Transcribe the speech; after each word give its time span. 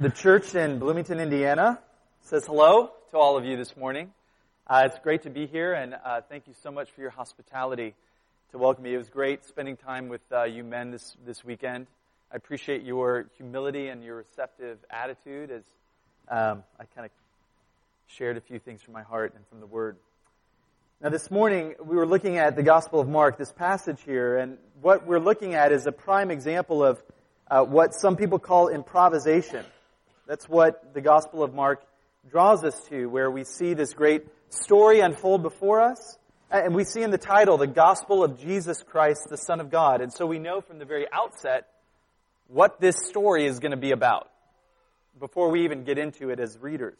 The 0.00 0.08
church 0.08 0.54
in 0.54 0.78
Bloomington, 0.78 1.20
Indiana 1.20 1.78
says 2.22 2.46
hello 2.46 2.90
to 3.10 3.18
all 3.18 3.36
of 3.36 3.44
you 3.44 3.58
this 3.58 3.76
morning. 3.76 4.10
Uh, 4.66 4.84
it's 4.86 4.98
great 5.00 5.24
to 5.24 5.28
be 5.28 5.46
here, 5.46 5.74
and 5.74 5.92
uh, 5.92 6.22
thank 6.26 6.46
you 6.46 6.54
so 6.62 6.70
much 6.70 6.90
for 6.90 7.02
your 7.02 7.10
hospitality 7.10 7.94
to 8.52 8.56
welcome 8.56 8.82
me. 8.82 8.94
It 8.94 8.96
was 8.96 9.10
great 9.10 9.44
spending 9.44 9.76
time 9.76 10.08
with 10.08 10.22
uh, 10.32 10.44
you 10.44 10.64
men 10.64 10.90
this, 10.90 11.14
this 11.26 11.44
weekend. 11.44 11.86
I 12.32 12.36
appreciate 12.36 12.82
your 12.82 13.26
humility 13.36 13.88
and 13.88 14.02
your 14.02 14.16
receptive 14.16 14.78
attitude 14.88 15.50
as 15.50 15.64
um, 16.30 16.64
I 16.80 16.86
kind 16.94 17.04
of 17.04 17.10
shared 18.06 18.38
a 18.38 18.40
few 18.40 18.58
things 18.58 18.80
from 18.80 18.94
my 18.94 19.02
heart 19.02 19.34
and 19.36 19.46
from 19.48 19.60
the 19.60 19.66
Word. 19.66 19.98
Now, 21.02 21.10
this 21.10 21.30
morning, 21.30 21.74
we 21.78 21.96
were 21.96 22.06
looking 22.06 22.38
at 22.38 22.56
the 22.56 22.62
Gospel 22.62 23.00
of 23.00 23.08
Mark, 23.10 23.36
this 23.36 23.52
passage 23.52 24.00
here, 24.06 24.38
and 24.38 24.56
what 24.80 25.06
we're 25.06 25.20
looking 25.20 25.52
at 25.52 25.72
is 25.72 25.86
a 25.86 25.92
prime 25.92 26.30
example 26.30 26.82
of 26.82 27.02
uh, 27.50 27.64
what 27.64 27.92
some 27.92 28.16
people 28.16 28.38
call 28.38 28.68
improvisation. 28.68 29.66
That's 30.30 30.48
what 30.48 30.94
the 30.94 31.00
Gospel 31.00 31.42
of 31.42 31.54
Mark 31.54 31.84
draws 32.30 32.62
us 32.62 32.80
to, 32.88 33.06
where 33.06 33.28
we 33.28 33.42
see 33.42 33.74
this 33.74 33.94
great 33.94 34.28
story 34.48 35.00
unfold 35.00 35.42
before 35.42 35.80
us. 35.80 36.18
And 36.52 36.72
we 36.72 36.84
see 36.84 37.02
in 37.02 37.10
the 37.10 37.18
title, 37.18 37.58
the 37.58 37.66
Gospel 37.66 38.22
of 38.22 38.38
Jesus 38.38 38.80
Christ, 38.80 39.26
the 39.28 39.36
Son 39.36 39.58
of 39.58 39.72
God. 39.72 40.00
And 40.00 40.12
so 40.12 40.26
we 40.26 40.38
know 40.38 40.60
from 40.60 40.78
the 40.78 40.84
very 40.84 41.06
outset 41.12 41.66
what 42.46 42.80
this 42.80 42.94
story 43.08 43.44
is 43.44 43.58
going 43.58 43.72
to 43.72 43.76
be 43.76 43.90
about 43.90 44.30
before 45.18 45.50
we 45.50 45.64
even 45.64 45.82
get 45.82 45.98
into 45.98 46.30
it 46.30 46.38
as 46.38 46.56
readers. 46.58 46.96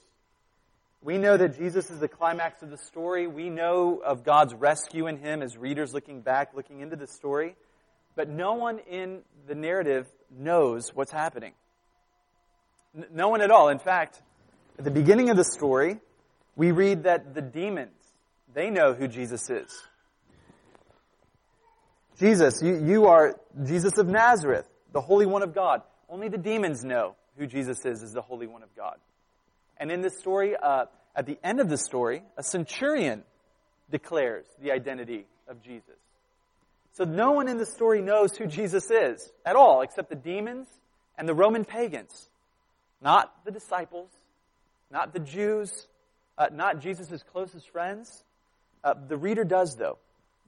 We 1.00 1.16
know 1.16 1.36
that 1.36 1.56
Jesus 1.56 1.88
is 1.88 2.00
the 2.00 2.08
climax 2.08 2.62
of 2.62 2.70
the 2.70 2.78
story. 2.78 3.28
We 3.28 3.48
know 3.48 4.02
of 4.04 4.24
God's 4.24 4.54
rescue 4.54 5.06
in 5.06 5.18
him 5.18 5.40
as 5.40 5.56
readers 5.56 5.94
looking 5.94 6.20
back, 6.20 6.50
looking 6.56 6.80
into 6.80 6.96
the 6.96 7.06
story. 7.06 7.54
But 8.16 8.28
no 8.28 8.54
one 8.54 8.80
in 8.90 9.20
the 9.46 9.54
narrative 9.54 10.08
knows 10.36 10.92
what's 10.92 11.12
happening. 11.12 11.52
No 13.12 13.28
one 13.28 13.40
at 13.40 13.50
all. 13.50 13.68
In 13.68 13.78
fact, 13.78 14.20
at 14.78 14.84
the 14.84 14.90
beginning 14.90 15.30
of 15.30 15.36
the 15.36 15.44
story, 15.44 15.98
we 16.56 16.72
read 16.72 17.04
that 17.04 17.34
the 17.34 17.42
demons, 17.42 17.92
they 18.52 18.70
know 18.70 18.94
who 18.94 19.08
Jesus 19.08 19.48
is. 19.48 19.70
Jesus, 22.18 22.60
you, 22.62 22.84
you 22.84 23.06
are 23.06 23.40
Jesus 23.64 23.96
of 23.96 24.06
Nazareth, 24.06 24.68
the 24.92 25.00
Holy 25.00 25.26
One 25.26 25.42
of 25.42 25.54
God. 25.54 25.82
Only 26.08 26.28
the 26.28 26.38
demons 26.38 26.84
know 26.84 27.14
who 27.38 27.46
Jesus 27.46 27.84
is, 27.84 28.02
as 28.02 28.12
the 28.12 28.20
Holy 28.20 28.46
One 28.46 28.62
of 28.62 28.74
God. 28.76 28.96
And 29.78 29.90
in 29.90 30.02
this 30.02 30.18
story, 30.18 30.54
uh, 30.56 30.86
at 31.14 31.26
the 31.26 31.38
end 31.42 31.60
of 31.60 31.68
the 31.68 31.78
story, 31.78 32.22
a 32.36 32.42
centurion 32.42 33.22
declares 33.90 34.46
the 34.62 34.72
identity 34.72 35.26
of 35.48 35.62
Jesus. 35.62 35.96
So 36.92 37.04
no 37.04 37.32
one 37.32 37.48
in 37.48 37.56
the 37.56 37.66
story 37.66 38.02
knows 38.02 38.36
who 38.36 38.46
Jesus 38.46 38.90
is 38.90 39.30
at 39.46 39.56
all, 39.56 39.82
except 39.82 40.10
the 40.10 40.16
demons 40.16 40.66
and 41.16 41.28
the 41.28 41.34
Roman 41.34 41.64
pagans. 41.64 42.28
Not 43.02 43.44
the 43.44 43.50
disciples, 43.50 44.10
not 44.90 45.12
the 45.12 45.20
Jews, 45.20 45.86
uh, 46.36 46.48
not 46.52 46.80
Jesus' 46.80 47.22
closest 47.32 47.68
friends. 47.70 48.24
Uh, 48.82 48.94
the 49.08 49.16
reader 49.16 49.44
does, 49.44 49.76
though. 49.76 49.98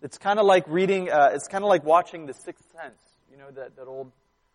It's 0.03 0.19
kind 0.19 0.39
of 0.39 0.47
like 0.47 0.65
reading, 0.67 1.11
uh, 1.11 1.31
it's 1.33 1.49
kind 1.49 1.65
of 1.65 1.69
like 1.69 1.85
watching 1.85 2.27
The 2.27 2.35
Sixth 2.35 2.65
Sense, 2.73 3.01
you 3.31 3.39
know, 3.39 3.51
that, 3.53 3.77
that 3.77 3.87
old 3.87 4.11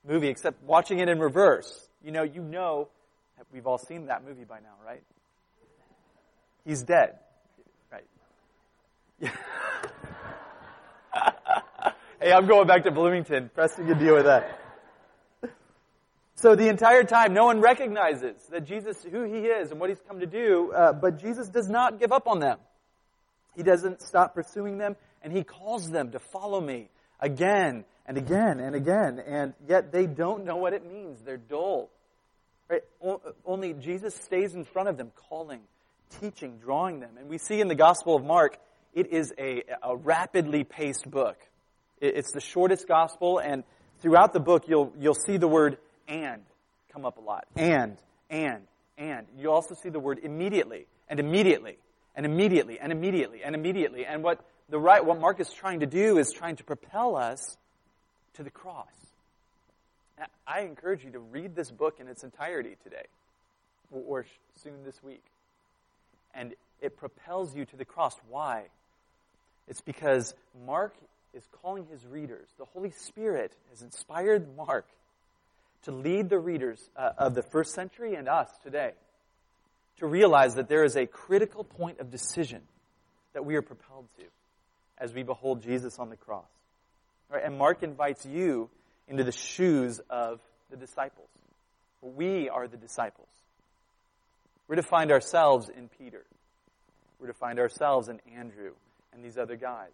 movie, 0.07 0.27
except 0.27 0.61
watching 0.63 0.99
it 0.99 1.09
in 1.09 1.19
reverse. 1.19 1.89
You 2.03 2.11
know, 2.11 2.23
you 2.23 2.41
know 2.41 2.89
We've 3.51 3.67
all 3.67 3.77
seen 3.77 4.07
that 4.07 4.25
movie 4.25 4.43
by 4.43 4.59
now, 4.59 4.73
right? 4.85 5.03
He's 6.65 6.83
dead. 6.83 7.15
Right. 7.91 8.03
Yeah. 9.19 9.31
hey, 12.21 12.33
I'm 12.33 12.47
going 12.47 12.67
back 12.67 12.83
to 12.83 12.91
Bloomington. 12.91 13.49
Preston 13.53 13.87
can 13.87 13.97
deal 13.99 14.15
with 14.15 14.25
that. 14.25 14.59
So 16.39 16.55
the 16.55 16.69
entire 16.69 17.03
time, 17.03 17.33
no 17.33 17.45
one 17.45 17.61
recognizes 17.61 18.35
that 18.51 18.63
Jesus, 18.63 19.03
who 19.03 19.23
he 19.23 19.47
is 19.47 19.71
and 19.71 19.79
what 19.79 19.89
he's 19.89 20.01
come 20.07 20.19
to 20.19 20.27
do, 20.27 20.71
uh, 20.71 20.93
but 20.93 21.19
Jesus 21.19 21.49
does 21.49 21.67
not 21.67 21.99
give 21.99 22.11
up 22.11 22.27
on 22.27 22.39
them. 22.39 22.59
He 23.55 23.63
doesn't 23.63 24.03
stop 24.03 24.35
pursuing 24.35 24.77
them, 24.77 24.95
and 25.23 25.33
he 25.33 25.43
calls 25.43 25.89
them 25.89 26.11
to 26.11 26.19
follow 26.19 26.61
me 26.61 26.89
again 27.19 27.85
and 28.05 28.19
again 28.19 28.59
and 28.59 28.75
again, 28.75 29.19
and 29.19 29.55
yet 29.67 29.91
they 29.91 30.05
don't 30.05 30.45
know 30.45 30.57
what 30.57 30.73
it 30.73 30.85
means. 30.85 31.17
They're 31.25 31.37
dull. 31.37 31.89
Right? 32.69 32.83
Only 33.43 33.73
Jesus 33.73 34.13
stays 34.13 34.53
in 34.53 34.63
front 34.63 34.89
of 34.89 34.97
them, 34.97 35.11
calling, 35.29 35.61
teaching, 36.21 36.59
drawing 36.59 36.99
them. 36.99 37.17
And 37.17 37.29
we 37.29 37.39
see 37.39 37.61
in 37.61 37.67
the 37.67 37.75
Gospel 37.75 38.15
of 38.15 38.23
Mark, 38.23 38.59
it 38.93 39.11
is 39.11 39.33
a, 39.39 39.63
a 39.81 39.95
rapidly 39.95 40.63
paced 40.63 41.09
book. 41.09 41.37
It's 41.99 42.31
the 42.31 42.41
shortest 42.41 42.87
gospel, 42.87 43.39
and 43.39 43.63
throughout 44.01 44.33
the 44.33 44.39
book, 44.39 44.65
you'll, 44.67 44.93
you'll 44.99 45.15
see 45.15 45.37
the 45.37 45.47
word 45.47 45.79
and 46.07 46.41
come 46.91 47.05
up 47.05 47.17
a 47.17 47.21
lot. 47.21 47.45
And, 47.55 47.97
and, 48.29 48.63
and. 48.97 49.27
You 49.37 49.51
also 49.51 49.75
see 49.75 49.89
the 49.89 49.99
word 49.99 50.19
immediately, 50.23 50.85
and 51.09 51.19
immediately, 51.19 51.77
and 52.15 52.25
immediately, 52.25 52.79
and 52.79 52.91
immediately, 52.91 53.43
and 53.43 53.55
immediately. 53.55 54.05
And 54.05 54.23
what 54.23 54.43
the 54.69 54.79
right, 54.79 55.05
what 55.05 55.19
Mark 55.19 55.39
is 55.39 55.51
trying 55.51 55.81
to 55.81 55.85
do 55.85 56.17
is 56.17 56.31
trying 56.31 56.55
to 56.57 56.63
propel 56.63 57.15
us 57.15 57.57
to 58.35 58.43
the 58.43 58.49
cross. 58.49 58.85
I 60.47 60.61
encourage 60.61 61.03
you 61.03 61.11
to 61.11 61.19
read 61.19 61.55
this 61.55 61.69
book 61.69 61.97
in 61.99 62.07
its 62.07 62.23
entirety 62.23 62.75
today, 62.83 63.05
or 63.91 64.25
soon 64.63 64.83
this 64.83 65.01
week. 65.03 65.23
And 66.33 66.53
it 66.81 66.97
propels 66.97 67.55
you 67.55 67.65
to 67.65 67.75
the 67.75 67.85
cross. 67.85 68.15
Why? 68.29 68.65
It's 69.67 69.81
because 69.81 70.33
Mark 70.65 70.95
is 71.33 71.43
calling 71.61 71.85
his 71.91 72.05
readers, 72.05 72.47
the 72.57 72.65
Holy 72.65 72.91
Spirit 72.91 73.51
has 73.69 73.81
inspired 73.81 74.55
Mark 74.55 74.87
to 75.87 75.93
lead 75.93 76.27
the 76.27 76.37
readers 76.37 76.89
uh, 76.97 77.11
of 77.17 77.33
the 77.33 77.41
first 77.41 77.73
century 77.73 78.15
and 78.15 78.27
us 78.27 78.49
today 78.61 78.91
to 79.99 80.05
realize 80.05 80.55
that 80.55 80.67
there 80.67 80.83
is 80.83 80.97
a 80.97 81.05
critical 81.05 81.63
point 81.63 82.01
of 82.01 82.11
decision 82.11 82.61
that 83.31 83.45
we 83.45 83.55
are 83.55 83.61
propelled 83.61 84.05
to 84.17 84.25
as 84.97 85.13
we 85.13 85.23
behold 85.23 85.61
Jesus 85.61 85.97
on 85.97 86.09
the 86.09 86.17
cross. 86.17 86.49
Right? 87.29 87.41
And 87.41 87.57
Mark 87.57 87.83
invites 87.83 88.25
you 88.25 88.69
into 89.07 89.23
the 89.23 89.31
shoes 89.31 90.01
of 90.09 90.41
the 90.69 90.75
disciples. 90.75 91.29
We 92.01 92.49
are 92.49 92.67
the 92.67 92.75
disciples. 92.75 93.29
We're 94.67 94.75
to 94.75 94.83
find 94.83 95.09
ourselves 95.09 95.69
in 95.69 95.87
Peter. 95.87 96.25
We're 97.17 97.27
to 97.27 97.33
find 97.33 97.59
ourselves 97.59 98.09
in 98.09 98.19
Andrew 98.35 98.73
and 99.13 99.23
these 99.23 99.37
other 99.37 99.55
guys. 99.55 99.91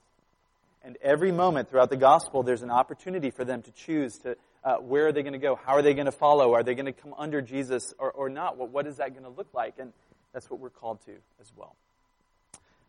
And 0.83 0.97
every 1.03 1.31
moment 1.31 1.69
throughout 1.69 1.91
the 1.91 1.97
gospel, 1.97 2.41
there's 2.41 2.63
an 2.63 2.71
opportunity 2.71 3.29
for 3.29 3.45
them 3.45 3.61
to 3.61 3.71
choose 3.71 4.17
to 4.23 4.35
uh, 4.63 4.77
where 4.77 5.07
are 5.07 5.11
they 5.11 5.23
going 5.23 5.33
to 5.33 5.39
go? 5.39 5.55
How 5.55 5.73
are 5.73 5.81
they 5.81 5.93
going 5.93 6.05
to 6.05 6.11
follow? 6.11 6.53
Are 6.53 6.63
they 6.63 6.75
going 6.75 6.85
to 6.85 6.93
come 6.93 7.13
under 7.17 7.41
Jesus 7.41 7.93
or, 7.97 8.11
or 8.11 8.29
not? 8.29 8.57
What, 8.57 8.69
what 8.69 8.87
is 8.87 8.97
that 8.97 9.11
going 9.11 9.23
to 9.23 9.29
look 9.29 9.53
like? 9.53 9.75
And 9.77 9.91
that's 10.33 10.49
what 10.49 10.59
we're 10.59 10.69
called 10.69 11.03
to 11.05 11.11
as 11.41 11.51
well. 11.55 11.75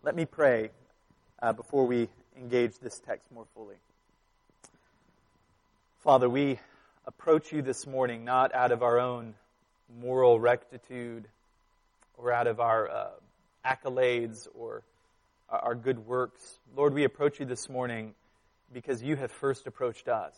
Let 0.02 0.14
me 0.14 0.24
pray 0.24 0.70
uh, 1.42 1.52
before 1.52 1.86
we 1.86 2.08
engage 2.38 2.78
this 2.78 3.00
text 3.00 3.30
more 3.32 3.46
fully. 3.54 3.76
Father, 6.02 6.28
we 6.28 6.58
approach 7.06 7.52
you 7.52 7.62
this 7.62 7.86
morning 7.86 8.24
not 8.24 8.54
out 8.54 8.72
of 8.72 8.82
our 8.82 9.00
own 9.00 9.34
moral 10.00 10.38
rectitude 10.38 11.26
or 12.16 12.32
out 12.32 12.46
of 12.46 12.60
our 12.60 12.90
uh, 12.90 13.06
accolades 13.64 14.46
or 14.54 14.82
our 15.48 15.74
good 15.74 16.06
works. 16.06 16.58
Lord, 16.76 16.94
we 16.94 17.04
approach 17.04 17.40
you 17.40 17.46
this 17.46 17.68
morning 17.68 18.14
because 18.72 19.02
you 19.02 19.16
have 19.16 19.30
first 19.30 19.66
approached 19.66 20.08
us. 20.08 20.34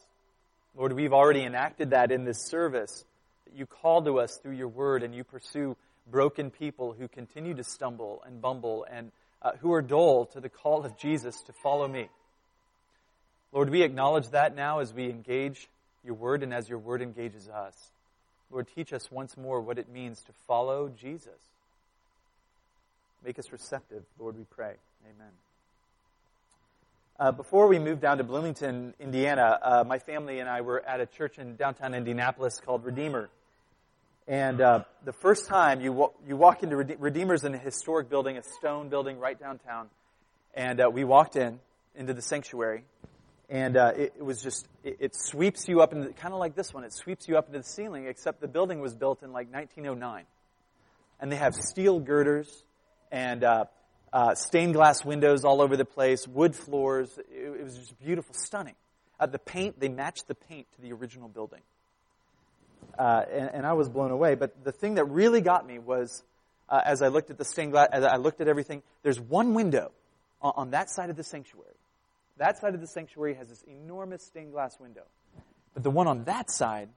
Lord, 0.77 0.93
we've 0.93 1.13
already 1.13 1.43
enacted 1.43 1.91
that 1.91 2.13
in 2.13 2.25
this 2.25 2.41
service. 2.41 3.05
That 3.47 3.57
you 3.57 3.67
call 3.67 4.03
to 4.03 4.21
us 4.21 4.39
through 4.43 4.57
your 4.57 4.69
word 4.69 5.03
and 5.03 5.15
you 5.15 5.25
pursue 5.25 5.77
broken 6.11 6.51
people 6.51 6.93
who 6.93 7.09
continue 7.09 7.55
to 7.55 7.65
stumble 7.65 8.23
and 8.27 8.41
bumble 8.41 8.87
and 8.91 9.11
uh, 9.43 9.53
who 9.61 9.73
are 9.73 9.83
dull 9.83 10.27
to 10.27 10.41
the 10.41 10.49
call 10.49 10.85
of 10.85 10.99
Jesus 10.99 11.41
to 11.43 11.53
follow 11.53 11.89
me. 11.89 12.09
Lord, 13.53 13.71
we 13.71 13.83
acknowledge 13.83 14.29
that 14.31 14.55
now 14.55 14.81
as 14.81 14.93
we 14.93 15.09
engage 15.09 15.69
your 16.05 16.15
word 16.15 16.43
and 16.43 16.53
as 16.53 16.69
your 16.69 16.79
word 16.79 17.01
engages 17.01 17.49
us. 17.49 17.75
Lord, 18.51 18.67
teach 18.75 18.93
us 18.93 19.11
once 19.11 19.37
more 19.37 19.61
what 19.61 19.79
it 19.79 19.89
means 19.89 20.21
to 20.23 20.33
follow 20.47 20.89
Jesus. 20.89 21.41
Make 23.25 23.39
us 23.39 23.51
receptive, 23.51 24.05
Lord, 24.19 24.37
we 24.37 24.45
pray. 24.45 24.75
Amen. 25.05 25.46
Uh, 27.19 27.33
before 27.33 27.67
we 27.67 27.79
moved 27.79 28.03
down 28.03 28.19
to 28.19 28.25
Bloomington, 28.25 28.93
Indiana, 29.01 29.59
uh, 29.63 29.85
my 29.87 29.99
family 29.99 30.39
and 30.39 30.51
I 30.51 30.61
were 30.61 30.87
at 30.87 31.01
a 31.01 31.07
church 31.07 31.39
in 31.39 31.57
downtown 31.57 31.95
Indianapolis 31.95 32.61
called 32.63 32.85
Redeemer. 32.85 33.31
And 34.29 34.61
uh, 34.61 34.85
the 35.03 35.15
first 35.15 35.47
time 35.47 35.81
you, 35.81 36.13
you 36.29 36.37
walk 36.37 36.63
into 36.63 36.77
Rede- 36.77 36.99
Redeemer's 36.99 37.45
in 37.45 37.55
a 37.55 37.59
historic 37.59 38.11
building, 38.11 38.37
a 38.37 38.43
stone 38.43 38.91
building 38.91 39.19
right 39.19 39.41
downtown. 39.41 39.89
And 40.53 40.79
uh, 40.79 40.91
we 40.93 41.05
walked 41.05 41.37
in, 41.37 41.59
into 41.95 42.13
the 42.13 42.21
sanctuary 42.21 42.85
and 43.49 43.79
uh, 43.79 43.93
it, 43.97 44.13
it, 44.19 44.23
was 44.23 44.43
just 44.43 44.69
it, 44.85 44.97
it, 45.01 45.13
sweeps 45.17 45.69
you 45.69 45.81
up 45.81 45.95
into 45.95 46.13
kind 46.13 46.35
of 46.35 46.41
like 46.41 46.55
this 46.55 46.75
one. 46.75 46.85
It 46.85 46.93
sweeps 46.93 47.29
you 47.29 47.39
up 47.39 47.47
into 47.47 47.61
the 47.61 47.65
ceiling, 47.65 48.07
except 48.07 48.43
the 48.43 48.49
building 48.49 48.81
was 48.81 48.95
built 48.95 49.23
in 49.23 49.33
like 49.33 49.51
1909, 49.51 50.25
and 51.21 51.33
they 51.33 51.37
have 51.37 51.55
steel 51.55 51.99
girders 51.99 52.65
and 53.11 53.45
uh, 54.13 54.35
stained 54.35 54.75
glass 54.75 55.05
windows 55.05 55.45
all 55.45 55.61
over 55.61 55.77
the 55.77 55.85
place, 55.85 56.27
wood 56.27 56.55
floors. 56.55 57.19
It, 57.31 57.61
it 57.61 57.63
was 57.63 57.77
just 57.77 57.99
beautiful, 57.99 58.35
stunning. 58.35 58.75
Uh, 59.19 59.27
the 59.27 59.39
paint 59.39 59.81
they 59.81 59.89
matched 59.89 60.29
the 60.29 60.35
paint 60.35 60.67
to 60.77 60.83
the 60.83 60.93
original 60.93 61.29
building, 61.29 61.63
Uh, 62.99 63.25
and, 63.31 63.51
and, 63.55 63.67
I 63.67 63.73
was 63.73 63.89
blown 63.89 64.11
away. 64.11 64.35
But 64.35 64.65
the 64.65 64.73
thing 64.73 64.95
that 64.95 65.05
really 65.05 65.41
got 65.41 65.67
me 65.67 65.79
was, 65.79 66.23
uh, 66.69 66.81
as 66.85 67.03
I 67.03 67.09
looked 67.09 67.31
at 67.31 67.39
the 67.39 67.45
stained 67.45 67.73
glass, 67.73 67.89
as 67.93 68.05
I 68.05 68.17
looked 68.17 68.41
at 68.41 68.49
everything, 68.49 68.83
there's 69.03 69.21
one 69.21 69.55
window 69.55 69.93
on, 70.41 70.53
on 70.57 70.71
that 70.71 70.91
side 70.91 71.11
of 71.11 71.17
the 71.17 71.25
sanctuary. 71.25 71.77
That 72.39 72.59
side 72.59 72.75
of 72.75 72.81
the 72.81 72.87
sanctuary 72.87 73.35
has 73.35 73.49
this 73.49 73.63
enormous 73.63 74.23
stained 74.23 74.53
glass 74.53 74.79
window. 74.79 75.05
But 75.75 75.83
the 75.83 75.91
one 75.91 76.07
on 76.07 76.25
that 76.25 76.51
side, 76.51 76.89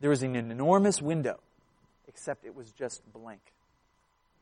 there 0.00 0.10
was 0.10 0.22
an 0.22 0.36
enormous 0.36 1.00
window, 1.00 1.40
except 2.08 2.44
it 2.44 2.54
was 2.54 2.70
just 2.72 3.00
blank. 3.12 3.40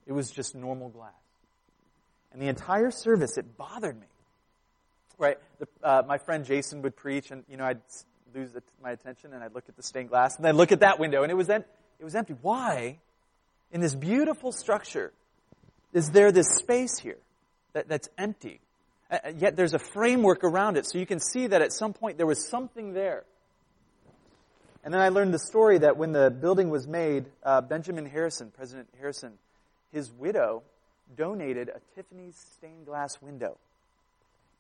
It 0.07 0.13
was 0.13 0.31
just 0.31 0.55
normal 0.55 0.89
glass. 0.89 1.13
And 2.33 2.41
the 2.41 2.49
entire 2.49 2.91
service, 2.91 3.37
it 3.37 3.57
bothered 3.57 3.99
me. 3.99 4.07
Right? 5.19 5.39
The, 5.59 5.69
uh, 5.83 6.03
my 6.07 6.19
friend 6.19 6.45
Jason 6.45 6.83
would 6.83 6.97
preach, 6.97 7.31
and, 7.31 7.45
you 7.51 7.57
know, 7.57 7.65
I'd 7.65 7.81
lose 8.35 8.53
the, 8.53 8.63
my 8.83 8.93
attention, 8.93 9.33
and 9.33 9.43
I'd 9.43 9.55
look 9.55 9.69
at 9.69 9.77
the 9.77 9.83
stained 9.83 10.09
glass, 10.09 10.37
and 10.37 10.47
I'd 10.47 10.55
look 10.55 10.73
at 10.73 10.81
that 10.81 10.99
window, 10.99 11.23
and 11.23 11.31
it 11.31 11.35
was, 11.35 11.51
em- 11.51 11.65
it 11.99 12.05
was 12.05 12.15
empty. 12.15 12.35
Why, 12.41 12.99
in 13.73 13.81
this 13.81 13.95
beautiful 13.95 14.53
structure, 14.53 15.13
is 15.93 16.11
there 16.11 16.33
this 16.33 16.57
space 16.57 16.99
here 16.99 17.19
that, 17.73 17.89
that's 17.89 18.09
empty? 18.17 18.61
Uh, 19.11 19.19
yet 19.37 19.57
there's 19.57 19.75
a 19.75 19.79
framework 19.79 20.45
around 20.45 20.77
it, 20.77 20.87
so 20.87 20.99
you 20.99 21.07
can 21.07 21.21
see 21.21 21.49
that 21.49 21.61
at 21.61 21.73
some 21.73 21.93
point 21.93 22.17
there 22.17 22.27
was 22.27 22.49
something 22.49 22.93
there. 22.93 23.25
And 24.85 24.95
then 24.95 25.01
I 25.01 25.11
learned 25.11 25.35
the 25.35 25.39
story 25.39 25.79
that 25.79 25.99
when 25.99 26.13
the 26.13 26.31
building 26.31 26.71
was 26.71 26.87
made, 26.87 27.27
uh, 27.43 27.61
Benjamin 27.61 28.07
Harrison, 28.07 28.51
President 28.57 28.89
Harrison, 28.99 29.33
his 29.93 30.11
widow 30.13 30.63
donated 31.17 31.69
a 31.69 31.81
Tiffany's 31.95 32.37
stained 32.37 32.87
glass 32.87 33.21
window 33.21 33.57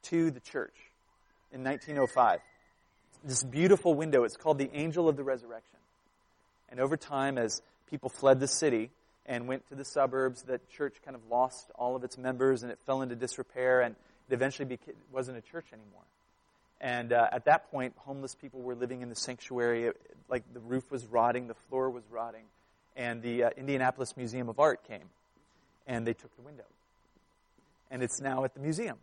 to 0.05 0.31
the 0.31 0.41
church 0.41 0.75
in 1.53 1.63
1905. 1.65 2.41
This 3.25 3.43
beautiful 3.43 3.95
window, 3.95 4.25
it's 4.25 4.37
called 4.37 4.59
the 4.59 4.71
Angel 4.73 5.09
of 5.09 5.17
the 5.17 5.25
Resurrection. 5.25 5.79
And 6.71 6.81
over 6.81 6.97
time, 6.97 7.37
as 7.37 7.61
people 7.89 8.09
fled 8.09 8.41
the 8.41 8.49
city 8.49 8.91
and 9.27 9.47
went 9.47 9.69
to 9.69 9.75
the 9.75 9.85
suburbs, 9.85 10.43
that 10.45 10.69
church 10.71 10.97
kind 11.05 11.15
of 11.15 11.21
lost 11.31 11.71
all 11.75 11.97
of 11.97 12.05
its 12.05 12.17
members 12.17 12.63
and 12.63 12.73
it 12.73 12.79
fell 12.87 13.03
into 13.03 13.15
disrepair 13.15 13.81
and 13.81 13.95
it 14.29 14.35
eventually 14.35 14.67
became, 14.67 14.95
wasn't 15.13 15.37
a 15.37 15.43
church 15.43 15.67
anymore. 15.73 16.03
And 16.81 17.13
uh, 17.13 17.29
at 17.31 17.45
that 17.45 17.71
point, 17.71 17.93
homeless 17.99 18.35
people 18.35 18.61
were 18.61 18.75
living 18.75 19.03
in 19.03 19.11
the 19.11 19.17
sanctuary. 19.17 19.89
It, 19.89 20.01
like 20.31 20.45
the 20.55 20.61
roof 20.61 20.91
was 20.91 21.05
rotting, 21.05 21.47
the 21.47 21.55
floor 21.69 21.91
was 21.91 22.05
rotting. 22.11 22.45
And 22.97 23.21
the 23.23 23.45
uh, 23.45 23.51
Indianapolis 23.57 24.17
Museum 24.17 24.49
of 24.49 24.59
Art 24.59 24.83
came 24.89 25.11
and 25.91 26.07
they 26.07 26.13
took 26.13 26.35
the 26.37 26.43
window. 26.43 26.65
And 27.91 28.03
it's 28.03 28.21
now 28.21 28.45
at 28.45 28.55
the 28.55 28.61
museum. 28.61 28.97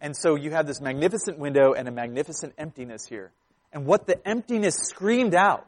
And 0.00 0.14
so 0.14 0.36
you 0.36 0.50
have 0.50 0.66
this 0.66 0.80
magnificent 0.80 1.38
window 1.38 1.72
and 1.72 1.88
a 1.88 1.90
magnificent 1.90 2.52
emptiness 2.58 3.06
here. 3.06 3.32
And 3.72 3.86
what 3.86 4.06
the 4.06 4.26
emptiness 4.28 4.74
screamed 4.76 5.34
out 5.34 5.66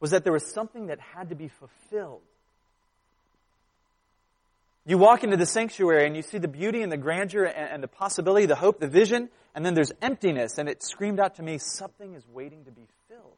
was 0.00 0.10
that 0.10 0.24
there 0.24 0.32
was 0.32 0.52
something 0.52 0.88
that 0.88 0.98
had 0.98 1.28
to 1.28 1.36
be 1.36 1.48
fulfilled. 1.48 2.20
You 4.86 4.98
walk 4.98 5.22
into 5.22 5.36
the 5.36 5.46
sanctuary 5.46 6.06
and 6.06 6.16
you 6.16 6.22
see 6.22 6.38
the 6.38 6.48
beauty 6.48 6.82
and 6.82 6.90
the 6.90 6.96
grandeur 6.96 7.44
and, 7.44 7.82
the 7.82 7.88
possibility, 7.88 8.46
the 8.46 8.56
hope, 8.56 8.80
the 8.80 8.88
vision, 8.88 9.28
and 9.54 9.64
then 9.64 9.74
there's 9.74 9.92
emptiness, 10.00 10.58
and 10.58 10.68
it 10.68 10.82
screamed 10.82 11.20
out 11.20 11.36
to 11.36 11.42
me, 11.42 11.58
something 11.58 12.14
is 12.14 12.24
waiting 12.32 12.64
to 12.64 12.70
be 12.70 12.86
filled. 13.08 13.36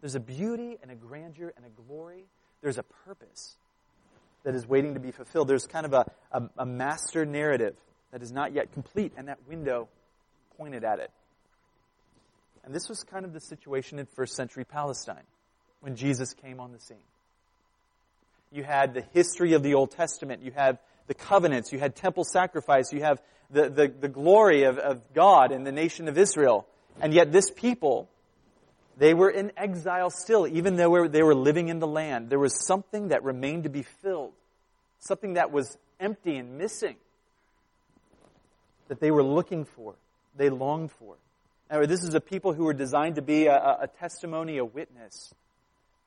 There's 0.00 0.14
a 0.14 0.20
beauty 0.20 0.78
and 0.82 0.90
a 0.90 0.94
grandeur 0.94 1.52
and 1.56 1.64
a 1.66 1.82
glory. 1.86 2.24
There's 2.60 2.78
a 2.78 2.84
purpose 3.04 3.56
that 4.44 4.54
is 4.54 4.66
waiting 4.66 4.94
to 4.94 5.00
be 5.00 5.10
fulfilled. 5.10 5.48
There's 5.48 5.66
kind 5.66 5.86
of 5.86 5.92
a, 5.92 6.10
a, 6.32 6.42
a 6.58 6.66
master 6.66 7.24
narrative 7.24 7.76
that 8.10 8.22
is 8.22 8.32
not 8.32 8.52
yet 8.52 8.72
complete, 8.72 9.12
and 9.16 9.28
that 9.28 9.38
window 9.48 9.88
pointed 10.56 10.84
at 10.84 10.98
it. 10.98 11.10
And 12.64 12.74
this 12.74 12.88
was 12.88 13.02
kind 13.02 13.24
of 13.24 13.32
the 13.32 13.40
situation 13.40 13.98
in 13.98 14.06
first 14.06 14.34
century 14.34 14.64
Palestine 14.64 15.24
when 15.80 15.96
Jesus 15.96 16.34
came 16.34 16.60
on 16.60 16.72
the 16.72 16.78
scene. 16.78 16.96
You 18.52 18.62
had 18.62 18.94
the 18.94 19.02
history 19.12 19.54
of 19.54 19.62
the 19.62 19.74
Old 19.74 19.90
Testament. 19.90 20.42
You 20.42 20.52
had 20.52 20.78
the 21.06 21.14
covenants. 21.14 21.72
You 21.72 21.78
had 21.78 21.96
temple 21.96 22.24
sacrifice. 22.24 22.92
You 22.92 23.02
have 23.02 23.20
the, 23.50 23.68
the, 23.68 23.88
the 23.88 24.08
glory 24.08 24.64
of, 24.64 24.78
of 24.78 25.12
God 25.14 25.52
and 25.52 25.66
the 25.66 25.72
nation 25.72 26.06
of 26.06 26.18
Israel. 26.18 26.66
And 27.00 27.14
yet 27.14 27.32
this 27.32 27.50
people, 27.50 28.10
they 28.96 29.14
were 29.14 29.30
in 29.30 29.52
exile 29.56 30.10
still, 30.10 30.46
even 30.46 30.76
though 30.76 31.08
they 31.08 31.22
were 31.22 31.34
living 31.34 31.68
in 31.68 31.78
the 31.78 31.86
land. 31.86 32.30
There 32.30 32.38
was 32.38 32.66
something 32.66 33.08
that 33.08 33.24
remained 33.24 33.64
to 33.64 33.70
be 33.70 33.82
filled, 33.82 34.32
something 35.00 35.34
that 35.34 35.50
was 35.50 35.76
empty 35.98 36.36
and 36.36 36.58
missing, 36.58 36.96
that 38.88 39.00
they 39.00 39.10
were 39.10 39.22
looking 39.22 39.64
for, 39.64 39.94
they 40.36 40.50
longed 40.50 40.92
for. 40.92 41.14
Now, 41.70 41.86
this 41.86 42.02
is 42.02 42.14
a 42.14 42.20
people 42.20 42.52
who 42.52 42.64
were 42.64 42.74
designed 42.74 43.14
to 43.14 43.22
be 43.22 43.46
a, 43.46 43.56
a 43.56 43.88
testimony, 43.98 44.58
a 44.58 44.64
witness 44.64 45.32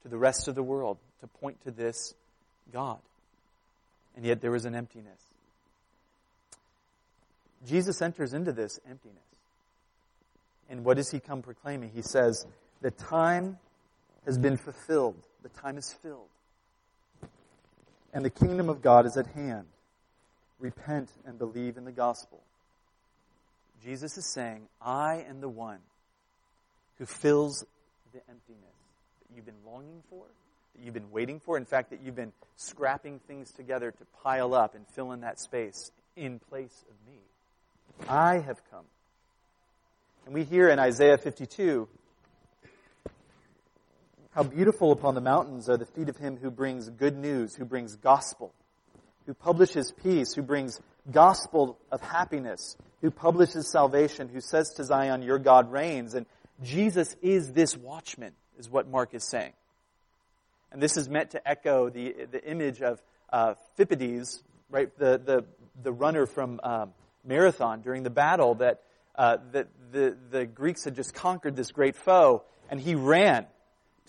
to 0.03 0.09
the 0.09 0.17
rest 0.17 0.47
of 0.47 0.53
the 0.53 0.61
world, 0.61 0.97
to 1.21 1.27
point 1.27 1.63
to 1.63 1.71
this 1.71 2.13
God. 2.71 2.99
And 4.15 4.23
yet 4.23 4.41
there 4.41 4.51
was 4.51 4.65
an 4.65 4.75
emptiness. 4.75 5.19
Jesus 7.67 8.01
enters 8.01 8.33
into 8.33 8.51
this 8.51 8.79
emptiness. 8.87 9.17
And 10.69 10.85
what 10.85 10.97
does 10.97 11.09
he 11.09 11.19
come 11.19 11.41
proclaiming? 11.41 11.91
He 11.93 12.03
says, 12.03 12.45
the 12.85 12.91
time 12.91 13.57
has 14.27 14.37
been 14.37 14.57
fulfilled. 14.57 15.15
The 15.41 15.49
time 15.49 15.79
is 15.79 15.91
filled. 16.03 16.29
And 18.13 18.23
the 18.23 18.29
kingdom 18.29 18.69
of 18.69 18.83
God 18.83 19.07
is 19.07 19.17
at 19.17 19.25
hand. 19.25 19.65
Repent 20.59 21.09
and 21.25 21.39
believe 21.39 21.77
in 21.77 21.85
the 21.85 21.91
gospel. 21.91 22.43
Jesus 23.83 24.19
is 24.19 24.31
saying, 24.31 24.67
I 24.79 25.25
am 25.27 25.41
the 25.41 25.49
one 25.49 25.79
who 26.99 27.07
fills 27.07 27.65
the 28.13 28.19
emptiness 28.29 28.75
that 29.19 29.35
you've 29.35 29.47
been 29.47 29.65
longing 29.65 30.03
for, 30.11 30.23
that 30.75 30.85
you've 30.85 30.93
been 30.93 31.09
waiting 31.09 31.39
for. 31.39 31.57
In 31.57 31.65
fact, 31.65 31.89
that 31.89 32.01
you've 32.05 32.15
been 32.15 32.33
scrapping 32.55 33.17
things 33.27 33.51
together 33.51 33.89
to 33.89 34.05
pile 34.21 34.53
up 34.53 34.75
and 34.75 34.85
fill 34.89 35.11
in 35.11 35.21
that 35.21 35.39
space 35.39 35.89
in 36.15 36.37
place 36.37 36.83
of 36.87 37.11
me. 37.11 37.17
I 38.07 38.35
have 38.41 38.61
come. 38.69 38.85
And 40.27 40.35
we 40.35 40.43
hear 40.43 40.69
in 40.69 40.77
Isaiah 40.77 41.17
52 41.17 41.89
how 44.35 44.43
beautiful 44.43 44.91
upon 44.91 45.15
the 45.15 45.21
mountains 45.21 45.69
are 45.69 45.77
the 45.77 45.85
feet 45.85 46.09
of 46.09 46.17
him 46.17 46.35
who 46.35 46.51
brings 46.51 46.89
good 46.89 47.17
news, 47.17 47.55
who 47.55 47.63
brings 47.63 47.95
gospel, 47.95 48.53
who 49.25 49.33
publishes 49.33 49.93
peace, 50.03 50.33
who 50.33 50.41
brings 50.41 50.81
gospel 51.09 51.79
of 51.89 52.01
happiness, 52.01 52.75
who 52.99 53.09
publishes 53.09 53.71
salvation, 53.71 54.27
who 54.27 54.41
says 54.41 54.73
to 54.73 54.83
Zion, 54.83 55.21
Your 55.21 55.39
God 55.39 55.71
reigns. 55.71 56.15
And 56.15 56.25
Jesus 56.61 57.15
is 57.21 57.53
this 57.53 57.77
watchman, 57.77 58.33
is 58.59 58.69
what 58.69 58.89
Mark 58.89 59.13
is 59.13 59.23
saying. 59.23 59.53
And 60.69 60.83
this 60.83 60.97
is 60.97 61.07
meant 61.07 61.31
to 61.31 61.47
echo 61.47 61.89
the, 61.89 62.27
the 62.29 62.43
image 62.43 62.81
of 62.81 63.01
uh, 63.31 63.53
Philippides, 63.79 64.43
right, 64.69 64.89
the, 64.99 65.17
the, 65.17 65.45
the 65.81 65.93
runner 65.93 66.25
from 66.25 66.59
um, 66.61 66.93
Marathon 67.23 67.79
during 67.79 68.03
the 68.03 68.09
battle 68.09 68.55
that, 68.55 68.81
uh, 69.15 69.37
that 69.53 69.69
the, 69.93 70.17
the 70.29 70.45
Greeks 70.45 70.83
had 70.83 70.97
just 70.97 71.13
conquered 71.13 71.55
this 71.55 71.71
great 71.71 71.95
foe, 71.95 72.43
and 72.69 72.81
he 72.81 72.95
ran 72.95 73.45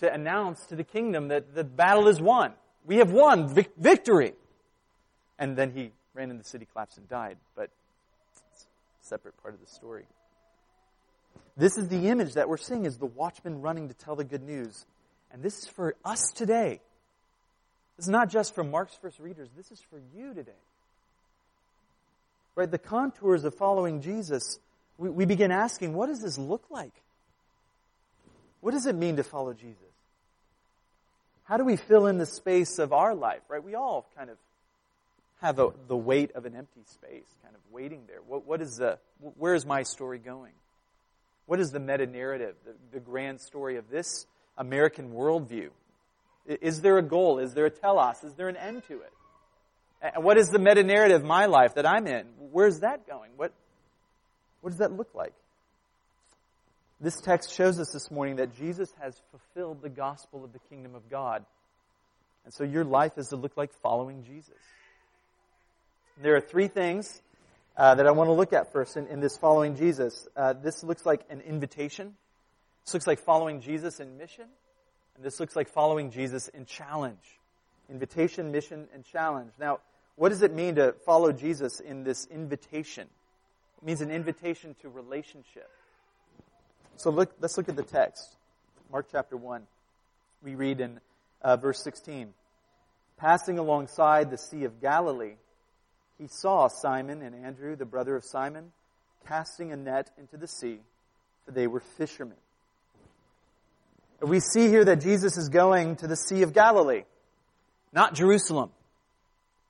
to 0.00 0.12
announce 0.12 0.64
to 0.66 0.76
the 0.76 0.84
kingdom 0.84 1.28
that 1.28 1.54
the 1.54 1.64
battle 1.64 2.08
is 2.08 2.20
won. 2.20 2.52
We 2.84 2.96
have 2.98 3.12
won 3.12 3.48
vic- 3.48 3.72
victory. 3.76 4.34
And 5.38 5.56
then 5.56 5.72
he 5.72 5.90
ran 6.14 6.30
in 6.30 6.38
the 6.38 6.44
city, 6.44 6.66
collapsed, 6.70 6.98
and 6.98 7.08
died. 7.08 7.36
But 7.54 7.70
it's 8.52 8.66
a 9.04 9.06
separate 9.08 9.40
part 9.42 9.54
of 9.54 9.60
the 9.60 9.66
story. 9.66 10.04
This 11.56 11.78
is 11.78 11.88
the 11.88 12.08
image 12.08 12.34
that 12.34 12.48
we're 12.48 12.56
seeing 12.58 12.84
is 12.84 12.98
the 12.98 13.06
watchman 13.06 13.62
running 13.62 13.88
to 13.88 13.94
tell 13.94 14.16
the 14.16 14.24
good 14.24 14.42
news. 14.42 14.84
And 15.32 15.42
this 15.42 15.58
is 15.58 15.68
for 15.68 15.94
us 16.04 16.30
today. 16.34 16.80
This 17.96 18.06
is 18.06 18.10
not 18.10 18.30
just 18.30 18.54
for 18.54 18.62
Mark's 18.62 18.94
first 18.94 19.18
readers. 19.18 19.48
This 19.56 19.70
is 19.70 19.80
for 19.90 20.00
you 20.14 20.34
today. 20.34 20.52
Right? 22.54 22.70
The 22.70 22.78
contours 22.78 23.44
of 23.44 23.54
following 23.54 24.00
Jesus, 24.02 24.58
we, 24.98 25.10
we 25.10 25.24
begin 25.24 25.50
asking, 25.50 25.94
what 25.94 26.06
does 26.06 26.20
this 26.20 26.38
look 26.38 26.64
like? 26.70 26.92
What 28.60 28.72
does 28.72 28.86
it 28.86 28.94
mean 28.94 29.16
to 29.16 29.22
follow 29.22 29.52
Jesus? 29.52 29.85
How 31.46 31.56
do 31.56 31.64
we 31.64 31.76
fill 31.76 32.06
in 32.06 32.18
the 32.18 32.26
space 32.26 32.78
of 32.78 32.92
our 32.92 33.14
life, 33.14 33.40
right? 33.48 33.62
We 33.62 33.74
all 33.74 34.06
kind 34.16 34.30
of 34.30 34.36
have 35.40 35.58
a, 35.58 35.70
the 35.86 35.96
weight 35.96 36.32
of 36.34 36.44
an 36.44 36.56
empty 36.56 36.82
space, 36.86 37.26
kind 37.42 37.54
of 37.54 37.60
waiting 37.72 38.02
there. 38.08 38.18
What, 38.26 38.46
what 38.46 38.60
is 38.60 38.76
the, 38.76 38.98
where 39.20 39.54
is 39.54 39.64
my 39.64 39.82
story 39.82 40.18
going? 40.18 40.52
What 41.46 41.60
is 41.60 41.70
the 41.70 41.78
meta 41.78 42.06
narrative, 42.06 42.56
the, 42.64 42.74
the 42.92 43.00
grand 43.00 43.40
story 43.40 43.76
of 43.76 43.88
this 43.88 44.26
American 44.58 45.12
worldview? 45.12 45.68
Is 46.46 46.80
there 46.80 46.98
a 46.98 47.02
goal? 47.02 47.38
Is 47.38 47.54
there 47.54 47.66
a 47.66 47.70
telos? 47.70 48.24
Is 48.24 48.34
there 48.34 48.48
an 48.48 48.56
end 48.56 48.82
to 48.88 48.94
it? 48.94 49.12
And 50.02 50.24
what 50.24 50.38
is 50.38 50.48
the 50.48 50.58
meta 50.58 50.82
narrative 50.82 51.22
of 51.22 51.26
my 51.26 51.46
life 51.46 51.74
that 51.74 51.86
I'm 51.86 52.06
in? 52.06 52.26
Where's 52.50 52.80
that 52.80 53.06
going? 53.06 53.30
What, 53.36 53.52
what 54.60 54.70
does 54.70 54.78
that 54.78 54.92
look 54.92 55.14
like? 55.14 55.32
This 57.00 57.20
text 57.20 57.52
shows 57.52 57.78
us 57.78 57.90
this 57.92 58.10
morning 58.10 58.36
that 58.36 58.56
Jesus 58.56 58.90
has 59.00 59.20
fulfilled 59.30 59.82
the 59.82 59.90
gospel 59.90 60.44
of 60.44 60.52
the 60.52 60.58
kingdom 60.70 60.94
of 60.94 61.10
God. 61.10 61.44
And 62.44 62.54
so 62.54 62.64
your 62.64 62.84
life 62.84 63.18
is 63.18 63.28
to 63.28 63.36
look 63.36 63.56
like 63.56 63.72
following 63.82 64.24
Jesus. 64.24 64.54
There 66.22 66.36
are 66.36 66.40
three 66.40 66.68
things 66.68 67.20
uh, 67.76 67.96
that 67.96 68.06
I 68.06 68.12
want 68.12 68.28
to 68.28 68.32
look 68.32 68.54
at 68.54 68.72
first 68.72 68.96
in, 68.96 69.06
in 69.08 69.20
this 69.20 69.36
following 69.36 69.76
Jesus. 69.76 70.26
Uh, 70.34 70.54
this 70.54 70.82
looks 70.82 71.04
like 71.04 71.20
an 71.28 71.42
invitation. 71.42 72.14
This 72.86 72.94
looks 72.94 73.06
like 73.06 73.18
following 73.18 73.60
Jesus 73.60 74.00
in 74.00 74.16
mission, 74.16 74.46
and 75.16 75.24
this 75.24 75.38
looks 75.40 75.56
like 75.56 75.68
following 75.68 76.10
Jesus 76.10 76.48
in 76.48 76.64
challenge. 76.64 77.18
Invitation, 77.90 78.52
mission, 78.52 78.86
and 78.94 79.04
challenge. 79.04 79.50
Now, 79.58 79.80
what 80.14 80.30
does 80.30 80.42
it 80.42 80.54
mean 80.54 80.76
to 80.76 80.92
follow 81.04 81.32
Jesus 81.32 81.80
in 81.80 82.04
this 82.04 82.26
invitation? 82.30 83.08
It 83.82 83.86
means 83.86 84.00
an 84.00 84.10
invitation 84.10 84.74
to 84.80 84.88
relationship. 84.88 85.68
So 86.96 87.10
look, 87.10 87.32
let's 87.40 87.56
look 87.56 87.68
at 87.68 87.76
the 87.76 87.82
text. 87.82 88.36
Mark 88.90 89.06
chapter 89.12 89.36
1. 89.36 89.62
We 90.42 90.54
read 90.54 90.80
in 90.80 91.00
uh, 91.42 91.56
verse 91.56 91.82
16. 91.82 92.32
Passing 93.18 93.58
alongside 93.58 94.30
the 94.30 94.38
Sea 94.38 94.64
of 94.64 94.80
Galilee, 94.80 95.34
he 96.18 96.26
saw 96.28 96.68
Simon 96.68 97.22
and 97.22 97.34
Andrew, 97.34 97.76
the 97.76 97.84
brother 97.84 98.16
of 98.16 98.24
Simon, 98.24 98.72
casting 99.26 99.72
a 99.72 99.76
net 99.76 100.10
into 100.18 100.36
the 100.36 100.48
sea, 100.48 100.78
for 101.44 101.52
they 101.52 101.66
were 101.66 101.80
fishermen. 101.80 102.36
We 104.20 104.40
see 104.40 104.68
here 104.68 104.84
that 104.84 105.02
Jesus 105.02 105.36
is 105.36 105.50
going 105.50 105.96
to 105.96 106.06
the 106.06 106.16
Sea 106.16 106.42
of 106.42 106.54
Galilee, 106.54 107.02
not 107.92 108.14
Jerusalem. 108.14 108.70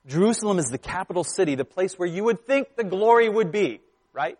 Jerusalem 0.07 0.59
is 0.59 0.67
the 0.67 0.77
capital 0.77 1.25
city, 1.25 1.55
the 1.55 1.65
place 1.65 1.95
where 1.99 2.07
you 2.07 2.23
would 2.23 2.45
think 2.45 2.77
the 2.77 2.85
glory 2.85 3.27
would 3.27 3.51
be, 3.51 3.81
right? 4.13 4.37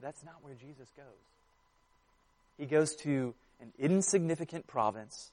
That's 0.00 0.24
not 0.24 0.34
where 0.42 0.54
Jesus 0.54 0.88
goes. 0.96 1.33
He 2.58 2.66
goes 2.66 2.94
to 2.96 3.34
an 3.60 3.72
insignificant 3.78 4.66
province 4.66 5.30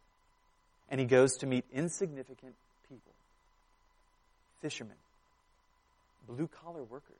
and 0.89 0.99
he 0.99 1.05
goes 1.05 1.37
to 1.37 1.45
meet 1.45 1.65
insignificant 1.73 2.55
people 2.89 3.13
fishermen, 4.61 4.95
blue 6.27 6.47
collar 6.63 6.83
workers, 6.83 7.15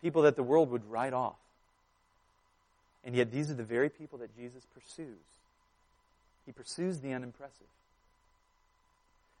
people 0.00 0.22
that 0.22 0.36
the 0.36 0.42
world 0.42 0.70
would 0.70 0.90
write 0.90 1.12
off. 1.12 1.36
And 3.04 3.14
yet, 3.14 3.30
these 3.30 3.50
are 3.50 3.54
the 3.54 3.64
very 3.64 3.90
people 3.90 4.18
that 4.20 4.34
Jesus 4.34 4.62
pursues. 4.72 5.18
He 6.46 6.52
pursues 6.52 7.00
the 7.00 7.12
unimpressive. 7.12 7.66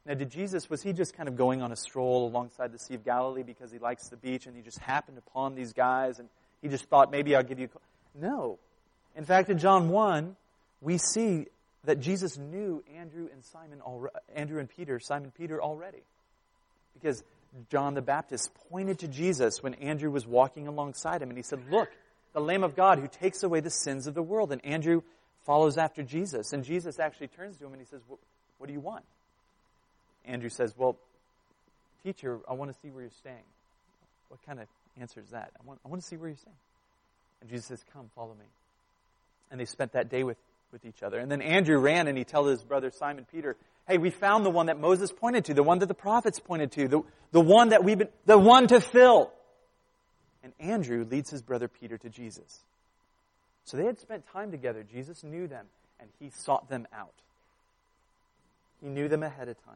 Now, 0.06 0.12
did 0.12 0.30
Jesus, 0.30 0.68
was 0.68 0.82
he 0.82 0.92
just 0.92 1.16
kind 1.16 1.30
of 1.30 1.36
going 1.36 1.62
on 1.62 1.72
a 1.72 1.76
stroll 1.76 2.28
alongside 2.28 2.72
the 2.72 2.78
Sea 2.78 2.94
of 2.94 3.04
Galilee 3.06 3.42
because 3.42 3.72
he 3.72 3.78
likes 3.78 4.08
the 4.08 4.16
beach 4.16 4.46
and 4.46 4.54
he 4.54 4.60
just 4.60 4.78
happened 4.78 5.16
upon 5.16 5.54
these 5.54 5.72
guys 5.72 6.18
and 6.18 6.28
he 6.60 6.68
just 6.68 6.84
thought, 6.84 7.10
maybe 7.10 7.34
I'll 7.34 7.42
give 7.42 7.58
you 7.58 7.68
No. 8.14 8.58
In 9.16 9.24
fact, 9.24 9.50
in 9.50 9.58
John 9.58 9.88
1, 9.88 10.36
we 10.80 10.98
see 10.98 11.46
that 11.84 12.00
Jesus 12.00 12.38
knew 12.38 12.82
Andrew 12.96 13.28
and 13.32 13.44
Simon, 13.44 13.80
Andrew 14.34 14.58
and 14.58 14.68
Peter, 14.68 14.98
Simon 14.98 15.32
Peter 15.36 15.62
already. 15.62 16.02
Because 16.94 17.22
John 17.70 17.94
the 17.94 18.02
Baptist 18.02 18.50
pointed 18.70 19.00
to 19.00 19.08
Jesus 19.08 19.62
when 19.62 19.74
Andrew 19.74 20.10
was 20.10 20.26
walking 20.26 20.66
alongside 20.66 21.22
him 21.22 21.28
and 21.28 21.36
he 21.36 21.42
said, 21.42 21.60
Look, 21.70 21.88
the 22.32 22.40
Lamb 22.40 22.64
of 22.64 22.74
God 22.74 22.98
who 22.98 23.08
takes 23.08 23.42
away 23.42 23.60
the 23.60 23.70
sins 23.70 24.06
of 24.06 24.14
the 24.14 24.22
world. 24.22 24.52
And 24.52 24.64
Andrew 24.64 25.02
follows 25.44 25.78
after 25.78 26.02
Jesus. 26.02 26.52
And 26.52 26.64
Jesus 26.64 26.98
actually 26.98 27.28
turns 27.28 27.56
to 27.58 27.66
him 27.66 27.72
and 27.72 27.80
he 27.80 27.86
says, 27.86 28.00
What 28.08 28.66
do 28.66 28.72
you 28.72 28.80
want? 28.80 29.04
Andrew 30.24 30.48
says, 30.48 30.74
Well, 30.76 30.96
teacher, 32.02 32.40
I 32.48 32.54
want 32.54 32.72
to 32.72 32.78
see 32.80 32.90
where 32.90 33.02
you're 33.02 33.10
staying. 33.10 33.44
What 34.28 34.40
kind 34.46 34.58
of 34.58 34.66
answer 35.00 35.20
is 35.20 35.30
that? 35.30 35.52
I 35.60 35.66
want, 35.66 35.80
I 35.84 35.88
want 35.88 36.02
to 36.02 36.08
see 36.08 36.16
where 36.16 36.28
you're 36.28 36.36
staying. 36.36 36.56
And 37.44 37.50
Jesus 37.50 37.66
says, 37.66 37.84
Come, 37.92 38.10
follow 38.14 38.32
me. 38.32 38.46
And 39.50 39.60
they 39.60 39.66
spent 39.66 39.92
that 39.92 40.08
day 40.08 40.24
with, 40.24 40.38
with 40.72 40.86
each 40.86 41.02
other. 41.02 41.18
And 41.18 41.30
then 41.30 41.42
Andrew 41.42 41.76
ran 41.76 42.08
and 42.08 42.16
he 42.16 42.24
told 42.24 42.48
his 42.48 42.62
brother 42.62 42.90
Simon 42.90 43.26
Peter, 43.30 43.54
Hey, 43.86 43.98
we 43.98 44.08
found 44.08 44.46
the 44.46 44.50
one 44.50 44.66
that 44.66 44.80
Moses 44.80 45.12
pointed 45.12 45.44
to, 45.44 45.54
the 45.54 45.62
one 45.62 45.80
that 45.80 45.86
the 45.86 45.94
prophets 45.94 46.40
pointed 46.40 46.72
to, 46.72 46.88
the, 46.88 47.02
the 47.32 47.40
one 47.42 47.68
that 47.68 47.84
we've 47.84 47.98
been, 47.98 48.08
the 48.24 48.38
one 48.38 48.66
to 48.68 48.80
fill. 48.80 49.30
And 50.42 50.54
Andrew 50.58 51.04
leads 51.04 51.28
his 51.28 51.42
brother 51.42 51.68
Peter 51.68 51.98
to 51.98 52.08
Jesus. 52.08 52.60
So 53.66 53.76
they 53.76 53.84
had 53.84 53.98
spent 53.98 54.24
time 54.32 54.50
together. 54.50 54.82
Jesus 54.82 55.22
knew 55.22 55.46
them 55.46 55.66
and 56.00 56.08
he 56.18 56.30
sought 56.30 56.70
them 56.70 56.86
out. 56.94 57.12
He 58.80 58.88
knew 58.88 59.06
them 59.08 59.22
ahead 59.22 59.48
of 59.48 59.62
time. 59.66 59.74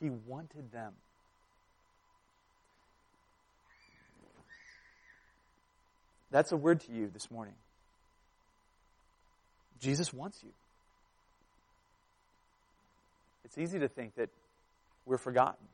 He 0.00 0.10
wanted 0.10 0.70
them. 0.70 0.92
That's 6.30 6.52
a 6.52 6.56
word 6.56 6.80
to 6.82 6.92
you 6.92 7.10
this 7.12 7.30
morning. 7.30 7.54
Jesus 9.80 10.12
wants 10.12 10.42
you. 10.42 10.50
It's 13.44 13.56
easy 13.56 13.78
to 13.78 13.88
think 13.88 14.16
that 14.16 14.28
we're 15.06 15.18
forgotten, 15.18 15.66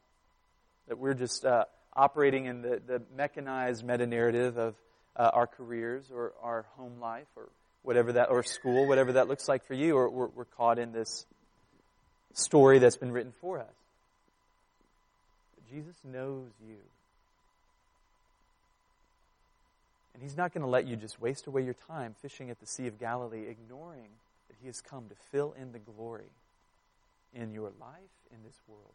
that 0.88 0.98
we're 0.98 1.14
just 1.14 1.44
uh, 1.44 1.64
operating 1.92 2.44
in 2.46 2.62
the, 2.62 2.80
the 2.86 3.02
mechanized 3.16 3.84
meta 3.84 4.06
narrative 4.06 4.58
of 4.58 4.74
uh, 5.16 5.30
our 5.32 5.46
careers 5.46 6.04
or 6.14 6.32
our 6.42 6.66
home 6.76 7.00
life 7.00 7.26
or 7.36 7.48
whatever 7.82 8.12
that, 8.12 8.30
or 8.30 8.42
school, 8.42 8.86
whatever 8.86 9.12
that 9.12 9.28
looks 9.28 9.48
like 9.48 9.64
for 9.66 9.74
you, 9.74 9.96
or 9.96 10.08
we're, 10.08 10.28
we're 10.28 10.44
caught 10.44 10.78
in 10.78 10.92
this 10.92 11.26
story 12.32 12.78
that's 12.78 12.96
been 12.96 13.12
written 13.12 13.32
for 13.40 13.60
us. 13.60 13.66
Jesus 15.70 15.96
knows 16.04 16.50
you. 16.66 16.76
And 20.14 20.22
He's 20.22 20.36
not 20.36 20.54
going 20.54 20.62
to 20.62 20.70
let 20.70 20.86
you 20.86 20.96
just 20.96 21.20
waste 21.20 21.46
away 21.46 21.62
your 21.62 21.74
time 21.74 22.14
fishing 22.22 22.50
at 22.50 22.60
the 22.60 22.66
Sea 22.66 22.86
of 22.86 22.98
Galilee, 22.98 23.46
ignoring 23.48 24.08
that 24.48 24.56
He 24.60 24.66
has 24.68 24.80
come 24.80 25.08
to 25.08 25.14
fill 25.30 25.54
in 25.60 25.72
the 25.72 25.78
glory 25.78 26.30
in 27.34 27.52
your 27.52 27.72
life, 27.80 28.14
in 28.32 28.38
this 28.44 28.56
world. 28.68 28.94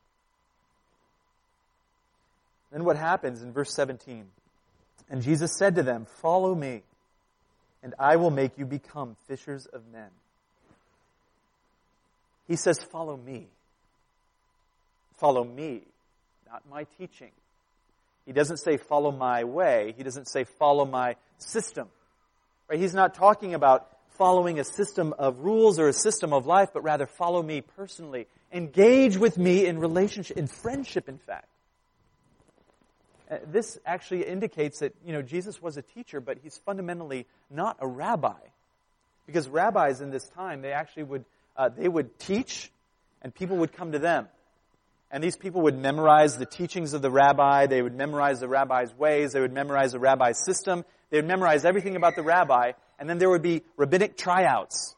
Then 2.71 2.85
what 2.85 2.97
happens 2.97 3.41
in 3.41 3.51
verse 3.51 3.73
17? 3.73 4.25
And 5.09 5.21
Jesus 5.21 5.55
said 5.57 5.75
to 5.75 5.83
them, 5.83 6.05
Follow 6.21 6.55
me, 6.55 6.83
and 7.83 7.93
I 7.99 8.15
will 8.15 8.31
make 8.31 8.57
you 8.57 8.65
become 8.65 9.15
fishers 9.27 9.65
of 9.65 9.81
men. 9.91 10.09
He 12.47 12.55
says, 12.55 12.79
Follow 12.81 13.17
me. 13.17 13.47
Follow 15.17 15.43
me 15.43 15.81
not 16.49 16.63
my 16.69 16.85
teaching. 16.97 17.31
He 18.29 18.33
doesn't 18.33 18.57
say 18.57 18.77
follow 18.77 19.12
my 19.12 19.43
way. 19.43 19.95
He 19.98 20.03
doesn't 20.03 20.27
say 20.27 20.43
follow 20.43 20.86
my 20.86 21.15
system. 21.39 21.88
Right? 22.69 22.79
He's 22.79 22.93
not 22.93 23.15
talking 23.15 23.55
about 23.55 23.88
following 24.19 24.59
a 24.59 24.63
system 24.63 25.15
of 25.17 25.39
rules 25.39 25.79
or 25.79 25.88
a 25.88 25.93
system 25.93 26.31
of 26.31 26.45
life, 26.45 26.69
but 26.71 26.83
rather 26.83 27.07
follow 27.07 27.41
me 27.41 27.62
personally. 27.62 28.27
Engage 28.53 29.17
with 29.17 29.39
me 29.39 29.65
in 29.65 29.79
relationship, 29.79 30.38
in 30.38 30.45
friendship, 30.45 31.09
in 31.09 31.17
fact. 31.17 31.48
Uh, 33.31 33.38
this 33.48 33.79
actually 33.83 34.27
indicates 34.27 34.81
that, 34.81 34.93
you 35.03 35.12
know, 35.12 35.24
Jesus 35.24 35.59
was 35.59 35.77
a 35.77 35.81
teacher, 35.81 36.21
but 36.21 36.38
he's 36.43 36.55
fundamentally 36.55 37.25
not 37.50 37.77
a 37.79 37.88
rabbi. 37.88 38.38
Because 39.25 39.50
rabbis 39.50 40.01
in 40.01 40.12
this 40.12 40.27
time, 40.27 40.62
they 40.62 40.71
actually 40.71 41.03
would, 41.05 41.25
uh, 41.57 41.69
they 41.69 41.88
would 41.88 42.19
teach 42.19 42.71
and 43.24 43.33
people 43.33 43.57
would 43.57 43.74
come 43.74 43.93
to 43.93 44.00
them. 44.00 44.27
And 45.11 45.23
these 45.23 45.35
people 45.35 45.61
would 45.61 45.77
memorize 45.77 46.37
the 46.37 46.45
teachings 46.45 46.93
of 46.93 47.01
the 47.01 47.09
rabbi. 47.09 47.65
They 47.65 47.81
would 47.81 47.95
memorize 47.95 48.39
the 48.39 48.47
rabbi's 48.47 48.93
ways. 48.93 49.33
They 49.33 49.41
would 49.41 49.53
memorize 49.53 49.93
the 49.93 49.99
rabbi's 49.99 50.43
system. 50.45 50.85
They 51.09 51.17
would 51.17 51.25
memorize 51.25 51.65
everything 51.65 51.95
about 51.95 52.15
the 52.15 52.21
rabbi. 52.21 52.73
And 52.99 53.09
then 53.09 53.17
there 53.17 53.29
would 53.29 53.41
be 53.41 53.63
rabbinic 53.75 54.17
tryouts. 54.17 54.95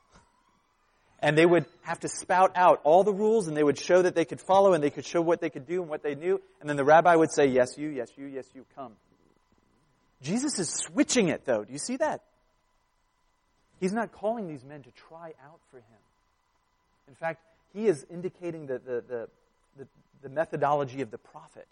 And 1.20 1.38
they 1.38 1.46
would 1.46 1.66
have 1.84 2.00
to 2.00 2.10
spout 2.10 2.52
out 2.56 2.82
all 2.84 3.04
the 3.04 3.14
rules 3.14 3.48
and 3.48 3.56
they 3.56 3.64
would 3.64 3.78
show 3.78 4.02
that 4.02 4.16
they 4.16 4.26
could 4.26 4.42
follow 4.42 4.74
and 4.74 4.84
they 4.84 4.90
could 4.90 5.06
show 5.06 5.22
what 5.22 5.40
they 5.40 5.52
could 5.52 5.68
do 5.68 5.82
and 5.82 5.90
what 5.90 6.04
they 6.04 6.16
knew. 6.16 6.42
And 6.60 6.70
then 6.70 6.78
the 6.78 6.84
rabbi 6.84 7.16
would 7.16 7.32
say, 7.32 7.46
yes, 7.46 7.78
you, 7.78 7.90
yes, 7.90 8.10
you, 8.18 8.26
yes, 8.26 8.46
you, 8.56 8.66
come. 8.76 8.94
Jesus 10.24 10.60
is 10.60 10.70
switching 10.70 11.30
it 11.30 11.46
though. 11.46 11.64
Do 11.64 11.72
you 11.72 11.80
see 11.80 11.98
that? 11.98 12.22
He's 13.80 13.94
not 13.94 14.12
calling 14.12 14.48
these 14.48 14.64
men 14.64 14.84
to 14.84 14.92
try 14.92 15.34
out 15.46 15.60
for 15.70 15.78
him. 15.78 16.02
In 17.08 17.16
fact, 17.16 17.42
he 17.74 17.88
is 17.88 18.06
indicating 18.10 18.66
the, 18.66 18.80
the, 18.80 19.04
the, 19.08 19.28
the, 19.78 19.88
the 20.22 20.30
methodology 20.30 21.02
of 21.02 21.12
the 21.12 21.18
prophet 21.18 21.68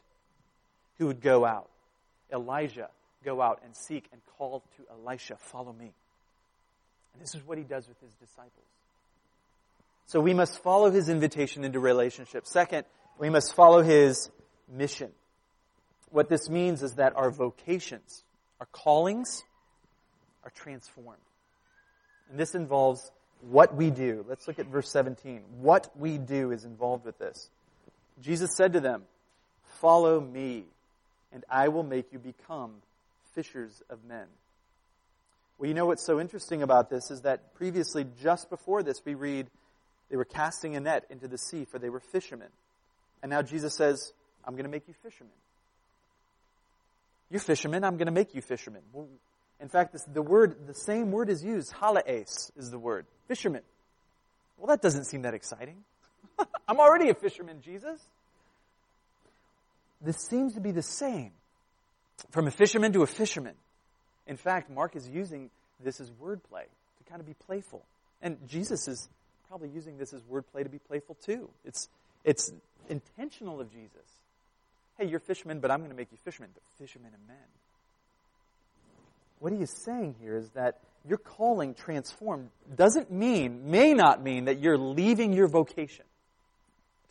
who 0.97 1.07
would 1.07 1.21
go 1.21 1.45
out. 1.45 1.69
Elijah 2.31 2.89
go 3.23 3.41
out 3.41 3.61
and 3.63 3.75
seek 3.75 4.07
and 4.11 4.21
call 4.37 4.63
to 4.77 4.83
Elisha, 4.91 5.35
follow 5.37 5.73
me. 5.73 5.91
And 7.13 7.21
this 7.21 7.35
is 7.35 7.45
what 7.45 7.57
he 7.57 7.63
does 7.63 7.87
with 7.87 7.99
his 8.01 8.13
disciples. 8.13 8.65
So 10.05 10.19
we 10.19 10.33
must 10.33 10.61
follow 10.63 10.89
his 10.89 11.09
invitation 11.09 11.63
into 11.63 11.79
relationship. 11.79 12.47
Second, 12.47 12.85
we 13.19 13.29
must 13.29 13.53
follow 13.53 13.81
his 13.81 14.29
mission. 14.67 15.11
What 16.11 16.29
this 16.29 16.49
means 16.49 16.81
is 16.81 16.93
that 16.93 17.15
our 17.15 17.29
vocations, 17.29 18.23
our 18.59 18.65
callings, 18.71 19.43
are 20.43 20.51
transformed. 20.51 21.19
And 22.29 22.39
this 22.39 22.55
involves 22.55 23.11
what 23.41 23.75
we 23.75 23.91
do. 23.91 24.25
Let's 24.27 24.47
look 24.47 24.59
at 24.59 24.67
verse 24.67 24.89
17. 24.91 25.41
What 25.61 25.89
we 25.97 26.17
do 26.17 26.51
is 26.51 26.65
involved 26.65 27.05
with 27.05 27.19
this. 27.19 27.49
Jesus 28.21 28.51
said 28.55 28.73
to 28.73 28.79
them, 28.79 29.03
Follow 29.81 30.19
me, 30.19 30.65
and 31.31 31.45
I 31.49 31.69
will 31.69 31.83
make 31.83 32.11
you 32.11 32.19
become 32.19 32.71
fishers 33.33 33.81
of 33.89 34.03
men. 34.03 34.25
Well, 35.57 35.67
you 35.67 35.73
know 35.73 35.85
what's 35.85 36.05
so 36.05 36.19
interesting 36.19 36.61
about 36.63 36.89
this 36.89 37.11
is 37.11 37.21
that 37.21 37.53
previously, 37.55 38.05
just 38.21 38.49
before 38.49 38.83
this, 38.83 39.01
we 39.05 39.13
read 39.13 39.47
they 40.09 40.17
were 40.17 40.25
casting 40.25 40.75
a 40.75 40.79
net 40.79 41.05
into 41.09 41.27
the 41.27 41.37
sea, 41.37 41.65
for 41.65 41.79
they 41.79 41.89
were 41.89 41.99
fishermen. 41.99 42.47
And 43.21 43.29
now 43.29 43.41
Jesus 43.41 43.75
says, 43.75 44.11
I'm 44.43 44.53
going 44.53 44.65
to 44.65 44.71
make 44.71 44.87
you 44.87 44.93
fishermen. 45.03 45.33
You're 47.29 47.39
fishermen, 47.39 47.83
I'm 47.83 47.97
going 47.97 48.07
to 48.07 48.11
make 48.11 48.33
you 48.33 48.41
fishermen. 48.41 48.81
Well, 48.91 49.07
In 49.59 49.69
fact, 49.69 49.93
this, 49.93 50.03
the 50.03 50.21
word, 50.21 50.65
the 50.65 50.73
same 50.73 51.11
word 51.11 51.29
is 51.29 51.43
used. 51.43 51.73
Halaes 51.73 52.51
is 52.57 52.71
the 52.71 52.79
word. 52.79 53.05
Fishermen. 53.27 53.61
Well, 54.57 54.67
that 54.67 54.81
doesn't 54.81 55.05
seem 55.05 55.21
that 55.21 55.35
exciting. 55.35 55.83
I'm 56.67 56.79
already 56.79 57.09
a 57.09 57.13
fisherman, 57.13 57.61
Jesus. 57.61 57.99
This 60.01 60.17
seems 60.17 60.53
to 60.53 60.59
be 60.59 60.71
the 60.71 60.81
same. 60.81 61.31
From 62.31 62.47
a 62.47 62.51
fisherman 62.51 62.93
to 62.93 63.01
a 63.01 63.07
fisherman. 63.07 63.55
In 64.27 64.37
fact, 64.37 64.69
Mark 64.69 64.95
is 64.95 65.07
using 65.09 65.49
this 65.83 65.99
as 65.99 66.09
wordplay 66.11 66.63
to 66.63 67.09
kind 67.09 67.19
of 67.19 67.25
be 67.25 67.33
playful. 67.33 67.83
And 68.21 68.37
Jesus 68.47 68.87
is 68.87 69.09
probably 69.47 69.69
using 69.69 69.97
this 69.97 70.13
as 70.13 70.21
wordplay 70.23 70.63
to 70.63 70.69
be 70.69 70.79
playful 70.79 71.15
too. 71.25 71.49
It's, 71.65 71.87
it's 72.23 72.51
intentional 72.89 73.59
of 73.59 73.71
Jesus. 73.71 74.05
Hey, 74.97 75.07
you're 75.07 75.19
fishermen, 75.19 75.59
but 75.59 75.71
I'm 75.71 75.79
going 75.79 75.91
to 75.91 75.95
make 75.95 76.11
you 76.11 76.17
fishermen, 76.23 76.51
but 76.53 76.61
fishermen 76.77 77.11
of 77.13 77.27
men. 77.27 77.37
What 79.39 79.53
he 79.53 79.59
is 79.59 79.71
saying 79.71 80.15
here 80.21 80.35
is 80.35 80.49
that 80.49 80.79
your 81.07 81.17
calling 81.17 81.73
transformed 81.73 82.49
doesn't 82.75 83.09
mean, 83.09 83.71
may 83.71 83.93
not 83.93 84.21
mean 84.21 84.45
that 84.45 84.59
you're 84.59 84.77
leaving 84.77 85.31
your 85.31 85.47
vocation 85.47 86.05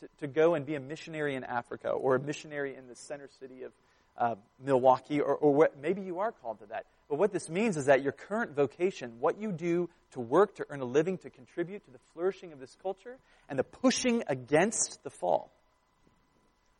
to, 0.01 0.09
to 0.21 0.27
go 0.27 0.55
and 0.55 0.65
be 0.65 0.75
a 0.75 0.81
missionary 0.81 1.35
in 1.35 1.45
Africa 1.45 1.91
or 1.91 2.17
a 2.17 2.21
missionary 2.21 2.77
in 2.77 2.89
the 2.89 2.95
center 2.95 3.29
city 3.41 3.63
of 3.63 3.73
uh, 4.17 4.35
Milwaukee, 4.65 5.21
or, 5.21 5.35
or 5.35 5.55
what, 5.55 5.81
maybe 5.81 6.03
you 6.03 6.19
are 6.19 6.33
called 6.33 6.59
to 6.59 6.67
that. 6.67 6.87
But 7.09 7.19
what 7.19 7.33
this 7.33 7.49
means 7.49 7.77
is 7.77 7.87
that 7.87 8.03
your 8.03 8.13
current 8.13 8.57
vocation, 8.57 9.13
what 9.21 9.41
you 9.41 9.53
do 9.53 9.89
to 10.13 10.21
work, 10.21 10.57
to 10.57 10.67
earn 10.71 10.81
a 10.81 10.85
living, 10.85 11.19
to 11.19 11.31
contribute 11.31 11.85
to 11.85 11.91
the 11.93 11.99
flourishing 12.13 12.53
of 12.53 12.59
this 12.59 12.77
culture, 12.83 13.17
and 13.49 13.59
the 13.59 13.65
pushing 13.65 14.25
against 14.27 15.03
the 15.05 15.11
fall, 15.11 15.53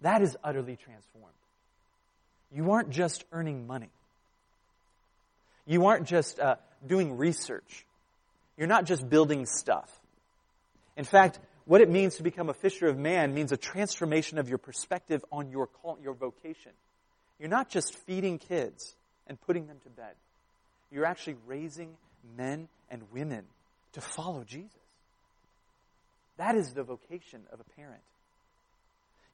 that 0.01 0.23
is 0.23 0.37
utterly 0.43 0.77
transformed. 0.77 1.35
You 2.53 2.73
aren't 2.73 2.91
just 2.91 3.25
earning 3.33 3.67
money. 3.67 3.91
You 5.67 5.87
aren't 5.87 6.07
just 6.07 6.41
uh, 6.41 6.57
doing 6.87 7.19
research. 7.19 7.85
You're 8.57 8.69
not 8.69 8.85
just 8.85 9.09
building 9.09 9.47
stuff. 9.47 9.91
In 10.97 11.05
fact, 11.05 11.39
what 11.69 11.83
it 11.83 11.91
means 11.91 12.17
to 12.17 12.23
become 12.23 12.49
a 12.49 12.55
fisher 12.55 12.87
of 12.87 12.97
man 12.97 13.35
means 13.35 13.53
a 13.53 13.57
transformation 13.59 14.39
of 14.39 14.49
your 14.49 14.57
perspective 14.57 15.23
on 15.31 15.51
your 15.51 15.67
call, 15.67 15.99
your 16.03 16.15
vocation. 16.15 16.73
You're 17.39 17.51
not 17.51 17.69
just 17.69 17.95
feeding 18.07 18.39
kids 18.39 18.95
and 19.27 19.39
putting 19.43 19.67
them 19.67 19.77
to 19.83 19.91
bed. 19.91 20.15
You're 20.91 21.05
actually 21.05 21.37
raising 21.47 21.91
men 22.39 22.69
and 22.89 23.03
women 23.13 23.45
to 23.93 24.01
follow 24.01 24.45
Jesus. 24.45 24.71
That 26.39 26.57
is 26.57 26.73
the 26.73 26.85
vocation 26.85 27.43
of 27.53 27.61
a 27.61 27.65
parent. 27.79 28.01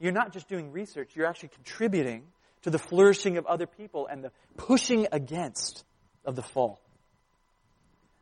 You're 0.00 0.10
not 0.10 0.32
just 0.32 0.48
doing 0.48 0.72
research, 0.72 1.10
you're 1.14 1.28
actually 1.28 1.50
contributing 1.50 2.24
to 2.62 2.70
the 2.70 2.80
flourishing 2.80 3.36
of 3.36 3.46
other 3.46 3.68
people 3.68 4.08
and 4.08 4.24
the 4.24 4.32
pushing 4.56 5.06
against 5.12 5.84
of 6.24 6.34
the 6.34 6.42
fall. 6.42 6.80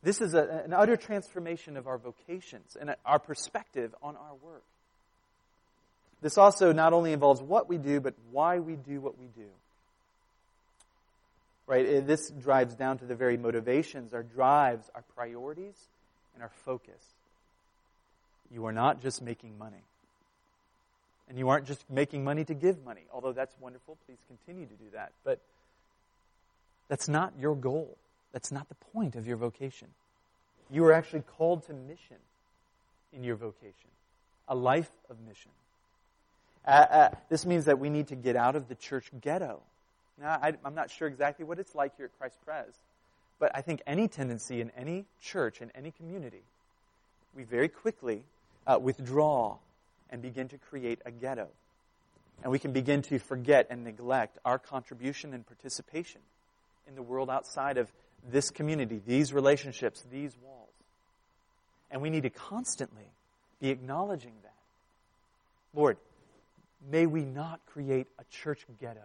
This 0.03 0.21
is 0.21 0.35
a, 0.35 0.63
an 0.65 0.73
utter 0.73 0.97
transformation 0.97 1.77
of 1.77 1.87
our 1.87 1.99
vocations 1.99 2.77
and 2.81 2.95
our 3.05 3.19
perspective 3.19 3.95
on 4.03 4.17
our 4.17 4.35
work. 4.43 4.65
This 6.21 6.39
also 6.39 6.73
not 6.73 6.93
only 6.93 7.13
involves 7.13 7.41
what 7.43 7.69
we 7.69 7.79
do, 7.79 8.01
but 8.01 8.15
why 8.31 8.59
we 8.61 8.75
do 8.77 9.01
what 9.01 9.19
we 9.19 9.27
do. 9.27 9.49
Right? 11.67 12.07
This 12.07 12.31
drives 12.31 12.75
down 12.75 12.99
to 12.99 13.05
the 13.05 13.15
very 13.15 13.37
motivations, 13.37 14.13
our 14.13 14.23
drives, 14.23 14.91
our 14.95 15.03
priorities, 15.17 15.77
and 16.35 16.43
our 16.43 16.51
focus. 16.65 17.03
You 18.53 18.67
are 18.67 18.73
not 18.73 19.01
just 19.03 19.23
making 19.23 19.59
money. 19.59 19.83
And 21.29 21.39
you 21.39 21.49
aren't 21.49 21.67
just 21.67 21.89
making 21.89 22.25
money 22.25 22.45
to 22.45 22.55
give 22.55 22.85
money, 22.85 23.03
although 23.13 23.33
that's 23.33 23.55
wonderful. 23.61 23.97
Please 24.07 24.19
continue 24.29 24.67
to 24.67 24.75
do 24.75 24.91
that. 24.93 25.13
But 25.25 25.39
that's 26.89 27.09
not 27.09 27.33
your 27.41 27.55
goal. 27.55 27.97
That's 28.33 28.51
not 28.51 28.69
the 28.69 28.75
point 28.93 29.17
of 29.17 29.27
your 29.27 29.37
vocation. 29.37 29.89
You 30.71 30.85
are 30.87 30.93
actually 30.93 31.23
called 31.23 31.67
to 31.67 31.75
mission 31.75 32.17
in 33.13 33.25
your 33.25 33.37
vocation, 33.37 33.91
a 34.49 34.55
life 34.55 34.91
of 35.11 35.17
mission. 35.21 35.51
Uh, 36.67 36.71
uh, 36.71 37.11
this 37.29 37.45
means 37.45 37.67
that 37.67 37.79
we 37.79 37.91
need 37.91 38.09
to 38.09 38.17
get 38.17 38.37
out 38.37 38.57
of 38.57 38.69
the 38.69 38.75
church 38.75 39.11
ghetto. 39.21 39.61
Now, 40.21 40.39
I, 40.41 40.55
am 40.65 40.75
not 40.75 40.91
sure 40.91 41.09
exactly 41.09 41.45
what 41.45 41.59
it's 41.59 41.75
like 41.75 41.97
here 41.97 42.07
at 42.07 42.19
Christ 42.19 42.37
Pres, 42.45 42.79
but 43.39 43.51
I 43.55 43.61
think 43.61 43.83
any 43.87 44.09
tendency 44.09 44.61
in 44.61 44.71
any 44.77 45.05
church, 45.21 45.61
in 45.61 45.71
any 45.75 45.91
community, 45.91 46.43
we 47.35 47.43
very 47.43 47.69
quickly 47.69 48.23
uh, 48.67 48.79
withdraw 48.81 49.57
and 50.11 50.23
begin 50.23 50.49
to 50.49 50.59
create 50.59 51.01
a 51.05 51.11
ghetto. 51.11 51.49
And 52.43 52.53
we 52.53 52.59
can 52.59 52.73
begin 52.73 53.03
to 53.03 53.19
forget 53.19 53.67
and 53.71 53.85
neglect 53.85 54.39
our 54.45 54.59
contribution 54.59 55.35
and 55.35 55.47
participation 55.47 56.21
in 56.87 56.95
the 56.95 57.03
world 57.03 57.31
outside 57.31 57.79
of 57.79 57.91
this 58.31 58.51
community, 58.51 59.01
these 59.05 59.33
relationships, 59.33 60.05
these 60.11 60.37
walls. 60.43 60.69
And 61.91 62.01
we 62.01 62.11
need 62.11 62.23
to 62.23 62.31
constantly 62.31 63.11
be 63.61 63.71
acknowledging 63.71 64.33
that. 64.43 64.55
Lord, 65.75 65.97
may 66.91 67.07
we 67.07 67.25
not 67.25 67.61
create 67.67 68.07
a 68.19 68.25
church 68.31 68.67
ghetto. 68.81 69.01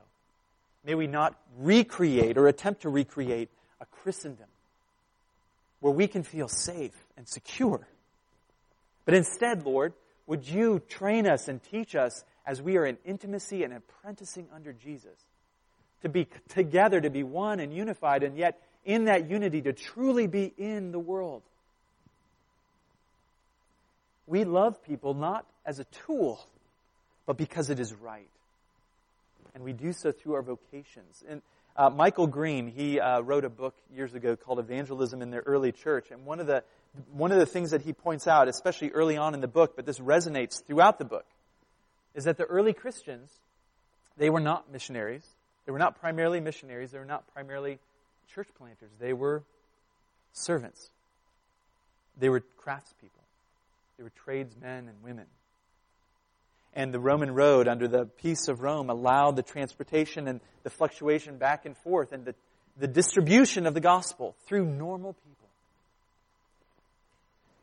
May 0.86 0.96
we 0.96 1.08
not 1.08 1.36
recreate 1.58 2.38
or 2.38 2.48
attempt 2.48 2.84
to 2.84 2.90
recreate 2.90 3.50
a 3.82 3.86
Christendom 3.86 4.48
where 5.80 5.94
we 5.94 6.08
can 6.08 6.24
feel 6.24 6.48
safe 6.48 6.96
and 7.18 7.28
secure. 7.28 7.88
But 9.06 9.14
instead, 9.14 9.66
Lord, 9.66 9.94
would 10.26 10.48
you 10.48 10.82
train 10.90 11.28
us 11.28 11.48
and 11.48 11.62
teach 11.64 11.96
us 11.96 12.24
as 12.46 12.62
we 12.62 12.78
are 12.78 12.86
in 12.86 12.98
intimacy 13.06 13.64
and 13.64 13.74
apprenticing 13.74 14.48
under 14.54 14.74
Jesus 14.74 15.26
to 16.02 16.10
be 16.10 16.28
together, 16.50 17.02
to 17.02 17.10
be 17.10 17.24
one 17.24 17.60
and 17.60 17.74
unified, 17.74 18.24
and 18.24 18.38
yet 18.38 18.62
in 18.88 19.06
that 19.06 19.30
unity 19.30 19.62
to 19.62 19.74
truly 19.74 20.26
be 20.26 20.52
in 20.58 20.92
the 20.92 20.98
world. 20.98 21.44
We 24.26 24.46
love 24.46 24.82
people 24.84 25.14
not 25.14 25.46
as 25.66 25.80
a 25.80 25.84
tool, 26.06 26.44
but 27.26 27.38
because 27.38 27.70
it 27.70 27.80
is 27.80 27.94
right. 27.94 28.30
And 29.54 29.64
we 29.64 29.74
do 29.74 29.92
so 29.92 30.12
through 30.12 30.36
our 30.36 30.42
vocations. 30.42 31.24
And 31.30 31.42
uh, 31.76 31.90
Michael 31.90 32.28
Green, 32.28 32.68
he 32.68 33.00
uh, 33.00 33.22
wrote 33.22 33.44
a 33.44 33.50
book 33.50 33.76
years 33.94 34.14
ago 34.14 34.36
called 34.38 34.60
Evangelism 34.60 35.22
in 35.22 35.32
the 35.32 35.40
Early 35.40 35.74
Church. 35.74 36.10
And 36.10 36.26
one 36.26 36.40
of 36.40 36.48
the 36.48 36.64
one 37.14 37.32
of 37.32 37.38
the 37.38 37.46
things 37.46 37.72
that 37.72 37.82
he 37.82 37.94
points 37.94 38.26
out, 38.26 38.48
especially 38.48 38.90
early 38.90 39.18
on 39.18 39.36
in 39.36 39.42
the 39.42 39.48
book, 39.48 39.76
but 39.76 39.86
this 39.86 40.00
resonates 40.00 40.66
throughout 40.66 40.98
the 40.98 41.06
book, 41.06 41.26
is 42.16 42.24
that 42.24 42.38
the 42.38 42.46
early 42.46 42.74
Christians, 42.74 43.30
they 44.18 44.32
were 44.32 44.40
not 44.40 44.72
missionaries. 44.72 45.24
They 45.66 45.72
were 45.72 45.78
not 45.78 46.00
primarily 46.00 46.40
missionaries. 46.40 46.92
They 46.92 46.98
were 46.98 47.06
not 47.06 47.32
primarily 47.34 47.78
church 48.34 48.48
planters. 48.58 48.92
They 49.00 49.14
were 49.14 49.44
servants. 50.34 50.90
They 52.20 52.30
were 52.30 52.44
craftspeople. 52.64 53.24
They 53.98 54.04
were 54.04 54.12
tradesmen 54.24 54.88
and 54.88 55.04
women. 55.04 55.26
And 56.74 56.94
the 56.94 57.00
Roman 57.00 57.34
road 57.34 57.68
under 57.68 57.88
the 57.88 58.06
peace 58.06 58.48
of 58.48 58.62
Rome 58.62 58.90
allowed 58.90 59.36
the 59.36 59.44
transportation 59.44 60.28
and 60.28 60.40
the 60.64 60.70
fluctuation 60.70 61.38
back 61.38 61.66
and 61.66 61.76
forth 61.78 62.12
and 62.12 62.26
the, 62.26 62.36
the 62.78 62.88
distribution 62.88 63.66
of 63.66 63.74
the 63.74 63.80
gospel 63.80 64.36
through 64.46 64.66
normal 64.66 65.14
people. 65.14 65.48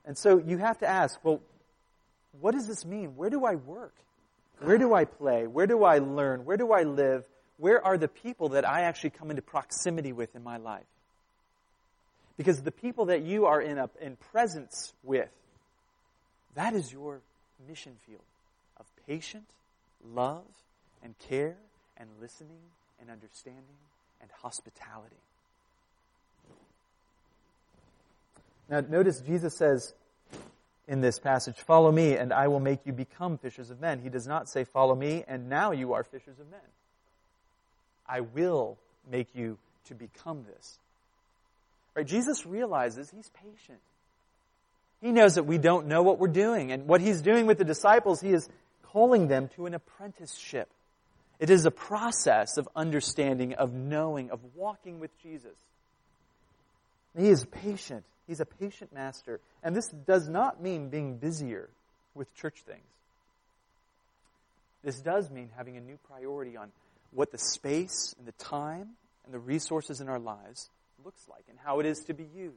And 0.04 0.18
so 0.18 0.38
you 0.38 0.58
have 0.58 0.78
to 0.78 0.88
ask, 0.88 1.18
well, 1.22 1.40
what 2.40 2.54
does 2.54 2.66
this 2.66 2.84
mean? 2.84 3.16
Where 3.16 3.30
do 3.30 3.44
I 3.44 3.54
work? 3.54 3.94
Where 4.60 4.78
do 4.78 4.94
I 4.94 5.04
play? 5.04 5.46
Where 5.46 5.66
do 5.66 5.84
I 5.84 5.98
learn? 5.98 6.44
Where 6.44 6.56
do 6.56 6.72
I 6.72 6.82
live? 6.82 7.24
Where 7.58 7.84
are 7.84 7.96
the 7.96 8.08
people 8.08 8.50
that 8.50 8.68
I 8.68 8.82
actually 8.82 9.10
come 9.10 9.30
into 9.30 9.42
proximity 9.42 10.12
with 10.12 10.34
in 10.34 10.42
my 10.42 10.56
life? 10.56 10.84
Because 12.36 12.62
the 12.62 12.72
people 12.72 13.06
that 13.06 13.22
you 13.22 13.46
are 13.46 13.60
in, 13.60 13.78
a, 13.78 13.88
in 14.00 14.16
presence 14.16 14.92
with, 15.04 15.28
that 16.54 16.74
is 16.74 16.92
your 16.92 17.20
mission 17.68 17.92
field 18.06 18.22
of 18.78 18.86
patient 19.06 19.44
love 20.12 20.42
and 21.02 21.14
care 21.28 21.56
and 21.96 22.08
listening 22.20 22.58
and 23.00 23.10
understanding 23.10 23.62
and 24.20 24.30
hospitality. 24.42 25.16
Now, 28.68 28.80
notice 28.80 29.20
Jesus 29.20 29.56
says 29.56 29.94
in 30.88 31.00
this 31.00 31.18
passage, 31.18 31.56
Follow 31.56 31.92
me, 31.92 32.16
and 32.16 32.32
I 32.32 32.48
will 32.48 32.60
make 32.60 32.80
you 32.84 32.92
become 32.92 33.38
fishers 33.38 33.70
of 33.70 33.80
men. 33.80 34.00
He 34.00 34.08
does 34.08 34.26
not 34.26 34.48
say, 34.48 34.64
Follow 34.64 34.94
me, 34.94 35.24
and 35.28 35.48
now 35.48 35.72
you 35.72 35.92
are 35.92 36.02
fishers 36.02 36.38
of 36.40 36.50
men. 36.50 36.60
I 38.08 38.20
will 38.20 38.78
make 39.10 39.28
you 39.34 39.58
to 39.86 39.94
become 39.94 40.44
this. 40.44 40.78
Right? 41.94 42.06
Jesus 42.06 42.46
realizes 42.46 43.10
he's 43.10 43.30
patient. 43.30 43.80
He 45.00 45.12
knows 45.12 45.34
that 45.34 45.44
we 45.44 45.58
don't 45.58 45.86
know 45.86 46.02
what 46.02 46.18
we're 46.18 46.28
doing. 46.28 46.72
And 46.72 46.86
what 46.86 47.00
he's 47.00 47.20
doing 47.20 47.46
with 47.46 47.58
the 47.58 47.64
disciples, 47.64 48.20
he 48.20 48.30
is 48.30 48.48
calling 48.92 49.28
them 49.28 49.48
to 49.56 49.66
an 49.66 49.74
apprenticeship. 49.74 50.68
It 51.38 51.50
is 51.50 51.66
a 51.66 51.70
process 51.70 52.56
of 52.56 52.68
understanding, 52.74 53.54
of 53.54 53.74
knowing, 53.74 54.30
of 54.30 54.40
walking 54.54 55.00
with 55.00 55.10
Jesus. 55.22 55.56
He 57.16 57.28
is 57.28 57.44
patient. 57.44 58.04
He's 58.26 58.40
a 58.40 58.46
patient 58.46 58.92
master. 58.94 59.40
And 59.62 59.76
this 59.76 59.88
does 59.88 60.28
not 60.28 60.62
mean 60.62 60.88
being 60.88 61.18
busier 61.18 61.68
with 62.14 62.34
church 62.34 62.62
things. 62.66 62.80
This 64.82 65.00
does 65.00 65.30
mean 65.30 65.50
having 65.56 65.76
a 65.76 65.80
new 65.80 65.98
priority 66.08 66.56
on 66.56 66.70
what 67.14 67.30
the 67.30 67.38
space 67.38 68.14
and 68.18 68.26
the 68.26 68.32
time 68.32 68.90
and 69.24 69.32
the 69.32 69.38
resources 69.38 70.00
in 70.00 70.08
our 70.08 70.18
lives 70.18 70.68
looks 71.04 71.22
like 71.30 71.44
and 71.48 71.58
how 71.64 71.80
it 71.80 71.86
is 71.86 72.00
to 72.04 72.14
be 72.14 72.26
used. 72.34 72.56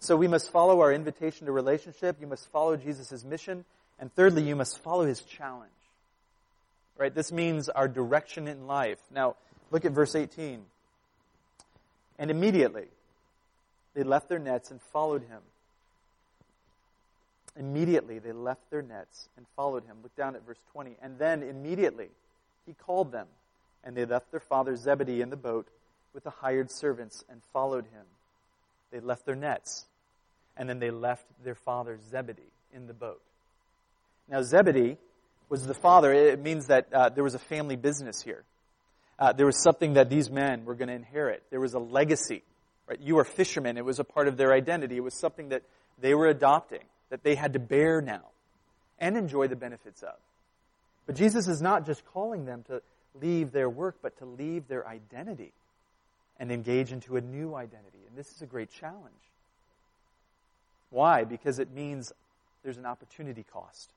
So 0.00 0.16
we 0.16 0.28
must 0.28 0.50
follow 0.50 0.80
our 0.80 0.92
invitation 0.92 1.46
to 1.46 1.52
relationship. 1.52 2.16
You 2.20 2.26
must 2.26 2.50
follow 2.50 2.76
Jesus' 2.76 3.24
mission. 3.24 3.64
And 3.98 4.12
thirdly, 4.14 4.42
you 4.42 4.56
must 4.56 4.82
follow 4.82 5.06
his 5.06 5.20
challenge. 5.22 5.70
Right? 6.98 7.14
This 7.14 7.32
means 7.32 7.68
our 7.68 7.88
direction 7.88 8.48
in 8.48 8.66
life. 8.66 8.98
Now, 9.10 9.36
look 9.70 9.84
at 9.84 9.92
verse 9.92 10.14
18. 10.14 10.62
And 12.18 12.30
immediately, 12.30 12.86
they 13.94 14.02
left 14.02 14.28
their 14.28 14.38
nets 14.38 14.70
and 14.70 14.80
followed 14.92 15.22
him. 15.22 15.40
Immediately, 17.58 18.18
they 18.18 18.32
left 18.32 18.70
their 18.70 18.82
nets 18.82 19.28
and 19.36 19.46
followed 19.56 19.84
him. 19.84 19.96
Look 20.02 20.14
down 20.14 20.36
at 20.36 20.46
verse 20.46 20.58
20. 20.72 20.96
And 21.02 21.18
then, 21.18 21.42
immediately, 21.42 22.08
he 22.66 22.74
called 22.74 23.12
them, 23.12 23.26
and 23.84 23.96
they 23.96 24.04
left 24.04 24.30
their 24.30 24.40
father 24.40 24.76
Zebedee 24.76 25.20
in 25.20 25.30
the 25.30 25.36
boat 25.36 25.66
with 26.12 26.24
the 26.24 26.30
hired 26.30 26.70
servants 26.70 27.24
and 27.28 27.40
followed 27.52 27.84
him. 27.84 28.04
They 28.90 29.00
left 29.00 29.24
their 29.26 29.34
nets, 29.34 29.84
and 30.56 30.68
then 30.68 30.78
they 30.78 30.90
left 30.90 31.24
their 31.44 31.54
father 31.54 31.98
Zebedee 32.10 32.42
in 32.74 32.86
the 32.86 32.94
boat. 32.94 33.20
Now, 34.28 34.42
Zebedee 34.42 34.96
was 35.48 35.66
the 35.66 35.74
father. 35.74 36.12
It 36.12 36.40
means 36.40 36.66
that 36.66 36.92
uh, 36.92 37.08
there 37.10 37.24
was 37.24 37.34
a 37.34 37.38
family 37.38 37.76
business 37.76 38.22
here. 38.22 38.42
Uh, 39.18 39.32
there 39.32 39.46
was 39.46 39.62
something 39.62 39.94
that 39.94 40.10
these 40.10 40.30
men 40.30 40.64
were 40.64 40.74
going 40.74 40.88
to 40.88 40.94
inherit. 40.94 41.42
There 41.50 41.60
was 41.60 41.74
a 41.74 41.78
legacy. 41.78 42.42
Right? 42.86 43.00
You 43.00 43.18
are 43.18 43.24
fishermen. 43.24 43.76
It 43.78 43.84
was 43.84 43.98
a 43.98 44.04
part 44.04 44.28
of 44.28 44.36
their 44.36 44.52
identity. 44.52 44.96
It 44.96 45.04
was 45.04 45.18
something 45.18 45.50
that 45.50 45.62
they 45.98 46.14
were 46.14 46.26
adopting, 46.26 46.82
that 47.10 47.22
they 47.22 47.34
had 47.34 47.52
to 47.54 47.58
bear 47.58 48.00
now 48.00 48.22
and 48.98 49.16
enjoy 49.16 49.48
the 49.48 49.56
benefits 49.56 50.02
of. 50.02 50.14
But 51.06 51.14
Jesus 51.14 51.48
is 51.48 51.62
not 51.62 51.86
just 51.86 52.04
calling 52.06 52.44
them 52.44 52.64
to 52.68 52.82
leave 53.14 53.52
their 53.52 53.70
work, 53.70 53.96
but 54.02 54.18
to 54.18 54.24
leave 54.24 54.68
their 54.68 54.86
identity 54.86 55.52
and 56.38 56.50
engage 56.50 56.92
into 56.92 57.16
a 57.16 57.20
new 57.20 57.54
identity. 57.54 57.98
And 58.08 58.16
this 58.16 58.30
is 58.32 58.42
a 58.42 58.46
great 58.46 58.70
challenge. 58.70 59.14
Why? 60.90 61.24
Because 61.24 61.58
it 61.58 61.70
means 61.72 62.12
there's 62.62 62.76
an 62.76 62.86
opportunity 62.86 63.44
cost. 63.52 63.90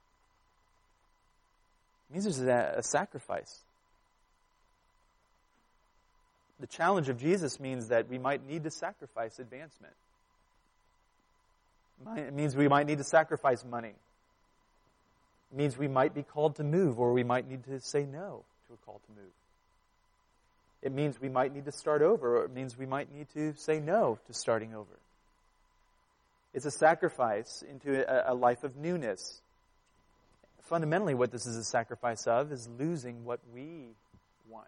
It 2.10 2.14
means 2.14 2.26
there's 2.26 2.42
a, 2.42 2.76
a 2.78 2.84
sacrifice. 2.84 3.60
The 6.60 6.68
challenge 6.68 7.10
of 7.10 7.18
Jesus 7.18 7.60
means 7.60 7.88
that 7.88 8.10
we 8.10 8.18
might 8.18 8.46
need 8.46 8.64
to 8.64 8.72
sacrifice 8.72 9.40
advancement. 9.40 9.94
It 12.16 12.34
means 12.34 12.56
we 12.56 12.68
might 12.68 12.86
need 12.86 12.98
to 12.98 13.04
sacrifice 13.04 13.64
money. 13.66 13.94
Means 15.52 15.78
we 15.78 15.88
might 15.88 16.14
be 16.14 16.22
called 16.22 16.58
to 16.58 16.64
move, 16.64 17.00
or 17.00 17.12
we 17.12 17.24
might 17.24 17.50
need 17.50 17.64
to 17.66 17.80
say 17.80 18.06
no 18.06 18.44
to 18.68 18.74
a 18.74 18.78
call 18.86 19.02
to 19.06 19.22
move. 19.22 19.32
It 20.82 20.94
means 20.94 21.20
we 21.20 21.28
might 21.28 21.54
need 21.54 21.66
to 21.66 21.72
start 21.72 22.02
over, 22.02 22.38
or 22.38 22.46
it 22.46 22.52
means 22.52 22.78
we 22.78 22.86
might 22.86 23.14
need 23.14 23.28
to 23.34 23.54
say 23.56 23.80
no 23.80 24.20
to 24.28 24.34
starting 24.34 24.74
over. 24.74 25.00
It's 26.54 26.66
a 26.66 26.72
sacrifice 26.72 27.64
into 27.70 28.06
a, 28.08 28.34
a 28.34 28.36
life 28.36 28.64
of 28.64 28.76
newness. 28.76 29.42
Fundamentally, 30.64 31.16
what 31.16 31.32
this 31.32 31.46
is 31.46 31.58
a 31.58 31.64
sacrifice 31.64 32.28
of 32.28 32.52
is 32.52 32.70
losing 32.80 33.26
what 33.26 33.40
we 33.54 33.88
want. 34.50 34.68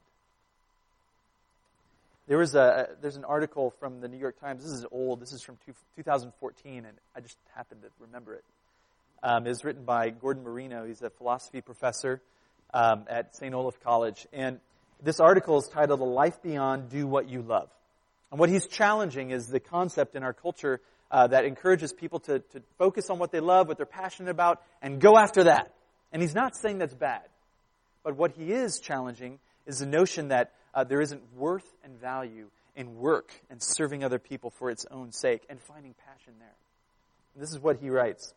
There 2.27 2.37
was 2.37 2.55
a 2.55 2.89
there's 3.01 3.17
an 3.17 3.25
article 3.25 3.71
from 3.79 4.01
the 4.01 4.07
New 4.07 4.17
York 4.17 4.39
Times. 4.39 4.63
This 4.63 4.71
is 4.71 4.85
old. 4.91 5.19
This 5.19 5.31
is 5.31 5.41
from 5.41 5.57
two, 5.65 5.73
2014, 5.95 6.85
and 6.85 6.97
I 7.15 7.19
just 7.19 7.37
happened 7.55 7.81
to 7.83 7.89
remember 7.99 8.33
it. 8.33 8.43
Um, 9.23 9.43
was 9.43 9.63
written 9.63 9.83
by 9.83 10.09
Gordon 10.09 10.43
Marino. 10.43 10.85
He's 10.85 11.01
a 11.01 11.09
philosophy 11.11 11.61
professor 11.61 12.21
um, 12.73 13.05
at 13.07 13.35
St. 13.35 13.53
Olaf 13.53 13.79
College, 13.83 14.27
and 14.33 14.59
this 15.03 15.19
article 15.19 15.57
is 15.59 15.67
titled 15.67 15.99
"A 15.99 16.03
Life 16.03 16.41
Beyond 16.41 16.89
Do 16.89 17.05
What 17.05 17.29
You 17.29 17.41
Love." 17.41 17.69
And 18.31 18.39
what 18.39 18.49
he's 18.49 18.65
challenging 18.65 19.31
is 19.31 19.47
the 19.47 19.59
concept 19.59 20.15
in 20.15 20.23
our 20.23 20.33
culture 20.33 20.81
uh, 21.11 21.27
that 21.27 21.45
encourages 21.45 21.93
people 21.93 22.19
to, 22.21 22.39
to 22.39 22.61
focus 22.77 23.09
on 23.09 23.19
what 23.19 23.31
they 23.31 23.41
love, 23.41 23.67
what 23.67 23.77
they're 23.77 23.85
passionate 23.85 24.31
about, 24.31 24.61
and 24.81 24.99
go 24.99 25.17
after 25.17 25.43
that. 25.43 25.73
And 26.11 26.21
he's 26.21 26.33
not 26.33 26.55
saying 26.55 26.79
that's 26.79 26.93
bad. 26.93 27.23
But 28.03 28.15
what 28.15 28.31
he 28.31 28.51
is 28.51 28.79
challenging 28.79 29.39
is 29.67 29.79
the 29.79 29.85
notion 29.85 30.29
that 30.29 30.51
uh, 30.73 30.83
there 30.83 31.01
isn't 31.01 31.21
worth 31.35 31.65
and 31.83 31.99
value 31.99 32.47
in 32.75 32.97
work 32.97 33.33
and 33.49 33.61
serving 33.61 34.03
other 34.03 34.19
people 34.19 34.49
for 34.49 34.71
its 34.71 34.85
own 34.89 35.11
sake 35.11 35.43
and 35.49 35.59
finding 35.59 35.93
passion 36.07 36.33
there. 36.39 36.55
And 37.35 37.43
this 37.43 37.51
is 37.51 37.59
what 37.59 37.77
he 37.77 37.89
writes. 37.89 38.33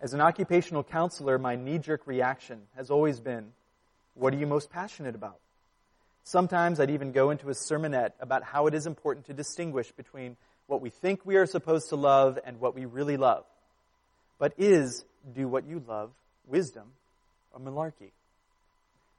As 0.00 0.12
an 0.12 0.20
occupational 0.20 0.84
counselor, 0.84 1.38
my 1.38 1.56
knee 1.56 1.78
jerk 1.78 2.06
reaction 2.06 2.60
has 2.76 2.90
always 2.90 3.20
been, 3.20 3.52
What 4.14 4.34
are 4.34 4.36
you 4.36 4.46
most 4.46 4.70
passionate 4.70 5.14
about? 5.14 5.38
Sometimes 6.24 6.80
I'd 6.80 6.90
even 6.90 7.12
go 7.12 7.30
into 7.30 7.48
a 7.48 7.54
sermonette 7.54 8.12
about 8.20 8.42
how 8.42 8.66
it 8.66 8.74
is 8.74 8.86
important 8.86 9.26
to 9.26 9.32
distinguish 9.32 9.92
between 9.92 10.36
what 10.66 10.80
we 10.80 10.90
think 10.90 11.24
we 11.24 11.36
are 11.36 11.46
supposed 11.46 11.90
to 11.90 11.96
love 11.96 12.38
and 12.44 12.60
what 12.60 12.74
we 12.74 12.84
really 12.84 13.16
love. 13.16 13.44
But 14.38 14.52
is 14.58 15.04
do 15.34 15.48
what 15.48 15.66
you 15.66 15.82
love 15.86 16.10
wisdom 16.46 16.88
or 17.52 17.60
malarkey? 17.60 18.10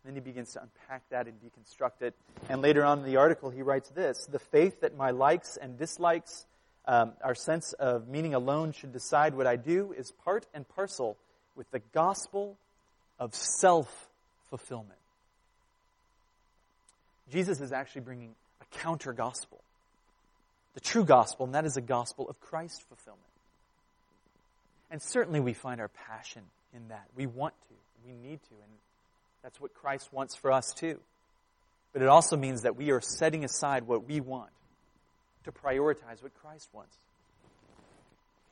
Then 0.06 0.14
he 0.14 0.22
begins 0.22 0.54
to 0.54 0.62
unpack 0.62 1.04
that 1.10 1.28
and 1.28 1.36
deconstruct 1.42 2.02
it. 2.02 2.14
And 2.50 2.62
later 2.62 2.84
on 2.86 3.00
in 3.00 3.06
the 3.06 3.18
article, 3.18 3.50
he 3.50 3.62
writes 3.62 3.90
this 3.90 4.26
The 4.32 4.40
faith 4.40 4.82
that 4.82 4.96
my 4.96 5.12
likes 5.12 5.58
and 5.58 5.78
dislikes, 5.78 6.46
um, 6.88 7.12
our 7.22 7.36
sense 7.36 7.74
of 7.74 8.08
meaning 8.08 8.34
alone 8.34 8.72
should 8.72 8.94
decide 8.94 9.36
what 9.36 9.46
I 9.46 9.58
do, 9.58 9.94
is 9.98 10.12
part 10.24 10.46
and 10.54 10.68
parcel 10.70 11.18
with 11.56 11.70
the 11.72 11.82
gospel 11.94 12.58
of 13.20 13.36
self 13.36 14.08
fulfillment. 14.50 14.92
Jesus 17.32 17.60
is 17.60 17.74
actually 17.74 18.02
bringing 18.02 18.34
a 18.62 18.78
counter 18.78 19.12
gospel, 19.12 19.60
the 20.76 20.80
true 20.80 21.04
gospel, 21.04 21.46
and 21.46 21.56
that 21.56 21.66
is 21.66 21.76
a 21.76 21.82
gospel 21.82 22.30
of 22.30 22.40
Christ 22.40 22.82
fulfillment. 22.88 23.24
And 24.90 25.02
certainly 25.02 25.42
we 25.42 25.52
find 25.52 25.82
our 25.82 25.90
passion 25.90 26.44
in 26.74 26.88
that. 26.88 27.06
We 27.18 27.26
want 27.26 27.54
to, 27.68 27.76
we 28.06 28.14
need 28.14 28.42
to, 28.44 28.54
and 28.54 28.72
that's 29.44 29.60
what 29.60 29.74
Christ 29.74 30.14
wants 30.14 30.36
for 30.38 30.54
us 30.54 30.74
too. 30.74 31.00
But 31.92 32.02
it 32.02 32.08
also 32.08 32.38
means 32.38 32.62
that 32.62 32.78
we 32.78 32.92
are 32.92 33.02
setting 33.02 33.44
aside 33.44 33.84
what 33.84 34.08
we 34.08 34.22
want 34.22 34.52
to 35.48 35.52
prioritize 35.52 36.22
what 36.22 36.34
Christ 36.42 36.70
wants. 36.74 36.98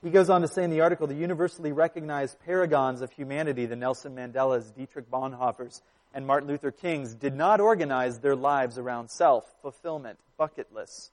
He 0.04 0.10
goes 0.10 0.30
on 0.30 0.42
to 0.42 0.48
say 0.48 0.64
in 0.64 0.70
the 0.70 0.82
article 0.82 1.08
the 1.08 1.16
universally 1.16 1.72
recognized 1.72 2.38
paragons 2.46 3.02
of 3.02 3.12
humanity, 3.12 3.66
the 3.66 3.76
Nelson 3.76 4.16
Mandelas, 4.16 4.74
Dietrich 4.76 5.10
Bonhoeffers, 5.10 5.82
and 6.14 6.26
Martin 6.26 6.48
Luther 6.48 6.72
Kings, 6.72 7.14
did 7.14 7.36
not 7.36 7.60
organize 7.60 8.20
their 8.20 8.36
lives 8.36 8.78
around 8.78 9.10
self, 9.10 9.44
fulfillment, 9.62 10.20
bucket 10.38 10.74
lists. 10.74 11.12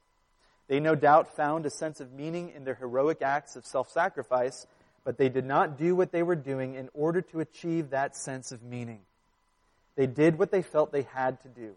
They 0.69 0.79
no 0.79 0.95
doubt 0.95 1.37
found 1.37 1.67
a 1.67 1.71
sense 1.71 2.01
of 2.01 2.13
meaning 2.13 2.53
in 2.55 2.65
their 2.65 2.75
heroic 2.75 3.23
acts 3.23 3.57
of 3.57 3.67
self 3.67 3.91
sacrifice, 3.91 4.67
but 5.05 5.19
they 5.19 5.29
did 5.29 5.45
not 5.45 5.79
do 5.79 5.97
what 5.97 6.13
they 6.13 6.23
were 6.23 6.37
doing 6.37 6.75
in 6.75 6.89
order 6.95 7.23
to 7.23 7.41
achieve 7.41 7.91
that 7.91 8.17
sense 8.17 8.53
of 8.53 8.63
meaning. 8.63 9.01
They 9.97 10.07
did 10.07 10.39
what 10.39 10.51
they 10.51 10.63
felt 10.63 10.93
they 10.93 11.07
had 11.15 11.41
to 11.43 11.49
do. 11.49 11.75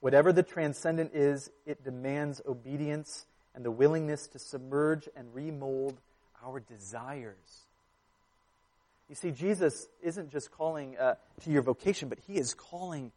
Whatever 0.00 0.32
the 0.32 0.42
transcendent 0.42 1.12
is, 1.14 1.50
it 1.66 1.82
demands 1.82 2.40
obedience 2.46 3.26
and 3.54 3.64
the 3.64 3.70
willingness 3.70 4.28
to 4.28 4.38
submerge 4.38 5.08
and 5.16 5.34
remold 5.34 5.98
our 6.44 6.60
desires. 6.60 7.64
You 9.08 9.14
see, 9.14 9.30
Jesus 9.30 9.88
isn't 10.02 10.30
just 10.30 10.52
calling 10.52 10.96
uh, 10.98 11.14
to 11.42 11.50
your 11.50 11.62
vocation, 11.62 12.08
but 12.08 12.18
he 12.26 12.34
is 12.34 12.54
calling 12.54 13.10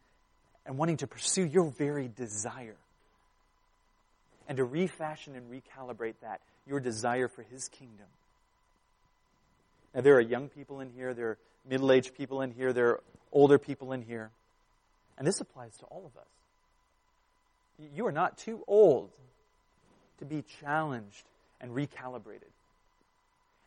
and 0.66 0.78
wanting 0.78 0.96
to 0.98 1.06
pursue 1.06 1.44
your 1.44 1.70
very 1.70 2.08
desire. 2.08 2.76
And 4.48 4.56
to 4.56 4.64
refashion 4.64 5.36
and 5.36 5.50
recalibrate 5.50 6.14
that, 6.22 6.40
your 6.66 6.80
desire 6.80 7.28
for 7.28 7.42
his 7.42 7.68
kingdom. 7.68 8.06
Now, 9.94 10.00
there 10.00 10.16
are 10.16 10.20
young 10.20 10.48
people 10.48 10.80
in 10.80 10.90
here, 10.90 11.14
there 11.14 11.28
are 11.28 11.38
middle 11.68 11.92
aged 11.92 12.16
people 12.16 12.40
in 12.40 12.50
here, 12.50 12.72
there 12.72 12.88
are 12.88 13.00
older 13.30 13.58
people 13.58 13.92
in 13.92 14.02
here. 14.02 14.30
And 15.18 15.26
this 15.26 15.40
applies 15.40 15.76
to 15.78 15.84
all 15.84 16.04
of 16.06 16.18
us. 16.20 16.28
You 17.78 18.06
are 18.06 18.12
not 18.12 18.38
too 18.38 18.62
old 18.66 19.10
to 20.18 20.24
be 20.24 20.44
challenged 20.60 21.24
and 21.60 21.72
recalibrated. 21.72 22.50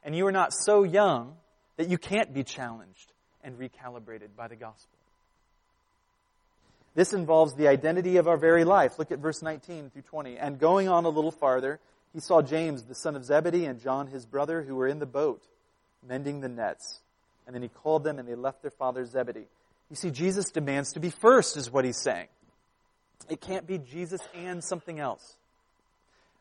And 0.03 0.15
you 0.15 0.27
are 0.27 0.31
not 0.31 0.53
so 0.53 0.83
young 0.83 1.35
that 1.77 1.89
you 1.89 1.97
can't 1.97 2.33
be 2.33 2.43
challenged 2.43 3.11
and 3.43 3.57
recalibrated 3.57 4.29
by 4.37 4.47
the 4.47 4.55
gospel. 4.55 4.97
This 6.93 7.11
involves 7.11 7.53
the 7.55 7.67
identity 7.67 8.17
of 8.17 8.27
our 8.27 8.37
very 8.37 8.63
life. 8.63 8.97
Look 8.97 9.11
at 9.11 9.19
verse 9.19 9.41
19 9.41 9.89
through 9.89 10.03
20. 10.03 10.37
And 10.37 10.57
going 10.59 10.87
on 10.87 11.03
a 11.03 11.09
little 11.09 11.31
farther, 11.31 11.79
he 12.13 12.21
saw 12.21 12.41
James, 12.41 12.83
the 12.83 12.95
son 12.95 13.17
of 13.17 13.25
Zebedee, 13.25 13.65
and 13.65 13.81
John, 13.81 14.07
his 14.07 14.25
brother, 14.25 14.61
who 14.61 14.75
were 14.75 14.87
in 14.87 14.99
the 14.99 15.05
boat, 15.05 15.43
mending 16.07 16.39
the 16.39 16.47
nets. 16.47 17.01
And 17.45 17.53
then 17.53 17.61
he 17.61 17.67
called 17.67 18.05
them 18.05 18.17
and 18.17 18.27
they 18.27 18.35
left 18.35 18.61
their 18.61 18.71
father 18.71 19.05
Zebedee. 19.05 19.47
You 19.89 19.95
see, 19.95 20.09
Jesus 20.09 20.49
demands 20.49 20.93
to 20.93 20.99
be 20.99 21.09
first, 21.09 21.57
is 21.57 21.69
what 21.69 21.83
he's 21.83 22.01
saying. 22.01 22.27
It 23.30 23.41
can't 23.41 23.65
be 23.65 23.78
Jesus 23.78 24.21
and 24.34 24.63
something 24.63 24.99
else. 24.99 25.36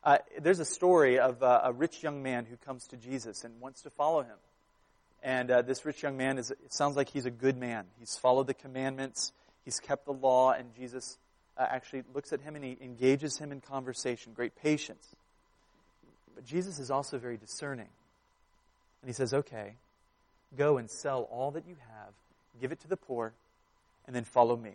Uh, 0.03 0.19
there's 0.39 0.61
a 0.61 0.67
story 0.67 1.19
of 1.19 1.43
uh, 1.43 1.63
a 1.65 1.73
rich 1.73 2.03
young 2.03 2.23
man 2.23 2.45
who 2.45 2.57
comes 2.57 2.87
to 2.89 2.97
Jesus 2.97 3.45
and 3.45 3.59
wants 3.61 3.83
to 3.83 3.91
follow 3.91 4.23
him. 4.23 4.37
And 5.23 5.51
uh, 5.51 5.63
this 5.63 5.87
rich 5.87 6.03
young 6.03 6.19
man 6.19 6.37
is, 6.37 6.51
it 6.51 6.75
sounds 6.75 6.97
like 6.97 7.09
he's 7.09 7.25
a 7.25 7.31
good 7.31 7.57
man. 7.57 7.87
He's 7.99 8.17
followed 8.17 8.47
the 8.47 8.55
commandments, 8.55 9.33
he's 9.65 9.81
kept 9.81 10.05
the 10.05 10.13
law, 10.13 10.53
and 10.53 10.75
Jesus 10.77 11.17
uh, 11.57 11.67
actually 11.69 12.03
looks 12.13 12.35
at 12.35 12.43
him 12.43 12.55
and 12.57 12.65
he 12.65 12.77
engages 12.83 13.39
him 13.39 13.51
in 13.51 13.63
conversation, 13.63 14.35
great 14.35 14.55
patience. 14.57 15.07
But 16.35 16.45
Jesus 16.45 16.79
is 16.79 16.91
also 16.91 17.17
very 17.17 17.39
discerning. 17.39 17.89
And 19.01 19.09
he 19.09 19.15
says, 19.15 19.33
okay, 19.33 19.77
go 20.59 20.77
and 20.77 20.91
sell 20.91 21.29
all 21.31 21.53
that 21.53 21.67
you 21.67 21.77
have, 21.89 22.13
give 22.61 22.73
it 22.73 22.81
to 22.81 22.89
the 22.89 22.97
poor, 22.97 23.33
and 24.07 24.15
then 24.15 24.25
follow 24.25 24.57
me. 24.57 24.73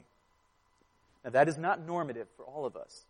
Now, 1.29 1.33
that 1.33 1.47
is 1.47 1.59
not 1.59 1.85
normative 1.85 2.27
for 2.35 2.43
all 2.43 2.65
of 2.65 2.75
us. 2.75 3.05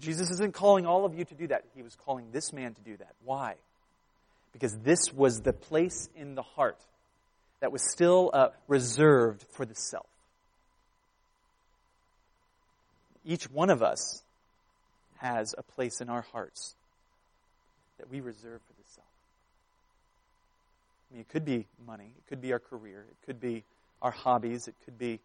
Jesus 0.00 0.30
isn't 0.30 0.54
calling 0.54 0.86
all 0.86 1.04
of 1.04 1.14
you 1.14 1.26
to 1.26 1.34
do 1.34 1.48
that. 1.48 1.64
He 1.76 1.82
was 1.82 1.94
calling 1.96 2.30
this 2.32 2.50
man 2.50 2.72
to 2.72 2.80
do 2.80 2.96
that. 2.96 3.12
Why? 3.24 3.56
Because 4.54 4.74
this 4.78 5.12
was 5.12 5.40
the 5.40 5.52
place 5.52 6.08
in 6.16 6.34
the 6.34 6.40
heart 6.40 6.78
that 7.60 7.70
was 7.70 7.82
still 7.92 8.30
uh, 8.32 8.48
reserved 8.68 9.44
for 9.50 9.66
the 9.66 9.74
self. 9.74 10.06
Each 13.26 13.50
one 13.50 13.68
of 13.68 13.82
us 13.82 14.22
has 15.18 15.54
a 15.58 15.62
place 15.62 16.00
in 16.00 16.08
our 16.08 16.22
hearts 16.32 16.74
that 17.98 18.10
we 18.10 18.20
reserve 18.20 18.62
for 18.62 18.72
the 18.72 18.88
self. 18.94 19.06
I 21.10 21.14
mean, 21.14 21.20
it 21.20 21.28
could 21.28 21.44
be 21.44 21.66
money, 21.86 22.12
it 22.16 22.28
could 22.30 22.40
be 22.40 22.54
our 22.54 22.60
career, 22.60 23.04
it 23.10 23.26
could 23.26 23.42
be 23.42 23.62
our 24.00 24.12
hobbies, 24.12 24.68
it 24.68 24.74
could 24.86 24.98
be 24.98 25.20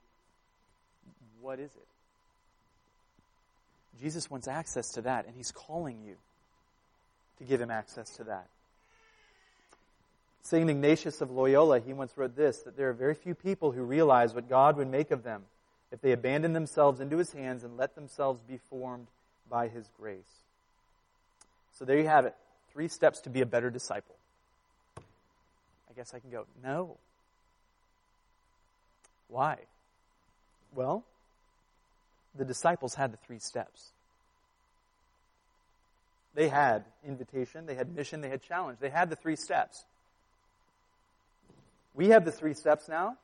what 1.39 1.59
is 1.59 1.71
it? 1.73 1.87
Jesus 4.01 4.29
wants 4.29 4.47
access 4.47 4.89
to 4.93 5.01
that, 5.01 5.25
and 5.25 5.35
he's 5.35 5.51
calling 5.51 6.01
you 6.03 6.15
to 7.39 7.43
give 7.43 7.61
him 7.61 7.71
access 7.71 8.09
to 8.17 8.25
that. 8.25 8.47
St. 10.43 10.69
Ignatius 10.69 11.21
of 11.21 11.31
Loyola, 11.31 11.79
he 11.79 11.93
once 11.93 12.17
wrote 12.17 12.35
this 12.35 12.63
that 12.63 12.75
there 12.75 12.89
are 12.89 12.93
very 12.93 13.15
few 13.15 13.33
people 13.33 13.71
who 13.71 13.83
realize 13.83 14.33
what 14.33 14.49
God 14.49 14.75
would 14.77 14.89
make 14.89 15.11
of 15.11 15.23
them 15.23 15.43
if 15.91 16.01
they 16.01 16.11
abandon 16.11 16.53
themselves 16.53 16.99
into 16.99 17.17
his 17.17 17.31
hands 17.31 17.63
and 17.63 17.77
let 17.77 17.95
themselves 17.95 18.41
be 18.41 18.57
formed 18.69 19.07
by 19.49 19.69
his 19.69 19.87
grace. 19.97 20.41
So 21.77 21.85
there 21.85 21.97
you 21.97 22.07
have 22.07 22.25
it. 22.25 22.35
Three 22.73 22.87
steps 22.87 23.21
to 23.21 23.29
be 23.29 23.41
a 23.41 23.45
better 23.45 23.69
disciple. 23.69 24.15
I 24.97 25.93
guess 25.95 26.13
I 26.13 26.19
can 26.19 26.31
go, 26.31 26.45
no. 26.63 26.97
Why? 29.29 29.57
Well, 30.75 31.03
the 32.35 32.45
disciples 32.45 32.95
had 32.95 33.11
the 33.11 33.17
three 33.17 33.39
steps. 33.39 33.91
They 36.35 36.49
had 36.49 36.85
invitation, 37.05 37.65
they 37.65 37.75
had 37.75 37.95
mission, 37.95 38.21
they 38.21 38.29
had 38.29 38.41
challenge. 38.41 38.79
They 38.79 38.89
had 38.89 39.09
the 39.09 39.15
three 39.15 39.35
steps. 39.35 39.83
We 41.93 42.09
have 42.09 42.25
the 42.25 42.31
three 42.31 42.55
steps 42.55 42.89
now. 42.89 43.17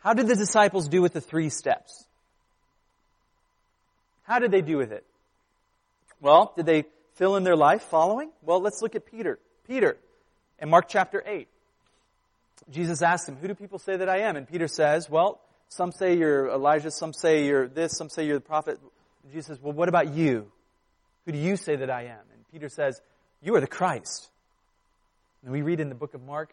How 0.00 0.12
did 0.12 0.26
the 0.26 0.36
disciples 0.36 0.88
do 0.88 1.00
with 1.00 1.12
the 1.12 1.20
three 1.20 1.48
steps? 1.48 2.04
How 4.24 4.38
did 4.38 4.50
they 4.50 4.60
do 4.60 4.76
with 4.76 4.92
it? 4.92 5.04
Well, 6.20 6.52
did 6.56 6.66
they 6.66 6.84
fill 7.14 7.36
in 7.36 7.44
their 7.44 7.56
life 7.56 7.82
following? 7.82 8.30
Well, 8.42 8.60
let's 8.60 8.82
look 8.82 8.94
at 8.94 9.06
Peter. 9.06 9.38
Peter, 9.66 9.96
in 10.58 10.68
Mark 10.68 10.88
chapter 10.88 11.22
8, 11.26 11.48
Jesus 12.70 13.02
asked 13.02 13.28
him, 13.28 13.36
Who 13.36 13.48
do 13.48 13.54
people 13.54 13.78
say 13.78 13.96
that 13.96 14.08
I 14.08 14.18
am? 14.20 14.36
And 14.36 14.48
Peter 14.48 14.68
says, 14.68 15.08
Well, 15.08 15.40
some 15.70 15.92
say 15.92 16.18
you're 16.18 16.48
Elijah, 16.48 16.90
some 16.90 17.12
say 17.12 17.46
you're 17.46 17.68
this, 17.68 17.96
some 17.96 18.10
say 18.10 18.26
you're 18.26 18.38
the 18.38 18.44
prophet. 18.44 18.78
Jesus 19.30 19.46
says, 19.46 19.60
Well, 19.62 19.72
what 19.72 19.88
about 19.88 20.12
you? 20.12 20.50
Who 21.24 21.32
do 21.32 21.38
you 21.38 21.56
say 21.56 21.76
that 21.76 21.88
I 21.88 22.02
am? 22.02 22.18
And 22.34 22.44
Peter 22.52 22.68
says, 22.68 23.00
You 23.40 23.54
are 23.54 23.60
the 23.60 23.68
Christ. 23.68 24.28
And 25.44 25.52
we 25.52 25.62
read 25.62 25.80
in 25.80 25.88
the 25.88 25.94
book 25.94 26.14
of 26.14 26.22
Mark, 26.22 26.52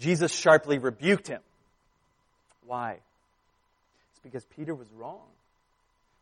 Jesus 0.00 0.32
sharply 0.32 0.78
rebuked 0.78 1.26
him. 1.26 1.40
Why? 2.64 2.92
It's 4.12 4.20
because 4.22 4.44
Peter 4.56 4.74
was 4.74 4.88
wrong. 4.92 5.26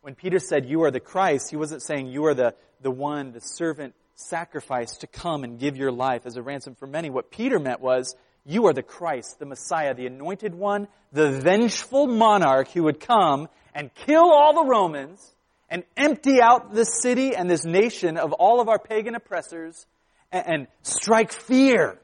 When 0.00 0.14
Peter 0.14 0.38
said, 0.38 0.66
You 0.66 0.84
are 0.84 0.90
the 0.90 1.00
Christ, 1.00 1.50
he 1.50 1.56
wasn't 1.56 1.82
saying 1.82 2.06
you 2.06 2.24
are 2.26 2.34
the, 2.34 2.54
the 2.80 2.90
one, 2.90 3.32
the 3.32 3.40
servant 3.40 3.94
sacrifice 4.14 4.96
to 4.98 5.06
come 5.06 5.44
and 5.44 5.58
give 5.58 5.76
your 5.76 5.92
life 5.92 6.22
as 6.24 6.38
a 6.38 6.42
ransom 6.42 6.76
for 6.76 6.86
many. 6.86 7.10
What 7.10 7.30
Peter 7.30 7.58
meant 7.58 7.80
was, 7.80 8.16
You 8.46 8.66
are 8.66 8.72
the 8.72 8.82
Christ, 8.82 9.40
the 9.40 9.46
Messiah, 9.46 9.92
the 9.92 10.06
anointed 10.06 10.54
one, 10.54 10.86
the 11.12 11.30
vengeful 11.40 12.06
monarch 12.06 12.70
who 12.70 12.84
would 12.84 13.00
come 13.00 13.48
and 13.74 13.92
kill 13.94 14.30
all 14.30 14.54
the 14.54 14.70
Romans 14.70 15.34
and 15.68 15.82
empty 15.96 16.40
out 16.40 16.72
this 16.72 17.00
city 17.02 17.34
and 17.34 17.50
this 17.50 17.64
nation 17.64 18.16
of 18.16 18.32
all 18.32 18.60
of 18.60 18.68
our 18.68 18.78
pagan 18.78 19.16
oppressors 19.16 19.86
and, 20.30 20.46
and 20.46 20.66
strike 20.82 21.32
fear 21.32 21.98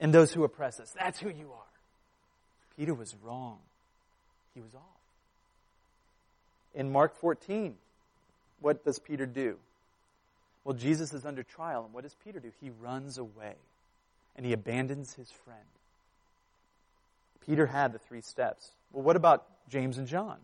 in 0.00 0.12
those 0.12 0.32
who 0.32 0.44
oppress 0.44 0.80
us. 0.80 0.92
That's 0.98 1.20
who 1.20 1.28
you 1.28 1.50
are. 1.52 1.66
Peter 2.78 2.94
was 2.94 3.14
wrong. 3.22 3.58
He 4.54 4.62
was 4.62 4.74
off. 4.74 4.82
In 6.74 6.90
Mark 6.90 7.16
14, 7.16 7.74
what 8.60 8.82
does 8.82 8.98
Peter 8.98 9.26
do? 9.26 9.56
Well, 10.64 10.74
Jesus 10.74 11.12
is 11.12 11.24
under 11.26 11.42
trial, 11.42 11.84
and 11.84 11.92
what 11.92 12.02
does 12.04 12.16
Peter 12.24 12.40
do? 12.40 12.50
He 12.60 12.70
runs 12.80 13.18
away 13.18 13.54
and 14.36 14.46
he 14.46 14.52
abandons 14.52 15.14
his 15.14 15.30
friend. 15.44 15.58
Peter 17.46 17.66
had 17.66 17.92
the 17.92 17.98
three 17.98 18.20
steps. 18.20 18.70
Well, 18.92 19.02
what 19.02 19.16
about 19.16 19.44
James 19.68 19.98
and 19.98 20.06
John? 20.06 20.36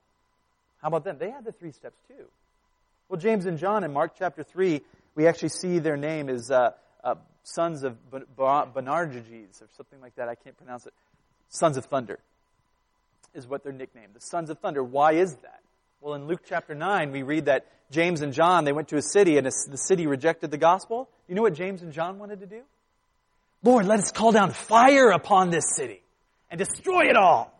How 0.80 0.88
about 0.88 1.04
them? 1.04 1.16
They 1.18 1.30
had 1.30 1.44
the 1.44 1.52
three 1.52 1.72
steps 1.72 1.96
too. 2.08 2.24
Well, 3.08 3.20
James 3.20 3.46
and 3.46 3.58
John 3.58 3.84
in 3.84 3.92
Mark 3.92 4.12
chapter 4.18 4.42
3, 4.42 4.80
we 5.14 5.26
actually 5.26 5.50
see 5.50 5.78
their 5.78 5.96
name 5.96 6.28
is 6.28 6.50
uh, 6.50 6.70
uh, 7.04 7.16
sons 7.44 7.82
of 7.82 7.96
Boanerges 8.10 9.60
or 9.60 9.68
something 9.76 10.00
like 10.00 10.14
that. 10.16 10.28
I 10.28 10.34
can't 10.34 10.56
pronounce 10.56 10.86
it. 10.86 10.94
Sons 11.50 11.76
of 11.76 11.84
Thunder 11.84 12.18
is 13.34 13.46
what 13.46 13.62
they're 13.62 13.72
nicknamed. 13.72 14.14
The 14.14 14.20
sons 14.20 14.50
of 14.50 14.58
thunder. 14.58 14.82
Why 14.82 15.12
is 15.12 15.34
that? 15.36 15.60
Well, 16.00 16.14
in 16.14 16.26
Luke 16.26 16.42
chapter 16.48 16.74
9, 16.74 17.12
we 17.12 17.22
read 17.22 17.46
that 17.46 17.66
James 17.90 18.22
and 18.22 18.32
John, 18.32 18.64
they 18.64 18.72
went 18.72 18.88
to 18.88 18.96
a 18.96 19.02
city 19.02 19.36
and 19.38 19.46
the 19.46 19.76
city 19.76 20.06
rejected 20.06 20.50
the 20.50 20.58
gospel. 20.58 21.08
You 21.28 21.34
know 21.34 21.42
what 21.42 21.54
James 21.54 21.82
and 21.82 21.92
John 21.92 22.18
wanted 22.18 22.40
to 22.40 22.46
do? 22.46 22.62
Lord, 23.62 23.86
let 23.86 24.00
us 24.00 24.10
call 24.10 24.32
down 24.32 24.50
fire 24.50 25.10
upon 25.10 25.50
this 25.50 25.76
city 25.76 26.02
and 26.50 26.58
destroy 26.58 27.08
it 27.08 27.16
all. 27.16 27.52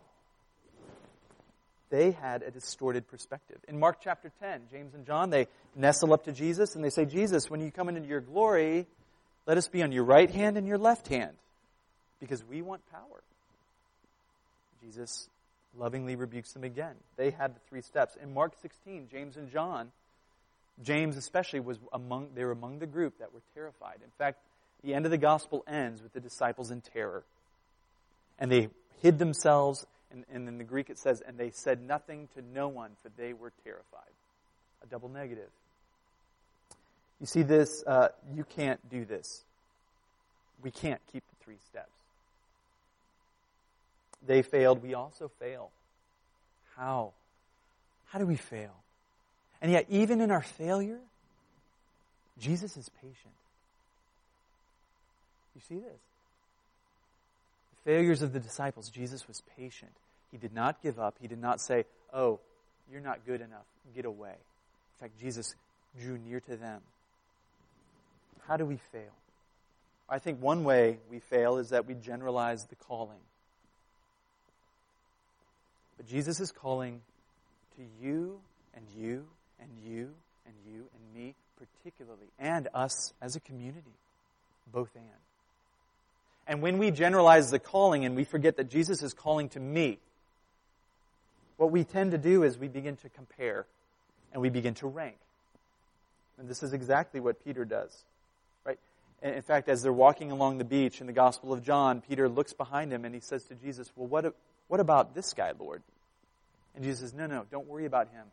They 1.91 2.13
had 2.13 2.43
a 2.43 2.51
distorted 2.51 3.07
perspective. 3.07 3.59
In 3.69 3.79
Mark 3.79 3.99
chapter 4.03 4.33
10, 4.41 4.63
James 4.71 4.95
and 4.95 5.07
John, 5.07 5.31
they 5.31 5.47
nestle 5.77 6.13
up 6.13 6.25
to 6.25 6.33
Jesus 6.33 6.75
and 6.75 6.83
they 6.83 6.91
say, 6.91 7.05
Jesus, 7.05 7.51
when 7.51 7.61
you 7.61 7.71
come 7.71 7.89
into 7.89 8.09
your 8.09 8.21
glory, 8.21 8.87
let 9.47 9.59
us 9.59 9.69
be 9.69 9.83
on 9.83 9.93
your 9.93 10.05
right 10.05 10.31
hand 10.31 10.57
and 10.57 10.67
your 10.67 10.79
left 10.79 11.09
hand 11.09 11.37
because 12.19 12.43
we 12.45 12.63
want 12.63 12.81
power. 12.91 13.23
Jesus 14.83 15.29
lovingly 15.79 16.17
rebukes 16.17 16.53
them 16.53 16.65
again. 16.65 16.95
They 17.17 17.31
had 17.31 17.55
the 17.55 17.61
three 17.69 17.83
steps. 17.83 18.17
In 18.21 18.33
Mark 18.35 18.55
16, 18.61 19.09
James 19.11 19.37
and 19.37 19.51
John, 19.51 19.93
James 20.83 21.17
especially 21.17 21.61
was 21.61 21.79
among 21.93 22.31
they 22.35 22.45
were 22.45 22.53
among 22.53 22.79
the 22.79 22.87
group 22.87 23.19
that 23.19 23.33
were 23.33 23.43
terrified. 23.55 23.99
In 24.03 24.11
fact, 24.19 24.39
the 24.85 24.95
end 24.95 25.05
of 25.05 25.11
the 25.11 25.19
gospel 25.19 25.65
ends 25.67 26.03
with 26.03 26.13
the 26.13 26.21
disciples 26.21 26.71
in 26.71 26.81
terror. 26.81 27.23
And 28.39 28.51
they 28.51 28.69
hid 29.03 29.19
themselves, 29.19 29.87
and, 30.11 30.25
and 30.33 30.49
in 30.49 30.59
the 30.59 30.65
Greek 30.65 30.91
it 30.91 30.99
says, 30.99 31.23
and 31.27 31.39
they 31.39 31.51
said 31.51 31.81
nothing 31.83 32.29
to 32.35 32.43
no 32.55 32.69
one, 32.69 32.91
for 33.03 33.11
they 33.17 33.33
were 33.33 33.53
terrified. 33.65 34.03
A 34.83 34.87
double 34.87 35.09
negative. 35.09 35.51
You 37.21 37.27
see 37.27 37.43
this, 37.43 37.85
uh, 37.87 38.09
you 38.35 38.45
can't 38.57 38.81
do 38.91 39.05
this. 39.05 39.45
We 40.63 40.71
can't 40.71 41.01
keep 41.13 41.23
the 41.23 41.45
three 41.45 41.59
steps. 41.69 41.91
They 44.27 44.43
failed, 44.43 44.83
we 44.83 44.95
also 44.95 45.31
fail. 45.39 45.71
How? 46.77 47.13
How 48.07 48.19
do 48.19 48.27
we 48.27 48.37
fail? 48.37 48.75
And 49.61 49.71
yet, 49.71 49.87
even 49.89 50.21
in 50.21 50.31
our 50.31 50.43
failure, 50.43 50.99
Jesus 52.39 52.77
is 52.77 52.89
patient. 53.01 53.35
You 55.55 55.61
see 55.61 55.75
this? 55.75 56.01
The 57.85 57.91
failures 57.91 58.23
of 58.23 58.33
the 58.33 58.41
disciples, 58.41 58.89
Jesus 58.89 59.27
was 59.29 59.43
patient. 59.57 59.93
He 60.31 60.39
did 60.39 60.55
not 60.55 60.83
give 60.83 60.99
up. 60.99 61.17
He 61.21 61.29
did 61.29 61.41
not 61.41 61.61
say, 61.61 61.85
Oh, 62.13 62.41
you're 62.91 63.01
not 63.01 63.27
good 63.27 63.41
enough. 63.41 63.67
Get 63.95 64.05
away. 64.05 64.31
In 64.31 65.09
fact, 65.09 65.21
Jesus 65.21 65.55
drew 66.01 66.19
near 66.19 66.41
to 66.41 66.57
them. 66.57 66.81
How 68.47 68.57
do 68.57 68.65
we 68.65 68.79
fail? 68.93 69.13
I 70.09 70.19
think 70.19 70.43
one 70.43 70.65
way 70.65 70.99
we 71.11 71.21
fail 71.21 71.59
is 71.59 71.71
that 71.71 71.87
we 71.87 71.95
generalize 71.95 72.67
the 72.67 72.77
calling. 72.77 73.21
But 75.97 76.07
Jesus 76.07 76.41
is 76.41 76.51
calling 76.51 77.01
to 77.77 77.83
you 78.05 78.41
and 78.75 78.85
you 78.99 79.25
and 79.61 79.71
you 79.87 80.11
and 80.45 80.55
you 80.67 80.87
and 80.95 81.15
me 81.15 81.35
particularly, 81.63 82.27
and 82.39 82.69
us 82.75 83.13
as 83.21 83.37
a 83.37 83.41
community. 83.41 83.95
Both 84.73 84.91
and. 84.95 85.05
And 86.47 86.61
when 86.61 86.79
we 86.79 86.91
generalize 86.91 87.51
the 87.51 87.59
calling 87.59 88.05
and 88.05 88.17
we 88.17 88.25
forget 88.25 88.57
that 88.57 88.69
Jesus 88.69 89.03
is 89.03 89.15
calling 89.15 89.49
to 89.51 89.61
me, 89.61 89.99
what 91.57 91.71
we 91.71 91.85
tend 91.85 92.11
to 92.11 92.19
do 92.19 92.43
is 92.43 92.59
we 92.59 92.69
begin 92.69 92.97
to 92.97 93.09
compare 93.09 93.67
and 94.33 94.43
we 94.43 94.49
begin 94.49 94.75
to 94.75 94.87
rank. 94.87 95.17
And 96.39 96.49
this 96.49 96.63
is 96.63 96.73
exactly 96.73 97.21
what 97.21 97.45
Peter 97.45 97.65
does. 97.65 97.97
Right? 98.65 98.79
And 99.23 99.35
in 99.35 99.43
fact, 99.43 99.69
as 99.69 99.83
they're 99.83 99.93
walking 99.93 100.33
along 100.33 100.59
the 100.59 100.65
beach 100.65 101.01
in 101.01 101.07
the 101.07 101.13
Gospel 101.13 101.53
of 101.53 101.63
John, 101.63 102.01
Peter 102.01 102.29
looks 102.29 102.53
behind 102.53 102.93
him 102.93 103.05
and 103.05 103.15
he 103.15 103.21
says 103.21 103.45
to 103.45 103.55
Jesus, 103.55 103.91
Well, 103.95 104.09
what, 104.09 104.35
what 104.69 104.81
about 104.81 105.15
this 105.15 105.33
guy, 105.35 105.53
Lord? 105.59 105.83
And 106.75 106.83
Jesus 106.83 107.01
says, 107.01 107.15
No, 107.15 107.27
no, 107.27 107.45
don't 107.51 107.69
worry 107.69 107.87
about 107.87 108.09
him. 108.09 108.25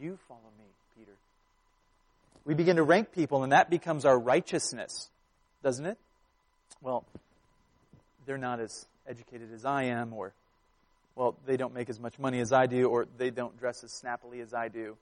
you 0.00 0.18
follow 0.26 0.40
me, 0.58 0.64
Peter? 0.98 1.12
We 2.44 2.54
begin 2.54 2.76
to 2.76 2.82
rank 2.82 3.12
people, 3.12 3.44
and 3.44 3.52
that 3.52 3.70
becomes 3.70 4.04
our 4.04 4.18
righteousness, 4.18 5.08
doesn't 5.62 5.86
it? 5.86 5.98
Well, 6.80 7.04
they're 8.26 8.38
not 8.38 8.60
as 8.60 8.86
educated 9.08 9.52
as 9.52 9.64
I 9.64 9.84
am, 9.84 10.12
or, 10.12 10.32
well, 11.16 11.36
they 11.46 11.56
don't 11.56 11.74
make 11.74 11.90
as 11.90 11.98
much 11.98 12.18
money 12.18 12.40
as 12.40 12.52
I 12.52 12.66
do, 12.66 12.88
or 12.88 13.06
they 13.18 13.30
don't 13.30 13.58
dress 13.58 13.84
as 13.84 13.92
snappily 13.92 14.40
as 14.40 14.54
I 14.54 14.68
do. 14.68 14.96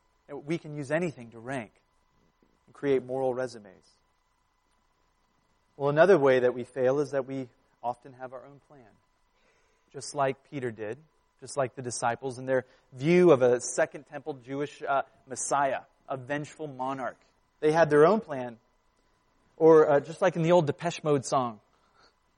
We 0.46 0.58
can 0.58 0.76
use 0.76 0.90
anything 0.90 1.30
to 1.32 1.38
rank 1.38 1.70
and 2.66 2.74
create 2.74 3.04
moral 3.04 3.34
resumes. 3.34 3.84
Well, 5.76 5.88
another 5.88 6.18
way 6.18 6.40
that 6.40 6.54
we 6.54 6.64
fail 6.64 7.00
is 7.00 7.12
that 7.12 7.26
we 7.26 7.48
often 7.82 8.12
have 8.20 8.32
our 8.32 8.42
own 8.44 8.60
plan, 8.68 8.84
just 9.92 10.14
like 10.14 10.36
Peter 10.50 10.70
did, 10.70 10.98
just 11.40 11.56
like 11.56 11.74
the 11.74 11.82
disciples 11.82 12.38
in 12.38 12.46
their 12.46 12.66
view 12.92 13.32
of 13.32 13.42
a 13.42 13.60
Second 13.60 14.04
Temple 14.10 14.38
Jewish 14.44 14.82
uh, 14.86 15.02
Messiah, 15.26 15.80
a 16.08 16.16
vengeful 16.16 16.66
monarch. 16.66 17.16
They 17.60 17.72
had 17.72 17.88
their 17.90 18.06
own 18.06 18.20
plan. 18.20 18.58
Or 19.56 19.90
uh, 19.90 20.00
just 20.00 20.22
like 20.22 20.36
in 20.36 20.42
the 20.42 20.52
old 20.52 20.66
Depeche 20.66 21.04
Mode 21.04 21.24
song, 21.24 21.60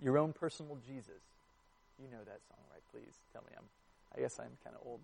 your 0.03 0.19
own 0.19 0.33
personal 0.33 0.79
Jesus. 0.87 1.21
You 1.99 2.09
know 2.11 2.23
that 2.25 2.41
song, 2.49 2.59
right? 2.73 2.83
Please 2.93 3.15
tell 3.33 3.43
me. 3.43 3.53
I'm, 3.57 3.65
I 4.17 4.21
guess 4.21 4.39
I'm 4.39 4.51
kind 4.65 4.77
of 4.77 4.87
old. 4.87 5.01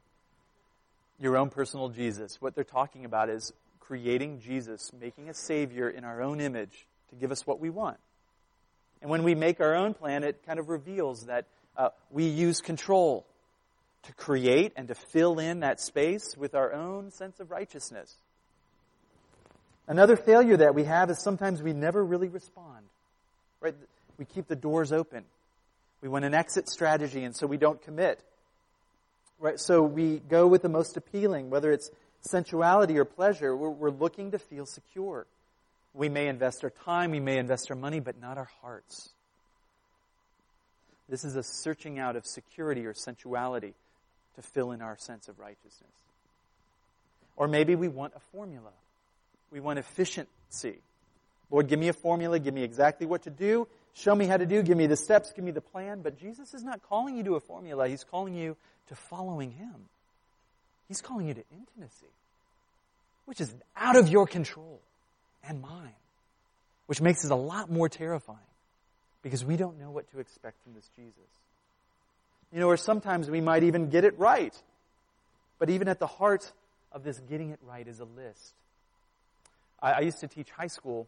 Your 1.20 1.36
own 1.36 1.50
personal 1.50 1.88
Jesus. 1.88 2.40
What 2.40 2.54
they're 2.54 2.64
talking 2.64 3.04
about 3.04 3.28
is 3.28 3.52
creating 3.80 4.40
Jesus, 4.40 4.90
making 5.00 5.28
a 5.28 5.34
Savior 5.34 5.88
in 5.88 6.04
our 6.04 6.22
own 6.22 6.40
image 6.40 6.86
to 7.10 7.16
give 7.16 7.32
us 7.32 7.46
what 7.46 7.60
we 7.60 7.70
want. 7.70 7.96
And 9.00 9.10
when 9.10 9.22
we 9.22 9.34
make 9.34 9.60
our 9.60 9.76
own 9.76 9.94
plan, 9.94 10.24
it 10.24 10.44
kind 10.44 10.58
of 10.58 10.68
reveals 10.68 11.26
that 11.26 11.46
uh, 11.76 11.90
we 12.10 12.24
use 12.24 12.60
control 12.60 13.24
to 14.04 14.12
create 14.14 14.72
and 14.76 14.88
to 14.88 14.94
fill 14.94 15.38
in 15.38 15.60
that 15.60 15.80
space 15.80 16.36
with 16.36 16.54
our 16.54 16.72
own 16.72 17.10
sense 17.10 17.40
of 17.40 17.50
righteousness. 17.50 18.14
Another 19.86 20.16
failure 20.16 20.56
that 20.58 20.74
we 20.74 20.84
have 20.84 21.08
is 21.10 21.22
sometimes 21.22 21.62
we 21.62 21.72
never 21.72 22.04
really 22.04 22.28
respond. 22.28 22.84
Right? 23.60 23.74
We 24.18 24.24
keep 24.24 24.48
the 24.48 24.56
doors 24.56 24.92
open. 24.92 25.24
We 26.02 26.08
want 26.08 26.24
an 26.24 26.34
exit 26.34 26.68
strategy, 26.68 27.24
and 27.24 27.34
so 27.34 27.46
we 27.46 27.56
don't 27.56 27.80
commit. 27.82 28.20
Right? 29.40 29.58
So 29.58 29.82
we 29.82 30.18
go 30.18 30.46
with 30.46 30.62
the 30.62 30.68
most 30.68 30.96
appealing, 30.96 31.50
whether 31.50 31.72
it's 31.72 31.90
sensuality 32.22 32.98
or 32.98 33.04
pleasure. 33.04 33.56
We're, 33.56 33.70
we're 33.70 33.90
looking 33.90 34.32
to 34.32 34.38
feel 34.38 34.66
secure. 34.66 35.26
We 35.94 36.08
may 36.08 36.28
invest 36.28 36.64
our 36.64 36.70
time, 36.70 37.12
we 37.12 37.20
may 37.20 37.38
invest 37.38 37.70
our 37.70 37.76
money, 37.76 38.00
but 38.00 38.20
not 38.20 38.38
our 38.38 38.50
hearts. 38.62 39.10
This 41.08 41.24
is 41.24 41.36
a 41.36 41.42
searching 41.42 41.98
out 41.98 42.16
of 42.16 42.26
security 42.26 42.84
or 42.84 42.92
sensuality 42.92 43.74
to 44.36 44.42
fill 44.42 44.72
in 44.72 44.82
our 44.82 44.96
sense 44.98 45.28
of 45.28 45.38
righteousness. 45.38 45.90
Or 47.36 47.48
maybe 47.48 47.74
we 47.74 47.88
want 47.88 48.12
a 48.14 48.20
formula. 48.32 48.70
We 49.50 49.60
want 49.60 49.78
efficiency. 49.78 50.78
Lord, 51.50 51.68
give 51.68 51.78
me 51.78 51.88
a 51.88 51.92
formula, 51.92 52.38
give 52.38 52.54
me 52.54 52.62
exactly 52.62 53.06
what 53.06 53.22
to 53.22 53.30
do, 53.30 53.66
show 53.94 54.14
me 54.14 54.26
how 54.26 54.36
to 54.36 54.46
do, 54.46 54.62
give 54.62 54.76
me 54.76 54.86
the 54.86 54.96
steps, 54.96 55.32
give 55.32 55.44
me 55.44 55.50
the 55.50 55.60
plan. 55.60 56.02
But 56.02 56.18
Jesus 56.18 56.52
is 56.52 56.62
not 56.62 56.82
calling 56.82 57.16
you 57.16 57.24
to 57.24 57.34
a 57.36 57.40
formula, 57.40 57.88
He's 57.88 58.04
calling 58.04 58.34
you 58.34 58.56
to 58.88 58.94
following 58.94 59.50
Him. 59.52 59.88
He's 60.88 61.00
calling 61.00 61.28
you 61.28 61.34
to 61.34 61.44
intimacy, 61.52 62.12
which 63.26 63.40
is 63.40 63.54
out 63.76 63.96
of 63.96 64.08
your 64.08 64.26
control 64.26 64.80
and 65.46 65.60
mine, 65.60 65.94
which 66.86 67.00
makes 67.00 67.24
it 67.24 67.30
a 67.30 67.36
lot 67.36 67.70
more 67.70 67.88
terrifying 67.88 68.38
because 69.22 69.44
we 69.44 69.56
don't 69.56 69.78
know 69.78 69.90
what 69.90 70.10
to 70.12 70.20
expect 70.20 70.62
from 70.62 70.74
this 70.74 70.88
Jesus. 70.96 71.14
You 72.52 72.60
know, 72.60 72.68
or 72.68 72.78
sometimes 72.78 73.30
we 73.30 73.40
might 73.40 73.62
even 73.62 73.90
get 73.90 74.04
it 74.04 74.18
right. 74.18 74.54
But 75.58 75.70
even 75.70 75.88
at 75.88 75.98
the 75.98 76.06
heart 76.06 76.50
of 76.92 77.04
this 77.04 77.18
getting 77.20 77.50
it 77.50 77.58
right 77.62 77.86
is 77.86 78.00
a 78.00 78.04
list. 78.04 78.54
I, 79.82 79.92
I 79.92 80.00
used 80.00 80.20
to 80.20 80.28
teach 80.28 80.50
high 80.50 80.68
school 80.68 81.06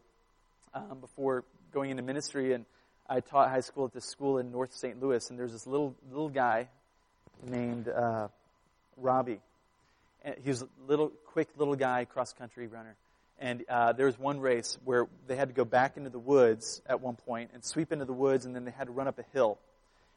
um, 0.73 0.99
before 0.99 1.43
going 1.73 1.89
into 1.91 2.03
ministry, 2.03 2.53
and 2.53 2.65
I 3.09 3.19
taught 3.19 3.49
high 3.49 3.61
school 3.61 3.85
at 3.85 3.93
this 3.93 4.05
school 4.05 4.37
in 4.37 4.51
North 4.51 4.73
St. 4.73 5.01
Louis, 5.01 5.29
and 5.29 5.37
there's 5.37 5.51
this 5.51 5.67
little 5.67 5.95
little 6.09 6.29
guy 6.29 6.69
named 7.45 7.87
uh, 7.87 8.27
Robbie. 8.97 9.41
And 10.23 10.35
he 10.43 10.49
was 10.49 10.61
a 10.61 10.67
little, 10.87 11.11
quick 11.25 11.49
little 11.57 11.75
guy, 11.75 12.05
cross 12.05 12.33
country 12.33 12.67
runner. 12.67 12.95
And 13.39 13.63
uh, 13.67 13.93
there 13.93 14.05
was 14.05 14.19
one 14.19 14.39
race 14.39 14.77
where 14.85 15.07
they 15.27 15.35
had 15.35 15.47
to 15.47 15.53
go 15.53 15.65
back 15.65 15.97
into 15.97 16.11
the 16.11 16.19
woods 16.19 16.81
at 16.85 17.01
one 17.01 17.15
point 17.15 17.49
and 17.53 17.65
sweep 17.65 17.91
into 17.91 18.05
the 18.05 18.13
woods, 18.13 18.45
and 18.45 18.55
then 18.55 18.65
they 18.65 18.71
had 18.71 18.85
to 18.85 18.93
run 18.93 19.07
up 19.07 19.17
a 19.17 19.25
hill. 19.33 19.57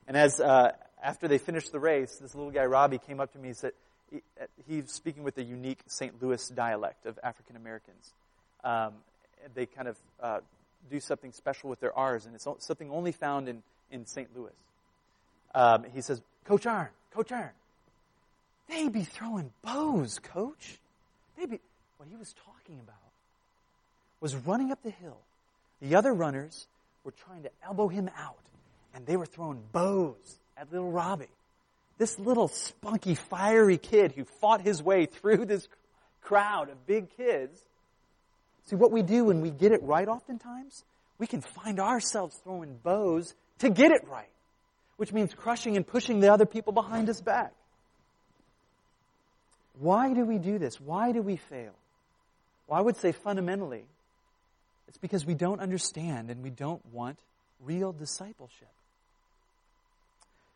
And 0.07 0.17
as 0.17 0.41
uh, 0.41 0.73
after 1.03 1.27
they 1.27 1.39
finished 1.39 1.73
the 1.73 1.81
race, 1.81 2.17
this 2.21 2.35
little 2.35 2.51
guy 2.51 2.67
Robbie 2.67 2.99
came 2.99 3.21
up 3.21 3.33
to 3.33 3.39
me 3.39 3.49
and 3.49 3.57
said 3.57 3.73
he, 4.11 4.21
he's 4.69 4.93
speaking 4.93 5.23
with 5.23 5.39
a 5.39 5.43
unique 5.43 5.81
St. 5.87 6.23
Louis 6.23 6.47
dialect 6.51 7.07
of 7.07 7.19
African 7.23 7.57
Americans. 7.57 8.13
Um, 8.63 8.93
they 9.55 9.67
kind 9.67 9.89
of 9.89 9.97
uh, 10.21 10.41
do 10.91 11.01
something 11.01 11.33
special 11.33 11.71
with 11.71 11.81
their 11.81 11.97
R's, 11.97 12.27
and 12.27 12.35
it's 12.35 12.47
something 12.59 12.91
only 12.91 13.13
found 13.13 13.49
in 13.49 13.63
in 13.91 14.07
St. 14.07 14.29
Louis. 14.37 14.53
Um, 15.55 15.85
he 15.95 16.01
says, 16.01 16.23
"Coach 16.45 16.67
Arn, 16.67 16.89
Coach 17.13 17.33
Arn, 17.33 17.51
they 18.69 18.89
be 18.89 19.03
throwing 19.05 19.53
bows, 19.63 20.19
Coach. 20.19 20.79
They 21.37 21.47
be 21.47 21.61
what 21.99 22.09
he 22.09 22.17
was 22.17 22.35
talking 22.45 22.81
about 22.81 22.97
was 24.25 24.35
running 24.35 24.73
up 24.73 24.83
the 24.83 24.91
hill. 24.91 25.19
The 25.83 25.97
other 25.97 26.15
runners 26.15 26.67
were 27.05 27.11
trying 27.11 27.43
to 27.43 27.51
elbow 27.63 27.89
him 27.89 28.09
out, 28.17 28.39
and 28.95 29.05
they 29.05 29.19
were 29.19 29.27
throwing 29.27 29.63
bows 29.71 30.39
at 30.57 30.73
little 30.73 30.91
Robbie. 30.91 31.27
This 31.99 32.19
little 32.19 32.49
spunky, 32.49 33.17
fiery 33.17 33.77
kid 33.77 34.13
who 34.13 34.25
fought 34.25 34.63
his 34.63 34.83
way 34.83 35.05
through 35.05 35.45
this 35.45 35.69
crowd 36.23 36.71
of 36.71 36.87
big 36.87 37.15
kids. 37.19 37.63
See, 38.67 38.77
what 38.77 38.91
we 38.91 39.03
do 39.03 39.25
when 39.25 39.41
we 39.41 39.51
get 39.51 39.73
it 39.73 39.83
right 39.83 40.09
oftentimes, 40.09 40.85
we 41.19 41.27
can 41.27 41.41
find 41.41 41.79
ourselves 41.79 42.41
throwing 42.43 42.77
bows 42.83 43.35
to 43.59 43.71
get 43.71 43.91
it 43.91 44.09
right, 44.09 44.31
which 44.97 45.13
means 45.13 45.35
crushing 45.35 45.77
and 45.77 45.87
pushing 45.87 46.21
the 46.21 46.33
other 46.33 46.47
people 46.47 46.73
behind 46.73 47.09
us 47.09 47.21
back. 47.21 47.53
Why 49.79 50.15
do 50.15 50.25
we 50.25 50.39
do 50.39 50.59
this? 50.59 50.81
Why 50.81 51.13
do 51.13 51.21
we 51.21 51.37
fail? 51.37 51.73
Well, 52.67 52.79
I 52.79 52.83
would 52.83 52.97
say 52.97 53.13
fundamentally, 53.13 53.85
it's 54.89 54.99
because 54.99 55.27
we 55.27 55.35
don't 55.35 55.61
understand 55.61 56.31
and 56.31 56.43
we 56.43 56.51
don't 56.51 56.85
want 56.93 57.19
real 57.65 57.93
discipleship. 57.93 58.69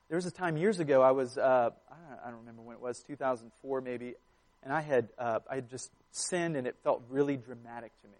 There 0.08 0.16
was 0.16 0.24
a 0.24 0.30
time 0.30 0.56
years 0.56 0.80
ago, 0.80 1.02
I 1.02 1.10
was, 1.10 1.36
uh, 1.36 1.70
I, 1.90 1.94
don't, 1.94 2.20
I, 2.24 2.30
don't, 2.30 2.38
remember 2.40 2.62
when 2.62 2.76
it 2.76 2.82
was, 2.82 3.00
2004 3.00 3.82
maybe, 3.82 4.14
and 4.62 4.72
I 4.72 4.80
had, 4.80 5.08
uh, 5.18 5.40
I 5.50 5.56
had 5.56 5.70
just 5.70 5.90
sinned 6.12 6.56
and 6.56 6.66
it 6.66 6.76
felt 6.82 7.02
really 7.10 7.36
dramatic 7.36 7.92
to 8.02 8.08
me, 8.08 8.16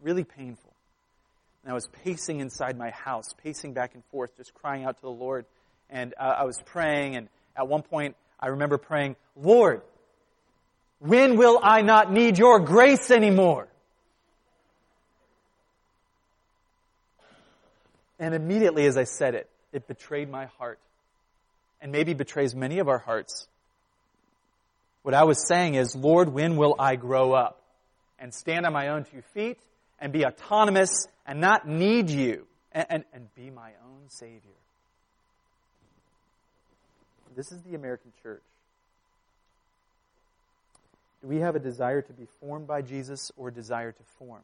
really 0.00 0.24
painful. 0.24 0.72
And 1.62 1.70
I 1.70 1.74
was 1.74 1.86
pacing 2.04 2.40
inside 2.40 2.76
my 2.76 2.90
house, 2.90 3.34
pacing 3.42 3.72
back 3.72 3.94
and 3.94 4.02
forth, 4.06 4.36
just 4.36 4.52
crying 4.54 4.84
out 4.84 4.96
to 4.96 5.02
the 5.02 5.10
Lord. 5.10 5.44
And 5.90 6.14
uh, 6.18 6.34
I 6.38 6.44
was 6.44 6.60
praying, 6.64 7.16
and 7.16 7.28
at 7.56 7.68
one 7.68 7.82
point, 7.82 8.16
I 8.40 8.48
remember 8.48 8.78
praying, 8.78 9.16
Lord, 9.36 9.82
when 10.98 11.36
will 11.36 11.60
I 11.62 11.82
not 11.82 12.12
need 12.12 12.38
your 12.38 12.58
grace 12.58 13.10
anymore? 13.10 13.68
And 18.18 18.34
immediately 18.34 18.86
as 18.86 18.96
I 18.96 19.04
said 19.04 19.34
it, 19.34 19.48
it 19.72 19.86
betrayed 19.86 20.30
my 20.30 20.46
heart 20.46 20.78
and 21.80 21.90
maybe 21.90 22.14
betrays 22.14 22.54
many 22.54 22.78
of 22.78 22.88
our 22.88 22.98
hearts. 22.98 23.48
What 25.02 25.14
I 25.14 25.24
was 25.24 25.46
saying 25.46 25.74
is, 25.74 25.96
Lord, 25.96 26.28
when 26.28 26.56
will 26.56 26.76
I 26.78 26.96
grow 26.96 27.32
up 27.32 27.60
and 28.18 28.32
stand 28.32 28.66
on 28.66 28.72
my 28.72 28.88
own 28.88 29.04
two 29.04 29.22
feet 29.34 29.58
and 30.00 30.12
be 30.12 30.24
autonomous 30.24 31.06
and 31.26 31.40
not 31.40 31.66
need 31.66 32.08
you 32.08 32.46
and, 32.72 32.86
and, 32.88 33.04
and 33.12 33.34
be 33.34 33.50
my 33.50 33.70
own 33.84 34.08
Savior? 34.08 34.38
This 37.34 37.50
is 37.50 37.60
the 37.62 37.74
American 37.74 38.12
church. 38.22 38.42
Do 41.22 41.28
we 41.28 41.38
have 41.38 41.56
a 41.56 41.60
desire 41.60 42.02
to 42.02 42.12
be 42.12 42.26
formed 42.40 42.66
by 42.66 42.82
Jesus 42.82 43.30
or 43.36 43.48
a 43.48 43.52
desire 43.52 43.92
to 43.92 44.02
form? 44.18 44.42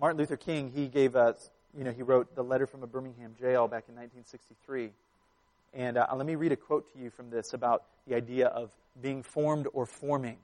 Martin 0.00 0.18
Luther 0.18 0.36
King, 0.36 0.70
he 0.74 0.86
gave 0.86 1.16
us, 1.16 1.50
you 1.76 1.84
know, 1.84 1.90
he 1.90 2.02
wrote 2.02 2.34
the 2.36 2.44
letter 2.44 2.66
from 2.66 2.82
a 2.82 2.86
Birmingham 2.86 3.34
jail 3.40 3.66
back 3.66 3.84
in 3.88 3.94
1963. 3.96 4.90
And 5.74 5.96
uh, 5.96 6.06
let 6.14 6.26
me 6.26 6.34
read 6.34 6.52
a 6.52 6.56
quote 6.56 6.92
to 6.92 6.98
you 6.98 7.10
from 7.10 7.30
this 7.30 7.52
about 7.52 7.84
the 8.06 8.14
idea 8.14 8.46
of 8.46 8.70
being 9.00 9.22
formed 9.22 9.66
or 9.72 9.86
forming. 9.86 10.38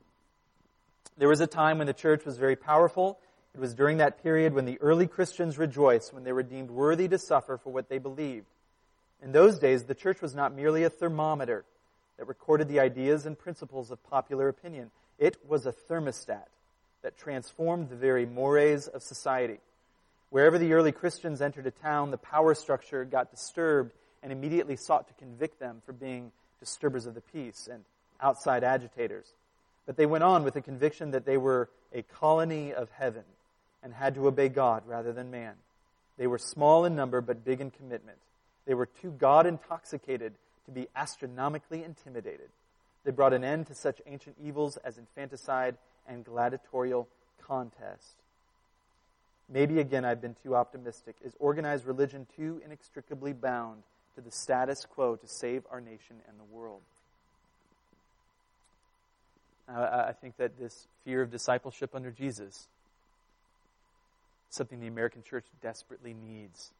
There 1.16 1.28
was 1.28 1.40
a 1.40 1.46
time 1.46 1.78
when 1.78 1.86
the 1.86 1.92
church 1.92 2.24
was 2.24 2.38
very 2.38 2.56
powerful. 2.56 3.18
It 3.54 3.60
was 3.60 3.74
during 3.74 3.98
that 3.98 4.22
period 4.22 4.52
when 4.52 4.64
the 4.64 4.80
early 4.80 5.06
Christians 5.06 5.58
rejoiced 5.58 6.12
when 6.12 6.24
they 6.24 6.32
were 6.32 6.42
deemed 6.42 6.70
worthy 6.70 7.08
to 7.08 7.18
suffer 7.18 7.56
for 7.56 7.72
what 7.72 7.88
they 7.88 7.98
believed. 7.98 8.46
In 9.22 9.32
those 9.32 9.58
days, 9.58 9.84
the 9.84 9.94
church 9.94 10.20
was 10.20 10.34
not 10.34 10.54
merely 10.54 10.82
a 10.84 10.90
thermometer 10.90 11.64
that 12.18 12.26
recorded 12.26 12.68
the 12.68 12.80
ideas 12.80 13.26
and 13.26 13.38
principles 13.38 13.90
of 13.90 14.02
popular 14.10 14.48
opinion. 14.48 14.90
It 15.18 15.36
was 15.48 15.66
a 15.66 15.72
thermostat 15.72 16.46
that 17.02 17.16
transformed 17.16 17.88
the 17.88 17.96
very 17.96 18.26
mores 18.26 18.88
of 18.88 19.02
society. 19.02 19.60
Wherever 20.30 20.58
the 20.58 20.72
early 20.72 20.90
Christians 20.90 21.40
entered 21.40 21.66
a 21.66 21.70
town, 21.70 22.10
the 22.10 22.18
power 22.18 22.54
structure 22.54 23.04
got 23.04 23.30
disturbed 23.30 23.92
and 24.24 24.32
immediately 24.32 24.74
sought 24.74 25.06
to 25.06 25.14
convict 25.14 25.60
them 25.60 25.82
for 25.84 25.92
being 25.92 26.32
disturbers 26.58 27.04
of 27.04 27.14
the 27.14 27.20
peace 27.20 27.68
and 27.70 27.84
outside 28.22 28.64
agitators. 28.64 29.26
But 29.86 29.98
they 29.98 30.06
went 30.06 30.24
on 30.24 30.44
with 30.44 30.54
the 30.54 30.62
conviction 30.62 31.10
that 31.10 31.26
they 31.26 31.36
were 31.36 31.68
a 31.92 32.02
colony 32.02 32.72
of 32.72 32.90
heaven 32.90 33.24
and 33.82 33.92
had 33.92 34.14
to 34.14 34.26
obey 34.26 34.48
God 34.48 34.82
rather 34.86 35.12
than 35.12 35.30
man. 35.30 35.52
They 36.16 36.26
were 36.26 36.38
small 36.38 36.86
in 36.86 36.96
number 36.96 37.20
but 37.20 37.44
big 37.44 37.60
in 37.60 37.70
commitment. 37.70 38.16
They 38.66 38.72
were 38.72 38.86
too 38.86 39.10
God 39.10 39.46
intoxicated 39.46 40.32
to 40.64 40.72
be 40.72 40.88
astronomically 40.96 41.84
intimidated. 41.84 42.48
They 43.04 43.10
brought 43.10 43.34
an 43.34 43.44
end 43.44 43.66
to 43.66 43.74
such 43.74 44.00
ancient 44.06 44.36
evils 44.42 44.78
as 44.78 44.96
infanticide 44.96 45.76
and 46.08 46.24
gladiatorial 46.24 47.08
contest. 47.46 48.14
Maybe 49.50 49.80
again 49.80 50.06
I've 50.06 50.22
been 50.22 50.36
too 50.42 50.56
optimistic. 50.56 51.16
Is 51.22 51.34
organized 51.38 51.84
religion 51.84 52.26
too 52.34 52.62
inextricably 52.64 53.34
bound 53.34 53.82
to 54.14 54.20
the 54.20 54.30
status 54.30 54.86
quo 54.86 55.16
to 55.16 55.26
save 55.26 55.64
our 55.70 55.80
nation 55.80 56.16
and 56.28 56.38
the 56.38 56.54
world? 56.54 56.80
I 59.68 60.12
think 60.20 60.36
that 60.36 60.58
this 60.58 60.86
fear 61.04 61.22
of 61.22 61.30
discipleship 61.30 61.94
under 61.94 62.10
Jesus 62.10 62.48
is 62.48 62.66
something 64.50 64.78
the 64.78 64.86
American 64.86 65.22
church 65.22 65.46
desperately 65.62 66.14
needs. 66.14 66.70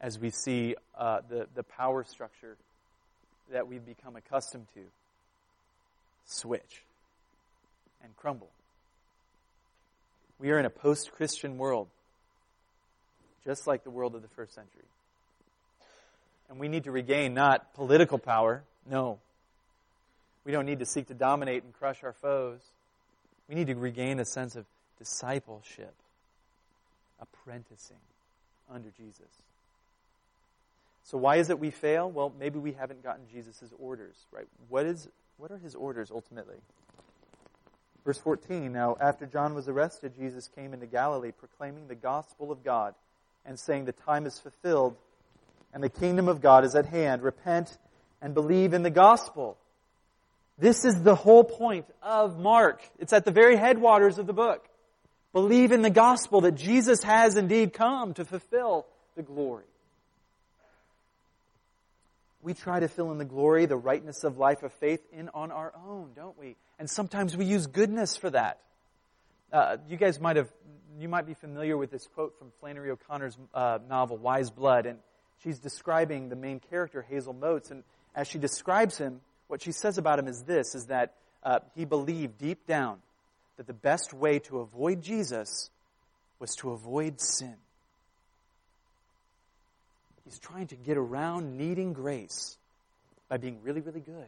As 0.00 0.18
we 0.18 0.30
see 0.30 0.74
uh, 0.98 1.20
the, 1.28 1.46
the 1.54 1.62
power 1.62 2.04
structure 2.04 2.56
that 3.52 3.68
we've 3.68 3.86
become 3.86 4.16
accustomed 4.16 4.66
to 4.74 4.80
switch 6.26 6.82
and 8.02 8.14
crumble. 8.16 8.50
We 10.38 10.50
are 10.50 10.58
in 10.58 10.66
a 10.66 10.70
post 10.70 11.12
Christian 11.12 11.56
world, 11.56 11.88
just 13.44 13.66
like 13.66 13.84
the 13.84 13.90
world 13.90 14.14
of 14.14 14.22
the 14.22 14.28
first 14.28 14.54
century. 14.54 14.82
And 16.48 16.58
we 16.58 16.68
need 16.68 16.84
to 16.84 16.90
regain 16.90 17.34
not 17.34 17.74
political 17.74 18.18
power, 18.18 18.62
no, 18.88 19.18
we 20.44 20.52
don't 20.52 20.64
need 20.64 20.78
to 20.78 20.86
seek 20.86 21.08
to 21.08 21.14
dominate 21.14 21.64
and 21.64 21.72
crush 21.72 22.04
our 22.04 22.12
foes. 22.12 22.60
We 23.48 23.56
need 23.56 23.66
to 23.66 23.74
regain 23.74 24.20
a 24.20 24.24
sense 24.24 24.54
of 24.54 24.64
discipleship, 24.96 25.94
apprenticing 27.20 27.96
under 28.72 28.90
Jesus. 28.96 29.26
So 31.02 31.18
why 31.18 31.36
is 31.36 31.50
it 31.50 31.58
we 31.58 31.70
fail? 31.70 32.10
Well, 32.10 32.32
maybe 32.38 32.58
we 32.58 32.72
haven't 32.72 33.02
gotten 33.02 33.24
Jesus' 33.32 33.72
orders, 33.78 34.14
right? 34.32 34.46
What 34.68 34.86
is 34.86 35.08
what 35.36 35.50
are 35.50 35.58
his 35.58 35.74
orders 35.74 36.10
ultimately? 36.10 36.56
Verse 38.04 38.18
14, 38.18 38.72
now 38.72 38.96
after 39.00 39.26
John 39.26 39.54
was 39.54 39.68
arrested, 39.68 40.14
Jesus 40.16 40.48
came 40.48 40.72
into 40.72 40.86
Galilee 40.86 41.32
proclaiming 41.32 41.88
the 41.88 41.94
gospel 41.96 42.52
of 42.52 42.64
God 42.64 42.94
and 43.44 43.58
saying 43.58 43.84
the 43.84 43.92
time 43.92 44.26
is 44.26 44.38
fulfilled 44.38 44.96
and 45.76 45.84
the 45.84 45.90
kingdom 45.90 46.26
of 46.26 46.40
God 46.40 46.64
is 46.64 46.74
at 46.74 46.86
hand. 46.86 47.22
Repent 47.22 47.76
and 48.22 48.32
believe 48.32 48.72
in 48.72 48.82
the 48.82 48.88
gospel. 48.88 49.58
This 50.56 50.86
is 50.86 51.02
the 51.02 51.14
whole 51.14 51.44
point 51.44 51.84
of 52.02 52.38
Mark. 52.38 52.80
It's 52.98 53.12
at 53.12 53.26
the 53.26 53.30
very 53.30 53.56
headwaters 53.56 54.16
of 54.16 54.26
the 54.26 54.32
book. 54.32 54.66
Believe 55.34 55.72
in 55.72 55.82
the 55.82 55.90
gospel 55.90 56.40
that 56.40 56.52
Jesus 56.52 57.02
has 57.02 57.36
indeed 57.36 57.74
come 57.74 58.14
to 58.14 58.24
fulfill 58.24 58.86
the 59.16 59.22
glory. 59.22 59.66
We 62.40 62.54
try 62.54 62.80
to 62.80 62.88
fill 62.88 63.12
in 63.12 63.18
the 63.18 63.26
glory, 63.26 63.66
the 63.66 63.76
rightness 63.76 64.24
of 64.24 64.38
life 64.38 64.62
of 64.62 64.72
faith 64.72 65.02
in 65.12 65.28
on 65.34 65.50
our 65.50 65.74
own, 65.86 66.12
don't 66.16 66.38
we? 66.38 66.56
And 66.78 66.88
sometimes 66.88 67.36
we 67.36 67.44
use 67.44 67.66
goodness 67.66 68.16
for 68.16 68.30
that. 68.30 68.60
Uh, 69.52 69.76
you 69.90 69.98
guys 69.98 70.18
might 70.18 70.36
have, 70.36 70.48
you 70.98 71.10
might 71.10 71.26
be 71.26 71.34
familiar 71.34 71.76
with 71.76 71.90
this 71.90 72.06
quote 72.14 72.38
from 72.38 72.50
Flannery 72.60 72.90
O'Connor's 72.90 73.36
uh, 73.52 73.78
novel, 73.90 74.16
Wise 74.16 74.48
Blood, 74.48 74.86
and 74.86 75.00
she's 75.42 75.58
describing 75.58 76.28
the 76.28 76.36
main 76.36 76.60
character, 76.60 77.02
Hazel 77.02 77.32
Motes, 77.32 77.70
and 77.70 77.82
as 78.14 78.28
she 78.28 78.38
describes 78.38 78.98
him, 78.98 79.20
what 79.48 79.62
she 79.62 79.72
says 79.72 79.98
about 79.98 80.18
him 80.18 80.28
is 80.28 80.42
this, 80.42 80.74
is 80.74 80.86
that 80.86 81.14
uh, 81.42 81.60
he 81.74 81.84
believed 81.84 82.38
deep 82.38 82.66
down 82.66 82.98
that 83.56 83.66
the 83.66 83.72
best 83.72 84.12
way 84.12 84.38
to 84.40 84.58
avoid 84.58 85.02
Jesus 85.02 85.70
was 86.38 86.54
to 86.56 86.70
avoid 86.70 87.20
sin. 87.20 87.56
He's 90.24 90.38
trying 90.38 90.66
to 90.68 90.76
get 90.76 90.96
around 90.96 91.56
needing 91.56 91.92
grace 91.92 92.58
by 93.28 93.36
being 93.36 93.60
really, 93.62 93.80
really 93.80 94.00
good. 94.00 94.26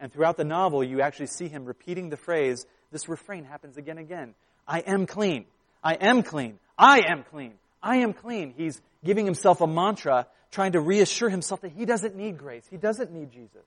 And 0.00 0.12
throughout 0.12 0.36
the 0.36 0.44
novel, 0.44 0.84
you 0.84 1.00
actually 1.00 1.28
see 1.28 1.48
him 1.48 1.64
repeating 1.64 2.10
the 2.10 2.16
phrase, 2.16 2.66
this 2.90 3.08
refrain 3.08 3.44
happens 3.44 3.76
again 3.76 3.98
and 3.98 4.06
again. 4.06 4.34
I 4.66 4.80
am 4.80 5.06
clean. 5.06 5.46
I 5.82 5.94
am 5.94 6.22
clean. 6.22 6.58
I 6.76 7.02
am 7.08 7.22
clean. 7.22 7.54
I 7.82 7.98
am 7.98 8.12
clean. 8.12 8.52
He's 8.56 8.80
giving 9.06 9.24
himself 9.24 9.60
a 9.60 9.66
mantra 9.66 10.26
trying 10.50 10.72
to 10.72 10.80
reassure 10.80 11.28
himself 11.28 11.62
that 11.62 11.72
he 11.72 11.84
doesn't 11.84 12.16
need 12.16 12.38
grace. 12.38 12.66
He 12.70 12.76
doesn't 12.76 13.12
need 13.12 13.32
Jesus. 13.32 13.64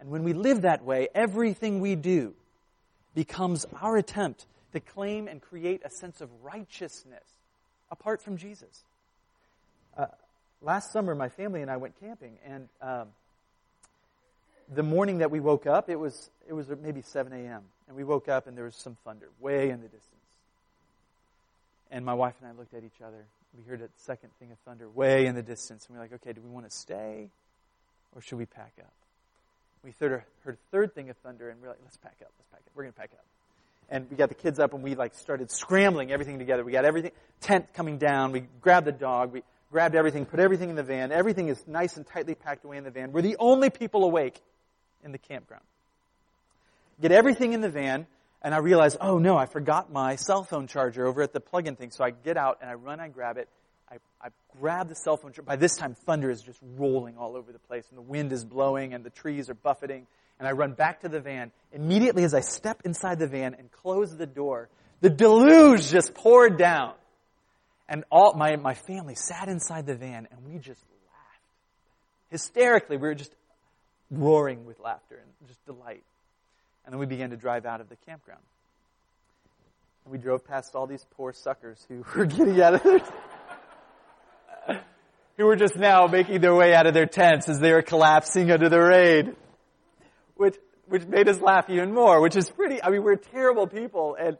And 0.00 0.10
when 0.10 0.22
we 0.22 0.32
live 0.32 0.62
that 0.62 0.84
way, 0.84 1.08
everything 1.14 1.80
we 1.80 1.96
do 1.96 2.34
becomes 3.14 3.66
our 3.80 3.96
attempt 3.96 4.46
to 4.72 4.80
claim 4.80 5.26
and 5.26 5.42
create 5.42 5.82
a 5.84 5.90
sense 5.90 6.20
of 6.20 6.28
righteousness 6.42 7.24
apart 7.90 8.22
from 8.22 8.36
Jesus. 8.36 8.84
Uh, 9.96 10.06
last 10.62 10.92
summer, 10.92 11.14
my 11.14 11.28
family 11.28 11.62
and 11.62 11.70
I 11.70 11.78
went 11.78 11.98
camping, 12.00 12.34
and 12.46 12.68
um, 12.80 13.08
the 14.72 14.82
morning 14.82 15.18
that 15.18 15.30
we 15.30 15.40
woke 15.40 15.66
up, 15.66 15.88
it 15.88 15.96
was 15.96 16.30
it 16.48 16.52
was 16.52 16.66
maybe 16.82 17.02
7 17.02 17.32
a.m. 17.32 17.62
and 17.88 17.96
we 17.96 18.04
woke 18.04 18.28
up 18.28 18.46
and 18.46 18.56
there 18.56 18.64
was 18.64 18.74
some 18.74 18.96
thunder 19.04 19.28
way 19.40 19.70
in 19.70 19.80
the 19.82 19.88
distance. 19.88 20.04
And 21.90 22.04
my 22.04 22.14
wife 22.14 22.34
and 22.40 22.48
I 22.48 22.58
looked 22.58 22.74
at 22.74 22.84
each 22.84 23.02
other 23.04 23.24
we 23.56 23.64
heard 23.64 23.80
a 23.80 23.88
second 23.96 24.30
thing 24.38 24.52
of 24.52 24.58
thunder 24.60 24.88
way 24.88 25.26
in 25.26 25.34
the 25.34 25.42
distance, 25.42 25.86
and 25.86 25.96
we're 25.96 26.02
like, 26.02 26.12
okay, 26.14 26.32
do 26.32 26.40
we 26.40 26.50
want 26.50 26.68
to 26.68 26.76
stay 26.76 27.30
or 28.14 28.20
should 28.20 28.38
we 28.38 28.46
pack 28.46 28.72
up? 28.80 28.92
We 29.84 29.94
heard 30.00 30.24
a 30.46 30.52
third 30.70 30.94
thing 30.94 31.08
of 31.08 31.16
thunder, 31.18 31.50
and 31.50 31.60
we're 31.62 31.68
like, 31.68 31.78
let's 31.84 31.96
pack 31.96 32.16
up, 32.20 32.32
let's 32.38 32.48
pack 32.50 32.60
up. 32.60 32.72
We're 32.74 32.84
going 32.84 32.92
to 32.92 32.98
pack 32.98 33.10
up. 33.12 33.24
And 33.90 34.10
we 34.10 34.16
got 34.16 34.28
the 34.28 34.34
kids 34.34 34.58
up, 34.58 34.74
and 34.74 34.82
we 34.82 34.94
like 34.94 35.14
started 35.14 35.50
scrambling 35.50 36.10
everything 36.10 36.38
together. 36.38 36.64
We 36.64 36.72
got 36.72 36.84
everything, 36.84 37.12
tent 37.40 37.72
coming 37.74 37.96
down. 37.96 38.32
We 38.32 38.44
grabbed 38.60 38.86
the 38.86 38.92
dog. 38.92 39.32
We 39.32 39.42
grabbed 39.70 39.94
everything, 39.94 40.26
put 40.26 40.40
everything 40.40 40.70
in 40.70 40.76
the 40.76 40.82
van. 40.82 41.12
Everything 41.12 41.48
is 41.48 41.62
nice 41.66 41.96
and 41.96 42.06
tightly 42.06 42.34
packed 42.34 42.64
away 42.64 42.76
in 42.76 42.84
the 42.84 42.90
van. 42.90 43.12
We're 43.12 43.22
the 43.22 43.36
only 43.38 43.70
people 43.70 44.04
awake 44.04 44.40
in 45.04 45.12
the 45.12 45.18
campground. 45.18 45.64
Get 47.00 47.12
everything 47.12 47.52
in 47.52 47.60
the 47.60 47.68
van 47.68 48.06
and 48.42 48.54
I 48.54 48.58
realize, 48.58 48.96
oh 49.00 49.18
no, 49.18 49.36
I 49.36 49.46
forgot 49.46 49.92
my 49.92 50.16
cell 50.16 50.44
phone 50.44 50.66
charger 50.66 51.06
over 51.06 51.22
at 51.22 51.32
the 51.32 51.40
plug-in 51.40 51.76
thing. 51.76 51.90
So 51.90 52.04
I 52.04 52.10
get 52.10 52.36
out 52.36 52.58
and 52.60 52.70
I 52.70 52.74
run, 52.74 53.00
I 53.00 53.08
grab 53.08 53.36
it. 53.36 53.48
I, 53.90 53.96
I 54.22 54.28
grab 54.60 54.88
the 54.88 54.94
cell 54.94 55.16
phone 55.16 55.32
charger. 55.32 55.42
By 55.42 55.56
this 55.56 55.76
time, 55.76 55.94
thunder 55.94 56.30
is 56.30 56.42
just 56.42 56.60
rolling 56.76 57.16
all 57.16 57.36
over 57.36 57.52
the 57.52 57.58
place 57.58 57.84
and 57.90 57.98
the 57.98 58.02
wind 58.02 58.32
is 58.32 58.44
blowing 58.44 58.94
and 58.94 59.02
the 59.02 59.10
trees 59.10 59.50
are 59.50 59.54
buffeting. 59.54 60.06
And 60.38 60.46
I 60.46 60.52
run 60.52 60.72
back 60.72 61.00
to 61.00 61.08
the 61.08 61.20
van. 61.20 61.50
Immediately 61.72 62.22
as 62.22 62.32
I 62.32 62.40
step 62.40 62.82
inside 62.84 63.18
the 63.18 63.26
van 63.26 63.54
and 63.54 63.72
close 63.72 64.16
the 64.16 64.26
door, 64.26 64.68
the 65.00 65.10
deluge 65.10 65.88
just 65.88 66.14
poured 66.14 66.58
down. 66.58 66.94
And 67.88 68.04
all, 68.10 68.34
my, 68.34 68.54
my 68.56 68.74
family 68.74 69.16
sat 69.16 69.48
inside 69.48 69.86
the 69.86 69.96
van 69.96 70.28
and 70.30 70.44
we 70.44 70.58
just 70.58 70.84
laughed. 71.06 71.42
Hysterically, 72.30 72.98
we 72.98 73.08
were 73.08 73.14
just 73.14 73.32
roaring 74.10 74.64
with 74.64 74.78
laughter 74.78 75.16
and 75.16 75.48
just 75.48 75.64
delight. 75.66 76.04
And 76.88 76.94
then 76.94 77.00
we 77.00 77.04
began 77.04 77.28
to 77.28 77.36
drive 77.36 77.66
out 77.66 77.82
of 77.82 77.90
the 77.90 77.96
campground. 78.06 78.40
And 80.06 80.12
we 80.12 80.16
drove 80.16 80.42
past 80.46 80.74
all 80.74 80.86
these 80.86 81.04
poor 81.18 81.34
suckers 81.34 81.84
who 81.86 82.02
were 82.16 82.24
getting 82.24 82.58
out 82.62 82.76
of 82.76 82.82
their 82.82 83.00
who 85.36 85.44
were 85.44 85.56
just 85.56 85.76
now 85.76 86.06
making 86.06 86.40
their 86.40 86.54
way 86.54 86.74
out 86.74 86.86
of 86.86 86.94
their 86.94 87.04
tents 87.04 87.46
as 87.46 87.60
they 87.60 87.72
were 87.72 87.82
collapsing 87.82 88.50
under 88.50 88.70
the 88.70 88.80
rain. 88.80 89.36
Which 90.36 90.56
which 90.86 91.04
made 91.04 91.28
us 91.28 91.42
laugh 91.42 91.68
even 91.68 91.92
more, 91.92 92.22
which 92.22 92.36
is 92.36 92.48
pretty 92.48 92.82
I 92.82 92.88
mean 92.88 93.02
we're 93.02 93.16
terrible 93.16 93.66
people 93.66 94.16
and 94.18 94.38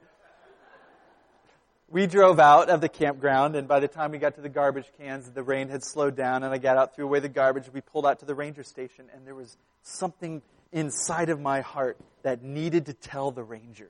we 1.91 2.07
drove 2.07 2.41
out 2.41 2.71
of 2.71 2.81
the 2.81 2.89
campground, 2.89 3.57
and 3.57 3.69
by 3.69 3.81
the 3.81 3.89
time 3.89 4.13
we 4.13 4.19
got 4.19 4.37
to 4.37 4.41
the 4.41 4.49
garbage 4.49 4.91
cans, 4.97 5.31
the 5.31 5.43
rain 5.43 5.69
had 5.69 5.85
slowed 5.85 6.17
down, 6.17 6.45
and 6.45 6.55
I 6.55 6.59
got 6.59 6.79
out, 6.79 6.95
threw 6.95 7.05
away 7.05 7.21
the 7.21 7.31
garbage. 7.31 7.65
We 7.73 7.81
pulled 7.81 8.07
out 8.07 8.21
to 8.21 8.27
the 8.27 8.35
ranger 8.35 8.63
station, 8.63 9.07
and 9.15 9.27
there 9.27 9.35
was 9.35 9.57
something 9.83 10.43
inside 10.73 11.31
of 11.31 11.41
my 11.41 11.61
heart 11.61 11.99
that 12.23 12.43
needed 12.43 12.87
to 12.87 12.93
tell 12.93 13.31
the 13.31 13.43
ranger, 13.43 13.89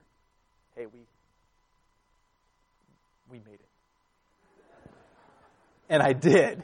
hey, 0.77 0.87
we, 0.87 1.01
we 3.31 3.39
made 3.39 3.55
it. 3.55 3.69
And 5.89 6.03
I 6.03 6.13
did. 6.13 6.63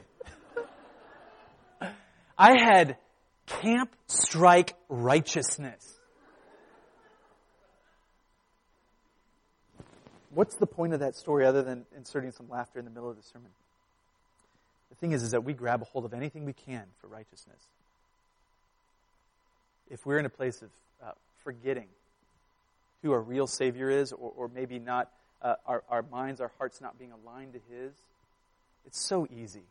I 2.37 2.53
had 2.61 2.97
camp 3.45 3.95
strike 4.07 4.75
righteousness. 4.89 5.93
What's 10.31 10.57
the 10.57 10.67
point 10.67 10.93
of 10.93 10.99
that 10.99 11.15
story 11.15 11.45
other 11.45 11.63
than 11.63 11.85
inserting 11.95 12.31
some 12.31 12.49
laughter 12.49 12.77
in 12.77 12.85
the 12.85 12.91
middle 12.91 13.09
of 13.09 13.15
the 13.15 13.23
sermon? 13.23 13.51
The 14.89 14.95
thing 14.95 15.13
is, 15.13 15.23
is 15.23 15.31
that 15.31 15.45
we 15.45 15.53
grab 15.53 15.81
a 15.81 15.85
hold 15.85 16.03
of 16.03 16.13
anything 16.13 16.45
we 16.45 16.53
can 16.53 16.83
for 16.99 17.07
righteousness 17.07 17.61
if 19.89 20.05
we're 20.05 20.19
in 20.19 20.25
a 20.25 20.29
place 20.29 20.61
of 20.61 20.69
uh, 21.03 21.11
forgetting 21.43 21.87
who 23.01 23.11
our 23.11 23.21
real 23.21 23.47
Savior 23.47 23.89
is, 23.89 24.11
or, 24.11 24.33
or 24.35 24.47
maybe 24.53 24.79
not, 24.79 25.11
uh, 25.41 25.55
our, 25.67 25.83
our 25.89 26.03
minds, 26.03 26.41
our 26.41 26.51
hearts 26.57 26.81
not 26.81 26.97
being 26.97 27.11
aligned 27.11 27.53
to 27.53 27.59
His, 27.69 27.93
it's 28.85 28.99
so 28.99 29.27
easy 29.31 29.63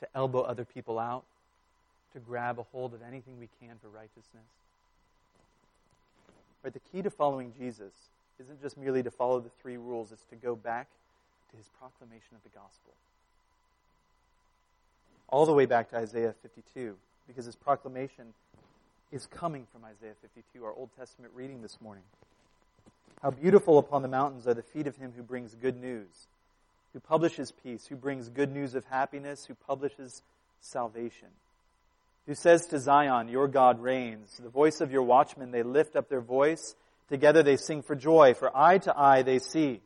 to 0.00 0.08
elbow 0.14 0.40
other 0.40 0.64
people 0.64 0.98
out, 0.98 1.24
to 2.12 2.20
grab 2.20 2.58
a 2.58 2.62
hold 2.62 2.94
of 2.94 3.02
anything 3.02 3.38
we 3.38 3.48
can 3.60 3.76
for 3.82 3.88
righteousness. 3.88 4.46
But 6.62 6.72
The 6.72 6.80
key 6.92 7.02
to 7.02 7.10
following 7.10 7.52
Jesus 7.58 7.92
isn't 8.40 8.60
just 8.60 8.76
merely 8.76 9.02
to 9.02 9.10
follow 9.10 9.40
the 9.40 9.50
three 9.62 9.76
rules, 9.76 10.12
it's 10.12 10.24
to 10.30 10.36
go 10.36 10.56
back 10.56 10.88
to 11.50 11.56
his 11.56 11.66
proclamation 11.78 12.34
of 12.34 12.42
the 12.42 12.48
gospel. 12.48 12.92
All 15.28 15.46
the 15.46 15.52
way 15.52 15.66
back 15.66 15.90
to 15.90 15.96
Isaiah 15.96 16.34
52, 16.42 16.96
because 17.26 17.44
his 17.44 17.56
proclamation 17.56 18.34
is 19.12 19.26
coming 19.26 19.66
from 19.72 19.84
Isaiah 19.84 20.14
52, 20.20 20.64
our 20.64 20.72
Old 20.72 20.90
Testament 20.98 21.32
reading 21.34 21.62
this 21.62 21.80
morning. 21.80 22.02
How 23.22 23.30
beautiful 23.30 23.78
upon 23.78 24.02
the 24.02 24.08
mountains 24.08 24.46
are 24.46 24.54
the 24.54 24.62
feet 24.62 24.86
of 24.86 24.96
him 24.96 25.12
who 25.16 25.22
brings 25.22 25.54
good 25.54 25.80
news, 25.80 26.26
who 26.92 27.00
publishes 27.00 27.52
peace, 27.52 27.86
who 27.86 27.96
brings 27.96 28.28
good 28.28 28.52
news 28.52 28.74
of 28.74 28.84
happiness, 28.86 29.46
who 29.46 29.54
publishes 29.54 30.22
salvation, 30.60 31.28
who 32.26 32.34
says 32.34 32.66
to 32.66 32.80
Zion, 32.80 33.28
Your 33.28 33.46
God 33.46 33.80
reigns. 33.80 34.38
The 34.42 34.48
voice 34.48 34.80
of 34.80 34.90
your 34.90 35.02
watchmen, 35.02 35.52
they 35.52 35.62
lift 35.62 35.94
up 35.94 36.08
their 36.08 36.20
voice. 36.20 36.74
Together 37.08 37.44
they 37.44 37.56
sing 37.56 37.82
for 37.82 37.94
joy, 37.94 38.34
for 38.34 38.54
eye 38.56 38.78
to 38.78 38.98
eye 38.98 39.22
they 39.22 39.38
see 39.38 39.80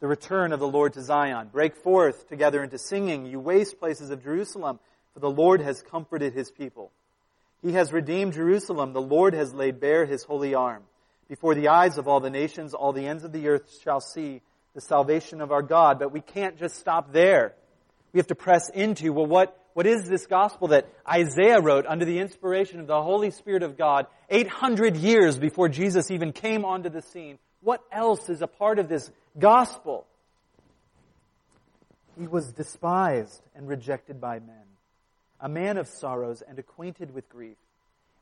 the 0.00 0.06
return 0.06 0.52
of 0.52 0.60
the 0.60 0.66
Lord 0.66 0.94
to 0.94 1.02
Zion. 1.02 1.50
Break 1.52 1.76
forth 1.76 2.28
together 2.28 2.62
into 2.64 2.78
singing, 2.78 3.26
you 3.26 3.38
waste 3.38 3.78
places 3.78 4.10
of 4.10 4.24
Jerusalem, 4.24 4.80
for 5.12 5.20
the 5.20 5.30
Lord 5.30 5.60
has 5.60 5.82
comforted 5.82 6.32
his 6.32 6.50
people. 6.50 6.90
He 7.62 7.72
has 7.72 7.92
redeemed 7.92 8.32
Jerusalem. 8.32 8.92
The 8.92 9.00
Lord 9.00 9.34
has 9.34 9.54
laid 9.54 9.80
bare 9.80 10.04
his 10.04 10.24
holy 10.24 10.54
arm. 10.54 10.82
Before 11.28 11.54
the 11.54 11.68
eyes 11.68 11.96
of 11.96 12.08
all 12.08 12.20
the 12.20 12.30
nations, 12.30 12.74
all 12.74 12.92
the 12.92 13.06
ends 13.06 13.24
of 13.24 13.32
the 13.32 13.48
earth 13.48 13.78
shall 13.82 14.00
see 14.00 14.42
the 14.74 14.80
salvation 14.80 15.40
of 15.40 15.52
our 15.52 15.62
God. 15.62 15.98
But 15.98 16.12
we 16.12 16.20
can't 16.20 16.58
just 16.58 16.76
stop 16.76 17.12
there. 17.12 17.54
We 18.12 18.18
have 18.18 18.26
to 18.26 18.34
press 18.34 18.68
into, 18.68 19.12
well, 19.12 19.26
what, 19.26 19.56
what 19.74 19.86
is 19.86 20.08
this 20.08 20.26
gospel 20.26 20.68
that 20.68 20.88
Isaiah 21.08 21.60
wrote 21.60 21.86
under 21.86 22.04
the 22.04 22.18
inspiration 22.18 22.80
of 22.80 22.86
the 22.88 23.00
Holy 23.00 23.30
Spirit 23.30 23.62
of 23.62 23.78
God 23.78 24.06
800 24.28 24.96
years 24.96 25.38
before 25.38 25.68
Jesus 25.68 26.10
even 26.10 26.32
came 26.32 26.64
onto 26.64 26.90
the 26.90 27.00
scene? 27.00 27.38
What 27.60 27.80
else 27.92 28.28
is 28.28 28.42
a 28.42 28.48
part 28.48 28.80
of 28.80 28.88
this 28.88 29.10
gospel? 29.38 30.06
He 32.18 32.26
was 32.26 32.52
despised 32.52 33.40
and 33.54 33.68
rejected 33.68 34.20
by 34.20 34.40
men 34.40 34.71
a 35.42 35.48
man 35.48 35.76
of 35.76 35.88
sorrows 35.88 36.40
and 36.40 36.58
acquainted 36.58 37.12
with 37.12 37.28
grief. 37.28 37.56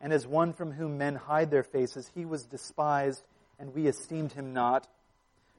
And 0.01 0.13
as 0.13 0.27
one 0.27 0.55
from 0.55 0.73
whom 0.73 0.97
men 0.97 1.15
hide 1.15 1.51
their 1.51 1.63
faces, 1.63 2.11
he 2.15 2.25
was 2.25 2.47
despised, 2.47 3.23
and 3.59 3.75
we 3.75 3.87
esteemed 3.87 4.33
him 4.33 4.55
not. 4.55 4.89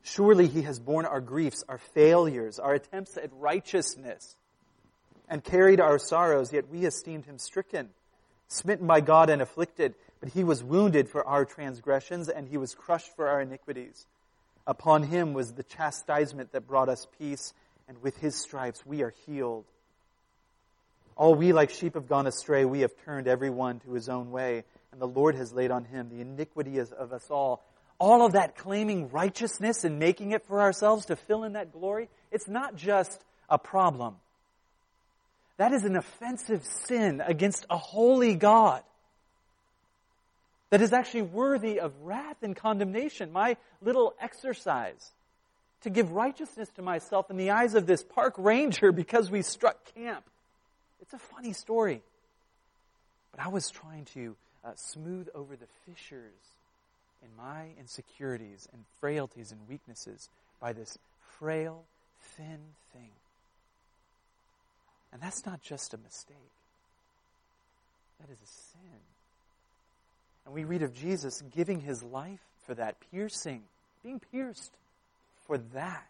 Surely 0.01 0.47
he 0.47 0.63
has 0.63 0.79
borne 0.79 1.05
our 1.05 1.21
griefs, 1.21 1.63
our 1.69 1.77
failures, 1.77 2.57
our 2.57 2.73
attempts 2.73 3.15
at 3.15 3.29
righteousness, 3.33 4.35
and 5.29 5.43
carried 5.43 5.79
our 5.79 5.99
sorrows, 5.99 6.51
yet 6.51 6.69
we 6.69 6.85
esteemed 6.85 7.25
him 7.25 7.37
stricken, 7.37 7.89
smitten 8.47 8.87
by 8.87 8.99
God 8.99 9.29
and 9.29 9.43
afflicted. 9.43 9.93
But 10.19 10.29
he 10.29 10.43
was 10.43 10.63
wounded 10.63 11.09
for 11.09 11.25
our 11.27 11.45
transgressions, 11.45 12.27
and 12.27 12.47
he 12.47 12.57
was 12.57 12.73
crushed 12.73 13.15
for 13.15 13.27
our 13.27 13.41
iniquities. 13.41 14.07
Upon 14.65 15.03
him 15.03 15.33
was 15.33 15.53
the 15.53 15.63
chastisement 15.63 16.51
that 16.53 16.67
brought 16.67 16.89
us 16.89 17.07
peace, 17.19 17.53
and 17.87 18.01
with 18.01 18.17
his 18.17 18.35
stripes 18.35 18.83
we 18.85 19.03
are 19.03 19.13
healed. 19.27 19.65
All 21.15 21.35
we 21.35 21.53
like 21.53 21.69
sheep 21.69 21.95
have 21.95 22.07
gone 22.07 22.27
astray. 22.27 22.65
We 22.65 22.81
have 22.81 22.91
turned 23.05 23.27
every 23.27 23.49
one 23.49 23.79
to 23.81 23.93
his 23.93 24.09
own 24.09 24.31
way. 24.31 24.63
And 24.91 25.01
the 25.01 25.07
Lord 25.07 25.35
has 25.35 25.53
laid 25.53 25.71
on 25.71 25.85
him 25.85 26.09
the 26.09 26.21
iniquity 26.21 26.79
of 26.79 27.13
us 27.13 27.29
all. 27.29 27.63
All 27.99 28.25
of 28.25 28.33
that 28.33 28.57
claiming 28.57 29.09
righteousness 29.09 29.83
and 29.83 29.99
making 29.99 30.31
it 30.31 30.45
for 30.47 30.61
ourselves 30.61 31.05
to 31.05 31.15
fill 31.15 31.43
in 31.43 31.53
that 31.53 31.71
glory, 31.71 32.09
it's 32.31 32.47
not 32.47 32.75
just 32.75 33.23
a 33.49 33.57
problem. 33.57 34.15
That 35.57 35.73
is 35.73 35.83
an 35.83 35.95
offensive 35.95 36.65
sin 36.65 37.21
against 37.23 37.65
a 37.69 37.77
holy 37.77 38.33
God 38.33 38.81
that 40.71 40.81
is 40.81 40.93
actually 40.93 41.23
worthy 41.23 41.79
of 41.79 41.93
wrath 42.01 42.37
and 42.41 42.55
condemnation. 42.55 43.31
My 43.31 43.57
little 43.81 44.15
exercise 44.19 45.11
to 45.81 45.89
give 45.89 46.11
righteousness 46.11 46.69
to 46.75 46.81
myself 46.81 47.29
in 47.29 47.37
the 47.37 47.51
eyes 47.51 47.75
of 47.75 47.85
this 47.85 48.03
park 48.03 48.33
ranger 48.37 48.91
because 48.91 49.29
we 49.29 49.43
struck 49.43 49.93
camp 49.93 50.25
it's 51.11 51.21
a 51.21 51.35
funny 51.35 51.51
story. 51.51 52.01
But 53.31 53.43
I 53.43 53.49
was 53.49 53.69
trying 53.69 54.05
to 54.13 54.35
uh, 54.63 54.71
smooth 54.75 55.27
over 55.35 55.55
the 55.55 55.65
fissures 55.85 56.31
in 57.21 57.29
my 57.37 57.67
insecurities 57.79 58.67
and 58.71 58.83
frailties 58.99 59.51
and 59.51 59.59
weaknesses 59.67 60.29
by 60.61 60.73
this 60.73 60.97
frail, 61.37 61.83
thin 62.37 62.59
thing. 62.93 63.09
And 65.11 65.21
that's 65.21 65.45
not 65.45 65.61
just 65.61 65.93
a 65.93 65.97
mistake. 65.97 66.35
That 68.21 68.31
is 68.31 68.37
a 68.37 68.47
sin. 68.47 68.99
And 70.45 70.53
we 70.53 70.63
read 70.63 70.81
of 70.81 70.93
Jesus 70.93 71.43
giving 71.53 71.81
his 71.81 72.01
life 72.03 72.39
for 72.65 72.73
that, 72.75 72.95
piercing, 73.11 73.63
being 74.01 74.21
pierced 74.31 74.71
for 75.45 75.57
that. 75.73 76.07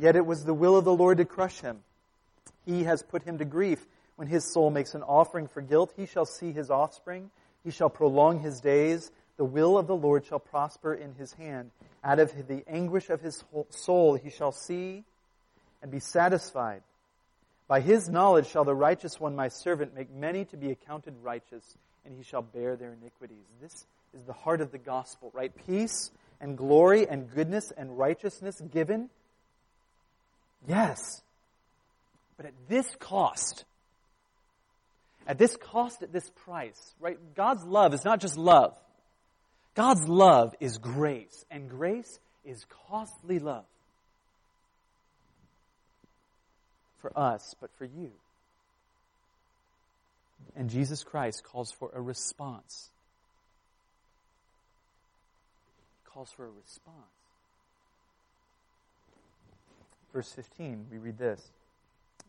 Yet 0.00 0.16
it 0.16 0.26
was 0.26 0.44
the 0.44 0.54
will 0.54 0.76
of 0.76 0.84
the 0.84 0.94
Lord 0.94 1.18
to 1.18 1.24
crush 1.24 1.60
him. 1.60 1.80
He 2.70 2.84
has 2.84 3.02
put 3.02 3.24
him 3.24 3.38
to 3.38 3.44
grief. 3.44 3.84
When 4.14 4.28
his 4.28 4.52
soul 4.52 4.70
makes 4.70 4.94
an 4.94 5.02
offering 5.02 5.48
for 5.48 5.60
guilt, 5.60 5.92
he 5.96 6.06
shall 6.06 6.26
see 6.26 6.52
his 6.52 6.70
offspring. 6.70 7.30
He 7.64 7.70
shall 7.70 7.90
prolong 7.90 8.38
his 8.40 8.60
days. 8.60 9.10
The 9.38 9.44
will 9.44 9.76
of 9.76 9.86
the 9.86 9.96
Lord 9.96 10.24
shall 10.24 10.38
prosper 10.38 10.94
in 10.94 11.14
his 11.14 11.32
hand. 11.32 11.70
Out 12.04 12.20
of 12.20 12.46
the 12.46 12.62
anguish 12.68 13.10
of 13.10 13.20
his 13.20 13.42
soul 13.70 14.14
he 14.14 14.30
shall 14.30 14.52
see 14.52 15.02
and 15.82 15.90
be 15.90 15.98
satisfied. 15.98 16.82
By 17.66 17.80
his 17.80 18.08
knowledge 18.08 18.46
shall 18.46 18.64
the 18.64 18.74
righteous 18.74 19.18
one, 19.18 19.34
my 19.34 19.48
servant, 19.48 19.94
make 19.94 20.12
many 20.12 20.44
to 20.46 20.56
be 20.56 20.70
accounted 20.70 21.14
righteous, 21.22 21.64
and 22.04 22.14
he 22.16 22.22
shall 22.22 22.42
bear 22.42 22.76
their 22.76 22.92
iniquities. 22.92 23.44
This 23.60 23.86
is 24.14 24.24
the 24.24 24.32
heart 24.32 24.60
of 24.60 24.70
the 24.70 24.78
gospel, 24.78 25.30
right? 25.34 25.52
Peace 25.66 26.10
and 26.40 26.56
glory 26.56 27.08
and 27.08 27.30
goodness 27.32 27.72
and 27.76 27.96
righteousness 27.96 28.60
given. 28.60 29.08
Yes, 30.68 31.22
but 32.40 32.46
at 32.46 32.54
this 32.70 32.86
cost, 32.98 33.66
at 35.26 35.36
this 35.36 35.54
cost, 35.58 36.02
at 36.02 36.10
this 36.10 36.26
price, 36.46 36.94
right? 36.98 37.18
God's 37.34 37.62
love 37.64 37.92
is 37.92 38.02
not 38.02 38.18
just 38.18 38.38
love. 38.38 38.74
God's 39.74 40.08
love 40.08 40.54
is 40.58 40.78
grace, 40.78 41.44
and 41.50 41.68
grace 41.68 42.18
is 42.46 42.64
costly 42.88 43.40
love. 43.40 43.66
For 47.02 47.12
us, 47.14 47.54
but 47.60 47.68
for 47.76 47.84
you. 47.84 48.10
And 50.56 50.70
Jesus 50.70 51.04
Christ 51.04 51.44
calls 51.44 51.70
for 51.72 51.90
a 51.92 52.00
response. 52.00 52.88
He 55.98 56.10
calls 56.10 56.30
for 56.32 56.46
a 56.46 56.50
response. 56.50 56.96
Verse 60.14 60.32
15, 60.32 60.86
we 60.90 60.96
read 60.96 61.18
this. 61.18 61.50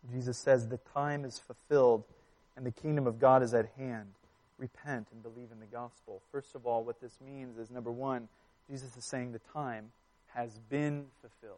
Jesus 0.10 0.38
says, 0.38 0.68
The 0.68 0.80
time 0.94 1.26
is 1.26 1.40
fulfilled 1.40 2.04
and 2.56 2.66
the 2.66 2.72
kingdom 2.72 3.08
of 3.08 3.20
God 3.20 3.44
is 3.44 3.54
at 3.54 3.70
hand. 3.78 4.10
Repent 4.58 5.08
and 5.12 5.24
believe 5.24 5.50
in 5.52 5.60
the 5.60 5.66
gospel. 5.66 6.22
First 6.32 6.56
of 6.56 6.66
all, 6.66 6.84
what 6.84 7.02
this 7.02 7.18
means 7.26 7.58
is 7.58 7.72
number 7.72 7.92
one, 7.92 8.28
Jesus 8.70 8.96
is 8.96 9.06
saying 9.06 9.32
the 9.32 9.42
time 9.54 9.92
has 10.34 10.52
been 10.70 11.06
fulfilled. 11.22 11.58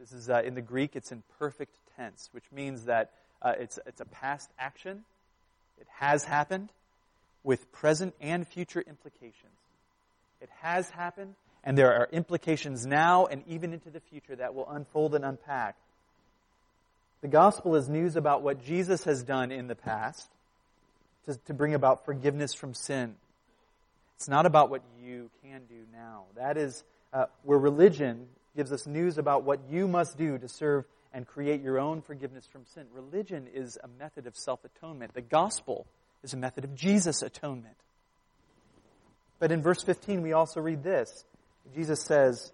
This 0.00 0.12
is 0.12 0.28
uh, 0.28 0.42
in 0.44 0.54
the 0.54 0.62
Greek, 0.62 0.96
it's 0.96 1.12
in 1.12 1.22
perfect 1.38 1.74
tense, 1.96 2.28
which 2.32 2.44
means 2.52 2.84
that 2.84 3.12
uh, 3.40 3.52
it's, 3.58 3.78
it's 3.86 4.00
a 4.00 4.04
past 4.04 4.50
action. 4.58 5.04
It 5.80 5.86
has 5.98 6.24
happened 6.24 6.70
with 7.44 7.70
present 7.72 8.14
and 8.20 8.46
future 8.46 8.82
implications. 8.86 9.52
It 10.40 10.50
has 10.60 10.90
happened, 10.90 11.34
and 11.62 11.78
there 11.78 11.92
are 11.94 12.08
implications 12.10 12.84
now 12.84 13.26
and 13.26 13.44
even 13.46 13.72
into 13.72 13.90
the 13.90 14.00
future 14.00 14.34
that 14.36 14.54
will 14.54 14.68
unfold 14.68 15.14
and 15.14 15.24
unpack 15.24 15.76
the 17.22 17.28
gospel 17.28 17.76
is 17.76 17.88
news 17.88 18.16
about 18.16 18.42
what 18.42 18.64
Jesus 18.64 19.04
has 19.04 19.22
done 19.22 19.50
in 19.52 19.68
the 19.68 19.76
past 19.76 20.28
to, 21.26 21.36
to 21.46 21.54
bring 21.54 21.72
about 21.72 22.04
forgiveness 22.04 22.52
from 22.52 22.74
sin. 22.74 23.14
It's 24.16 24.28
not 24.28 24.44
about 24.44 24.70
what 24.70 24.82
you 25.02 25.30
can 25.42 25.62
do 25.68 25.84
now. 25.92 26.24
That 26.36 26.56
is 26.56 26.82
uh, 27.12 27.26
where 27.44 27.58
religion 27.58 28.26
gives 28.56 28.72
us 28.72 28.86
news 28.86 29.18
about 29.18 29.44
what 29.44 29.60
you 29.70 29.88
must 29.88 30.18
do 30.18 30.36
to 30.36 30.48
serve 30.48 30.84
and 31.14 31.26
create 31.26 31.62
your 31.62 31.78
own 31.78 32.02
forgiveness 32.02 32.46
from 32.46 32.64
sin. 32.66 32.86
Religion 32.92 33.46
is 33.54 33.78
a 33.82 33.88
method 34.00 34.26
of 34.26 34.36
self 34.36 34.64
atonement. 34.64 35.14
The 35.14 35.22
gospel 35.22 35.86
is 36.22 36.34
a 36.34 36.36
method 36.36 36.64
of 36.64 36.74
Jesus' 36.74 37.22
atonement. 37.22 37.76
But 39.38 39.52
in 39.52 39.62
verse 39.62 39.82
15, 39.82 40.22
we 40.22 40.32
also 40.32 40.60
read 40.60 40.82
this 40.82 41.24
Jesus 41.74 42.02
says, 42.02 42.52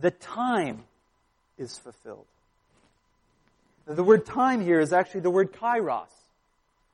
The 0.00 0.10
time 0.10 0.84
is 1.58 1.76
fulfilled. 1.76 2.26
The 3.86 4.02
word 4.02 4.24
time 4.24 4.60
here 4.62 4.80
is 4.80 4.92
actually 4.92 5.20
the 5.20 5.30
word 5.30 5.52
kairos, 5.52 6.08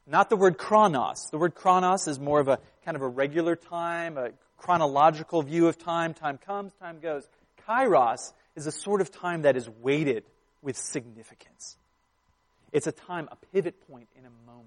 not 0.06 0.28
the 0.28 0.36
word 0.36 0.58
chronos. 0.58 1.28
The 1.30 1.38
word 1.38 1.54
chronos 1.54 2.08
is 2.08 2.18
more 2.18 2.40
of 2.40 2.48
a 2.48 2.58
kind 2.84 2.96
of 2.96 3.02
a 3.02 3.08
regular 3.08 3.54
time, 3.54 4.18
a 4.18 4.30
chronological 4.58 5.42
view 5.42 5.68
of 5.68 5.78
time. 5.78 6.14
Time 6.14 6.38
comes, 6.38 6.72
time 6.80 6.98
goes. 7.00 7.28
Kairos 7.68 8.32
is 8.56 8.66
a 8.66 8.72
sort 8.72 9.00
of 9.00 9.12
time 9.12 9.42
that 9.42 9.56
is 9.56 9.68
weighted 9.68 10.24
with 10.62 10.76
significance. 10.76 11.76
It's 12.72 12.88
a 12.88 12.92
time, 12.92 13.28
a 13.30 13.36
pivot 13.52 13.88
point 13.88 14.08
in 14.18 14.24
a 14.24 14.50
moment. 14.50 14.66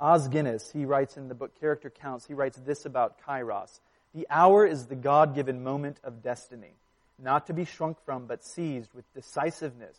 Os 0.00 0.28
Guinness, 0.28 0.70
he 0.72 0.84
writes 0.84 1.16
in 1.16 1.28
the 1.28 1.34
book 1.34 1.58
Character 1.60 1.90
Counts, 1.90 2.26
he 2.26 2.34
writes 2.34 2.58
this 2.58 2.84
about 2.86 3.16
Kairos. 3.26 3.80
The 4.14 4.26
hour 4.30 4.66
is 4.66 4.86
the 4.86 4.94
God 4.94 5.34
given 5.34 5.62
moment 5.62 5.98
of 6.02 6.22
destiny, 6.22 6.72
not 7.18 7.46
to 7.46 7.52
be 7.52 7.66
shrunk 7.66 7.98
from, 8.04 8.26
but 8.26 8.44
seized 8.44 8.92
with 8.94 9.04
decisiveness. 9.14 9.96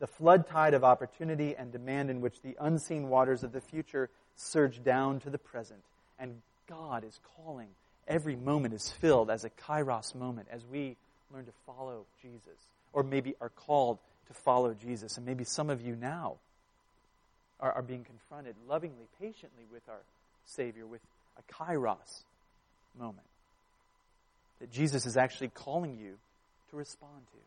The 0.00 0.06
flood 0.06 0.46
tide 0.48 0.74
of 0.74 0.84
opportunity 0.84 1.54
and 1.56 1.72
demand 1.72 2.10
in 2.10 2.20
which 2.20 2.40
the 2.42 2.56
unseen 2.60 3.08
waters 3.08 3.42
of 3.42 3.52
the 3.52 3.60
future 3.60 4.10
surge 4.36 4.82
down 4.82 5.20
to 5.20 5.30
the 5.30 5.38
present. 5.38 5.80
And 6.18 6.42
God 6.68 7.04
is 7.04 7.18
calling. 7.36 7.68
Every 8.06 8.36
moment 8.36 8.74
is 8.74 8.90
filled 8.90 9.30
as 9.30 9.44
a 9.44 9.50
kairos 9.50 10.14
moment 10.14 10.48
as 10.50 10.62
we 10.70 10.96
learn 11.32 11.46
to 11.46 11.52
follow 11.66 12.04
Jesus, 12.22 12.58
or 12.92 13.02
maybe 13.02 13.34
are 13.40 13.48
called 13.48 13.98
to 14.28 14.34
follow 14.34 14.74
Jesus. 14.74 15.16
And 15.16 15.24
maybe 15.24 15.44
some 15.44 15.70
of 15.70 15.80
you 15.80 15.96
now 15.96 16.36
are, 17.60 17.72
are 17.72 17.82
being 17.82 18.04
confronted 18.04 18.56
lovingly, 18.68 19.06
patiently 19.20 19.64
with 19.72 19.82
our 19.88 20.00
Savior, 20.46 20.86
with 20.86 21.00
a 21.38 21.52
kairos 21.52 22.24
moment 22.98 23.26
that 24.60 24.70
Jesus 24.70 25.06
is 25.06 25.16
actually 25.16 25.48
calling 25.48 25.96
you 25.96 26.14
to 26.70 26.76
respond 26.76 27.26
to. 27.32 27.38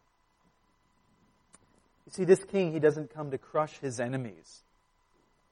You 2.07 2.11
see, 2.13 2.23
this 2.23 2.41
king, 2.45 2.71
he 2.71 2.79
doesn't 2.79 3.13
come 3.13 3.31
to 3.31 3.37
crush 3.37 3.77
his 3.79 3.99
enemies. 3.99 4.61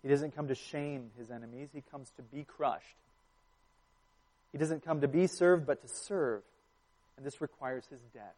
He 0.02 0.08
doesn't 0.08 0.34
come 0.38 0.48
to 0.48 0.56
shame 0.56 1.12
his 1.18 1.30
enemies. 1.30 1.68
He 1.74 1.84
comes 1.92 2.10
to 2.16 2.22
be 2.22 2.46
crushed. 2.46 2.96
He 4.54 4.58
doesn't 4.58 4.86
come 4.86 5.02
to 5.02 5.10
be 5.10 5.28
served, 5.28 5.68
but 5.68 5.82
to 5.82 5.90
serve. 5.90 6.44
And 7.18 7.26
this 7.26 7.42
requires 7.42 7.84
his 7.90 8.00
death. 8.14 8.36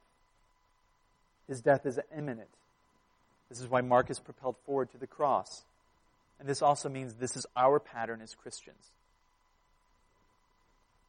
His 1.48 1.62
death 1.62 1.86
is 1.86 2.00
imminent. 2.18 2.50
This 3.50 3.62
is 3.62 3.68
why 3.68 3.82
Mark 3.82 4.10
is 4.10 4.20
propelled 4.20 4.56
forward 4.66 4.92
to 4.94 4.98
the 4.98 5.06
cross. 5.06 5.62
And 6.40 6.50
this 6.50 6.64
also 6.64 6.90
means 6.90 7.14
this 7.14 7.38
is 7.38 7.46
our 7.56 7.80
pattern 7.80 8.22
as 8.24 8.34
Christians. 8.34 8.84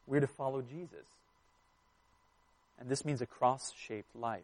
We're 0.05 0.19
to 0.19 0.27
follow 0.27 0.61
Jesus. 0.61 1.05
And 2.79 2.87
this 2.87 3.03
means 3.03 3.19
a 3.21 3.25
cross 3.25 3.73
shaped 3.75 4.15
life. 4.15 4.43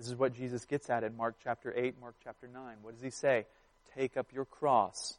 This 0.00 0.08
is 0.08 0.16
what 0.16 0.32
Jesus 0.32 0.64
gets 0.64 0.88
at 0.88 1.04
in 1.04 1.14
Mark 1.14 1.34
chapter 1.44 1.74
8, 1.76 2.00
Mark 2.00 2.14
chapter 2.24 2.48
9. 2.50 2.76
What 2.80 2.94
does 2.94 3.02
he 3.02 3.10
say? 3.10 3.44
Take 3.94 4.16
up 4.16 4.28
your 4.32 4.46
cross 4.46 5.18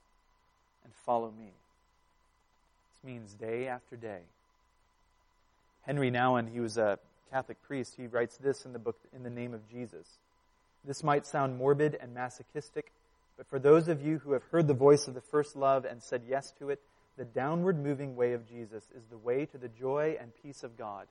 and 0.84 0.92
follow 1.06 1.30
me. 1.30 1.52
This 2.90 3.04
means 3.04 3.32
day 3.36 3.68
after 3.68 3.96
day. 3.96 4.22
Henry 5.84 6.10
Nouwen, 6.10 6.52
he 6.52 6.60
was 6.60 6.80
a 6.80 6.98
Catholic 7.30 7.62
priest, 7.62 7.94
he 7.96 8.08
writes 8.08 8.38
this 8.38 8.66
in 8.66 8.74
the 8.74 8.80
book, 8.80 8.98
In 9.16 9.22
the 9.22 9.30
Name 9.30 9.54
of 9.54 9.70
Jesus. 9.70 10.08
This 10.84 11.04
might 11.04 11.28
sound 11.28 11.60
morbid 11.60 11.96
and 12.02 12.16
masochistic, 12.16 12.92
but 13.38 13.46
for 13.46 13.60
those 13.60 13.88
of 13.88 14.02
you 14.04 14.18
who 14.18 14.32
have 14.32 14.44
heard 14.46 14.66
the 14.68 14.74
voice 14.74 15.08
of 15.08 15.14
the 15.14 15.22
first 15.22 15.56
love 15.56 15.86
and 15.86 16.02
said 16.02 16.24
yes 16.28 16.52
to 16.58 16.72
it, 16.72 16.82
the 17.20 17.26
downward 17.26 17.78
moving 17.78 18.16
way 18.16 18.34
of 18.34 18.50
Jesus 18.50 18.86
is 18.98 19.04
the 19.12 19.18
way 19.20 19.46
to 19.46 19.60
the 19.60 19.70
joy 19.70 20.18
and 20.20 20.32
peace 20.42 20.64
of 20.64 20.76
God, 20.76 21.06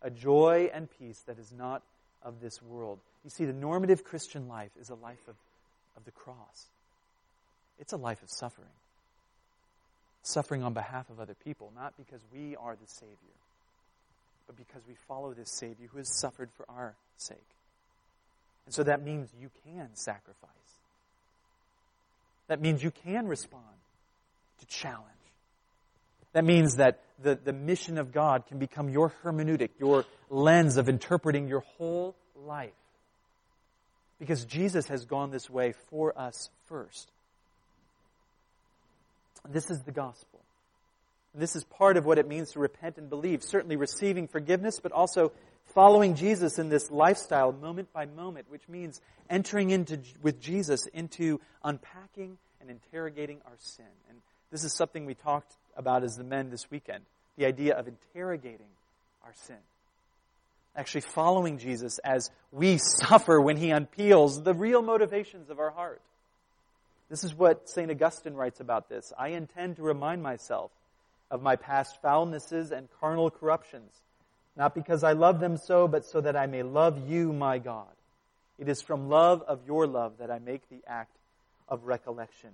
a 0.00 0.08
joy 0.08 0.70
and 0.72 0.88
peace 1.00 1.24
that 1.26 1.40
is 1.40 1.52
not 1.52 1.82
of 2.22 2.40
this 2.40 2.60
world. 2.62 2.98
You 3.24 3.30
see, 3.30 3.44
the 3.44 3.52
normative 3.52 4.04
Christian 4.04 4.48
life 4.48 4.70
is 4.80 4.90
a 4.90 4.94
life 4.94 5.26
of, 5.28 5.34
of 5.96 6.04
the 6.04 6.10
cross. 6.10 6.66
It's 7.78 7.92
a 7.92 7.96
life 7.96 8.22
of 8.22 8.30
suffering. 8.30 8.68
Suffering 10.22 10.62
on 10.62 10.74
behalf 10.74 11.08
of 11.10 11.20
other 11.20 11.34
people, 11.44 11.72
not 11.76 11.94
because 11.96 12.20
we 12.32 12.56
are 12.56 12.74
the 12.74 12.86
Savior, 12.86 13.14
but 14.46 14.56
because 14.56 14.82
we 14.88 14.94
follow 15.06 15.32
this 15.32 15.50
Savior 15.50 15.88
who 15.90 15.98
has 15.98 16.08
suffered 16.08 16.50
for 16.56 16.66
our 16.68 16.94
sake. 17.16 17.38
And 18.66 18.74
so 18.74 18.82
that 18.82 19.02
means 19.02 19.30
you 19.40 19.50
can 19.64 19.88
sacrifice. 19.94 20.50
That 22.48 22.60
means 22.60 22.82
you 22.82 22.90
can 22.90 23.28
respond 23.28 23.64
to 24.60 24.66
challenge. 24.66 25.06
That 26.38 26.44
means 26.44 26.76
that 26.76 27.00
the, 27.20 27.34
the 27.34 27.52
mission 27.52 27.98
of 27.98 28.12
God 28.12 28.46
can 28.46 28.60
become 28.60 28.88
your 28.88 29.12
hermeneutic, 29.24 29.70
your 29.80 30.04
lens 30.30 30.76
of 30.76 30.88
interpreting 30.88 31.48
your 31.48 31.64
whole 31.76 32.14
life. 32.36 32.70
Because 34.20 34.44
Jesus 34.44 34.86
has 34.86 35.04
gone 35.04 35.32
this 35.32 35.50
way 35.50 35.74
for 35.90 36.16
us 36.16 36.48
first. 36.66 37.10
This 39.48 39.68
is 39.68 39.82
the 39.82 39.90
gospel. 39.90 40.38
This 41.34 41.56
is 41.56 41.64
part 41.64 41.96
of 41.96 42.04
what 42.04 42.18
it 42.18 42.28
means 42.28 42.52
to 42.52 42.60
repent 42.60 42.98
and 42.98 43.10
believe. 43.10 43.42
Certainly 43.42 43.74
receiving 43.74 44.28
forgiveness, 44.28 44.78
but 44.80 44.92
also 44.92 45.32
following 45.74 46.14
Jesus 46.14 46.60
in 46.60 46.68
this 46.68 46.88
lifestyle 46.88 47.50
moment 47.50 47.92
by 47.92 48.06
moment, 48.06 48.46
which 48.48 48.68
means 48.68 49.00
entering 49.28 49.70
into, 49.70 49.98
with 50.22 50.40
Jesus 50.40 50.86
into 50.86 51.40
unpacking 51.64 52.38
and 52.60 52.70
interrogating 52.70 53.40
our 53.44 53.56
sin. 53.58 53.86
And 54.08 54.18
this 54.52 54.62
is 54.62 54.72
something 54.72 55.04
we 55.04 55.14
talked 55.14 55.56
about 55.78 56.04
as 56.04 56.16
the 56.16 56.24
men 56.24 56.50
this 56.50 56.70
weekend. 56.70 57.04
The 57.38 57.46
idea 57.46 57.74
of 57.74 57.88
interrogating 57.88 58.66
our 59.24 59.32
sin. 59.34 59.56
Actually 60.76 61.00
following 61.02 61.58
Jesus 61.58 61.98
as 62.00 62.30
we 62.52 62.78
suffer 62.78 63.40
when 63.40 63.56
he 63.56 63.68
unpeels 63.68 64.44
the 64.44 64.52
real 64.52 64.82
motivations 64.82 65.48
of 65.48 65.58
our 65.58 65.70
heart. 65.70 66.02
This 67.08 67.24
is 67.24 67.34
what 67.34 67.70
St. 67.70 67.90
Augustine 67.90 68.34
writes 68.34 68.60
about 68.60 68.88
this. 68.88 69.12
I 69.18 69.28
intend 69.28 69.76
to 69.76 69.82
remind 69.82 70.22
myself 70.22 70.70
of 71.30 71.42
my 71.42 71.56
past 71.56 72.02
foulnesses 72.02 72.70
and 72.70 72.88
carnal 73.00 73.30
corruptions, 73.30 73.90
not 74.56 74.74
because 74.74 75.04
I 75.04 75.12
love 75.12 75.40
them 75.40 75.56
so, 75.56 75.88
but 75.88 76.04
so 76.04 76.20
that 76.20 76.36
I 76.36 76.46
may 76.46 76.62
love 76.62 77.08
you, 77.08 77.32
my 77.32 77.58
God. 77.58 77.86
It 78.58 78.68
is 78.68 78.82
from 78.82 79.08
love 79.08 79.42
of 79.46 79.60
your 79.66 79.86
love 79.86 80.14
that 80.18 80.30
I 80.30 80.38
make 80.38 80.68
the 80.68 80.80
act 80.86 81.16
of 81.68 81.84
recollection. 81.84 82.50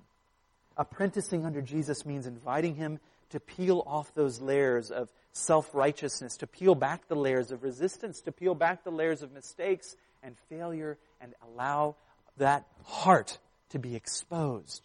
Apprenticing 0.76 1.46
under 1.46 1.62
Jesus 1.62 2.04
means 2.04 2.26
inviting 2.26 2.74
him 2.74 3.00
to 3.30 3.40
peel 3.40 3.82
off 3.86 4.14
those 4.14 4.40
layers 4.40 4.90
of 4.90 5.10
self-righteousness, 5.32 6.36
to 6.38 6.46
peel 6.46 6.74
back 6.74 7.08
the 7.08 7.16
layers 7.16 7.50
of 7.50 7.62
resistance, 7.62 8.20
to 8.22 8.32
peel 8.32 8.54
back 8.54 8.84
the 8.84 8.90
layers 8.90 9.22
of 9.22 9.32
mistakes 9.32 9.96
and 10.22 10.36
failure 10.48 10.96
and 11.20 11.34
allow 11.42 11.96
that 12.36 12.64
heart 12.84 13.38
to 13.70 13.78
be 13.78 13.96
exposed 13.96 14.82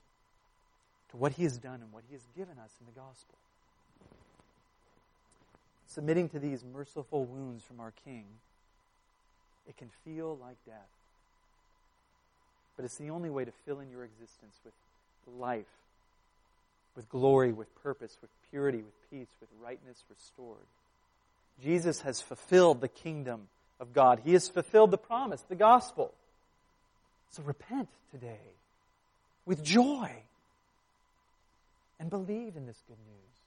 to 1.11 1.17
what 1.17 1.33
he 1.33 1.43
has 1.43 1.57
done 1.57 1.81
and 1.81 1.91
what 1.91 2.03
he 2.07 2.13
has 2.13 2.23
given 2.35 2.57
us 2.59 2.71
in 2.79 2.85
the 2.85 2.99
gospel. 2.99 3.35
Submitting 5.87 6.29
to 6.29 6.39
these 6.39 6.63
merciful 6.63 7.25
wounds 7.25 7.63
from 7.63 7.79
our 7.79 7.93
King, 8.05 8.25
it 9.67 9.77
can 9.77 9.89
feel 10.05 10.37
like 10.41 10.57
death. 10.65 10.75
But 12.75 12.85
it's 12.85 12.97
the 12.97 13.09
only 13.09 13.29
way 13.29 13.43
to 13.43 13.51
fill 13.65 13.79
in 13.79 13.89
your 13.89 14.03
existence 14.03 14.55
with 14.63 14.73
life, 15.39 15.65
with 16.99 17.07
glory, 17.07 17.53
with 17.53 17.73
purpose, 17.81 18.17
with 18.21 18.29
purity, 18.51 18.79
with 18.79 19.09
peace, 19.09 19.29
with 19.39 19.49
rightness 19.63 20.03
restored. 20.09 20.57
Jesus 21.63 22.01
has 22.01 22.19
fulfilled 22.19 22.81
the 22.81 22.89
kingdom 22.89 23.47
of 23.79 23.93
God. 23.93 24.19
He 24.25 24.33
has 24.33 24.49
fulfilled 24.49 24.91
the 24.91 24.97
promise, 24.97 25.41
the 25.47 25.55
gospel. 25.55 26.13
So 27.31 27.41
repent 27.43 27.87
today 28.11 28.51
with 29.45 29.63
joy 29.63 30.11
and 32.01 32.09
believe 32.09 32.57
in 32.57 32.67
this 32.67 32.81
good 32.85 32.97
news 32.97 33.37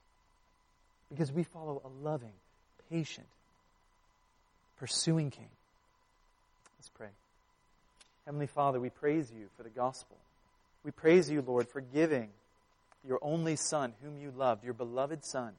because 1.11 1.31
we 1.31 1.43
follow 1.43 1.83
a 1.85 2.03
loving, 2.03 2.33
patient, 2.91 3.27
pursuing 4.79 5.31
King. 5.31 5.51
Let's 6.79 6.89
pray. 6.89 7.09
Heavenly 8.25 8.47
Father, 8.47 8.81
we 8.81 8.89
praise 8.89 9.31
you 9.31 9.49
for 9.59 9.63
the 9.63 9.69
gospel. 9.69 10.17
We 10.85 10.91
praise 10.91 11.31
you, 11.31 11.45
Lord, 11.47 11.69
for 11.69 11.83
giving 11.83 12.31
your 13.07 13.19
only 13.23 13.57
Son, 13.57 13.93
whom 14.03 14.17
you 14.17 14.33
loved, 14.37 14.65
your 14.65 14.75
beloved 14.75 15.25
Son, 15.25 15.53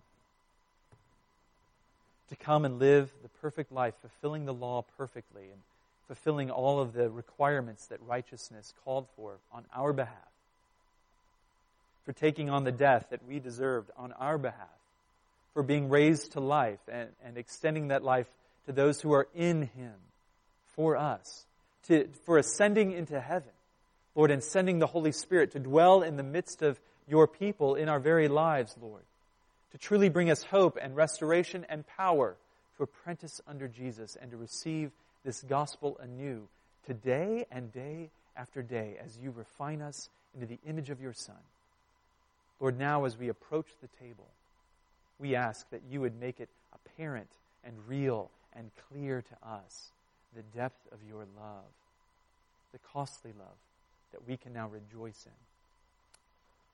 to 2.29 2.35
come 2.35 2.65
and 2.65 2.79
live 2.79 3.11
the 3.21 3.29
perfect 3.41 3.71
life, 3.71 3.93
fulfilling 4.01 4.45
the 4.45 4.53
law 4.53 4.83
perfectly 4.97 5.43
and 5.51 5.61
fulfilling 6.07 6.51
all 6.51 6.79
of 6.79 6.93
the 6.93 7.09
requirements 7.09 7.87
that 7.87 7.99
righteousness 8.05 8.73
called 8.83 9.07
for 9.15 9.37
on 9.51 9.65
our 9.73 9.93
behalf, 9.93 10.31
for 12.05 12.13
taking 12.13 12.49
on 12.49 12.63
the 12.63 12.71
death 12.71 13.07
that 13.09 13.25
we 13.27 13.39
deserved 13.39 13.89
on 13.97 14.11
our 14.13 14.37
behalf, 14.37 14.67
for 15.53 15.63
being 15.63 15.89
raised 15.89 16.33
to 16.33 16.39
life 16.39 16.79
and, 16.87 17.09
and 17.23 17.37
extending 17.37 17.89
that 17.89 18.03
life 18.03 18.27
to 18.65 18.71
those 18.71 19.01
who 19.01 19.13
are 19.13 19.27
in 19.33 19.63
Him 19.63 19.93
for 20.75 20.97
us, 20.97 21.45
to, 21.87 22.07
for 22.25 22.37
ascending 22.37 22.91
into 22.91 23.19
heaven, 23.19 23.51
Lord, 24.15 24.31
and 24.31 24.43
sending 24.43 24.79
the 24.79 24.87
Holy 24.87 25.11
Spirit 25.11 25.51
to 25.51 25.59
dwell 25.59 26.01
in 26.01 26.17
the 26.17 26.23
midst 26.23 26.61
of 26.61 26.79
your 27.07 27.27
people 27.27 27.75
in 27.75 27.89
our 27.89 27.99
very 27.99 28.27
lives, 28.27 28.75
Lord, 28.81 29.03
to 29.71 29.77
truly 29.77 30.09
bring 30.09 30.29
us 30.29 30.43
hope 30.43 30.77
and 30.81 30.95
restoration 30.95 31.65
and 31.69 31.85
power 31.87 32.35
to 32.77 32.83
apprentice 32.83 33.41
under 33.47 33.67
Jesus 33.67 34.17
and 34.19 34.31
to 34.31 34.37
receive 34.37 34.91
this 35.23 35.41
gospel 35.41 35.99
anew 36.01 36.47
today 36.85 37.45
and 37.51 37.71
day 37.73 38.09
after 38.35 38.61
day 38.61 38.95
as 39.03 39.17
you 39.17 39.31
refine 39.35 39.81
us 39.81 40.09
into 40.33 40.45
the 40.45 40.59
image 40.67 40.89
of 40.89 41.01
your 41.01 41.13
Son. 41.13 41.35
Lord, 42.59 42.77
now 42.77 43.05
as 43.05 43.17
we 43.17 43.29
approach 43.29 43.67
the 43.81 43.89
table, 44.03 44.27
we 45.19 45.35
ask 45.35 45.69
that 45.69 45.81
you 45.89 46.01
would 46.01 46.19
make 46.19 46.39
it 46.39 46.49
apparent 46.73 47.29
and 47.63 47.73
real 47.87 48.29
and 48.55 48.69
clear 48.89 49.21
to 49.21 49.47
us 49.47 49.89
the 50.35 50.43
depth 50.57 50.91
of 50.91 50.99
your 51.07 51.25
love, 51.39 51.63
the 52.71 52.79
costly 52.93 53.31
love 53.37 53.57
that 54.11 54.27
we 54.27 54.37
can 54.37 54.53
now 54.53 54.67
rejoice 54.67 55.25
in. 55.25 55.52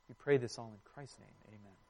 We 0.09 0.15
pray 0.17 0.37
this 0.37 0.57
all 0.57 0.73
in 0.73 0.79
Christ's 0.83 1.19
name. 1.19 1.37
Amen. 1.47 1.88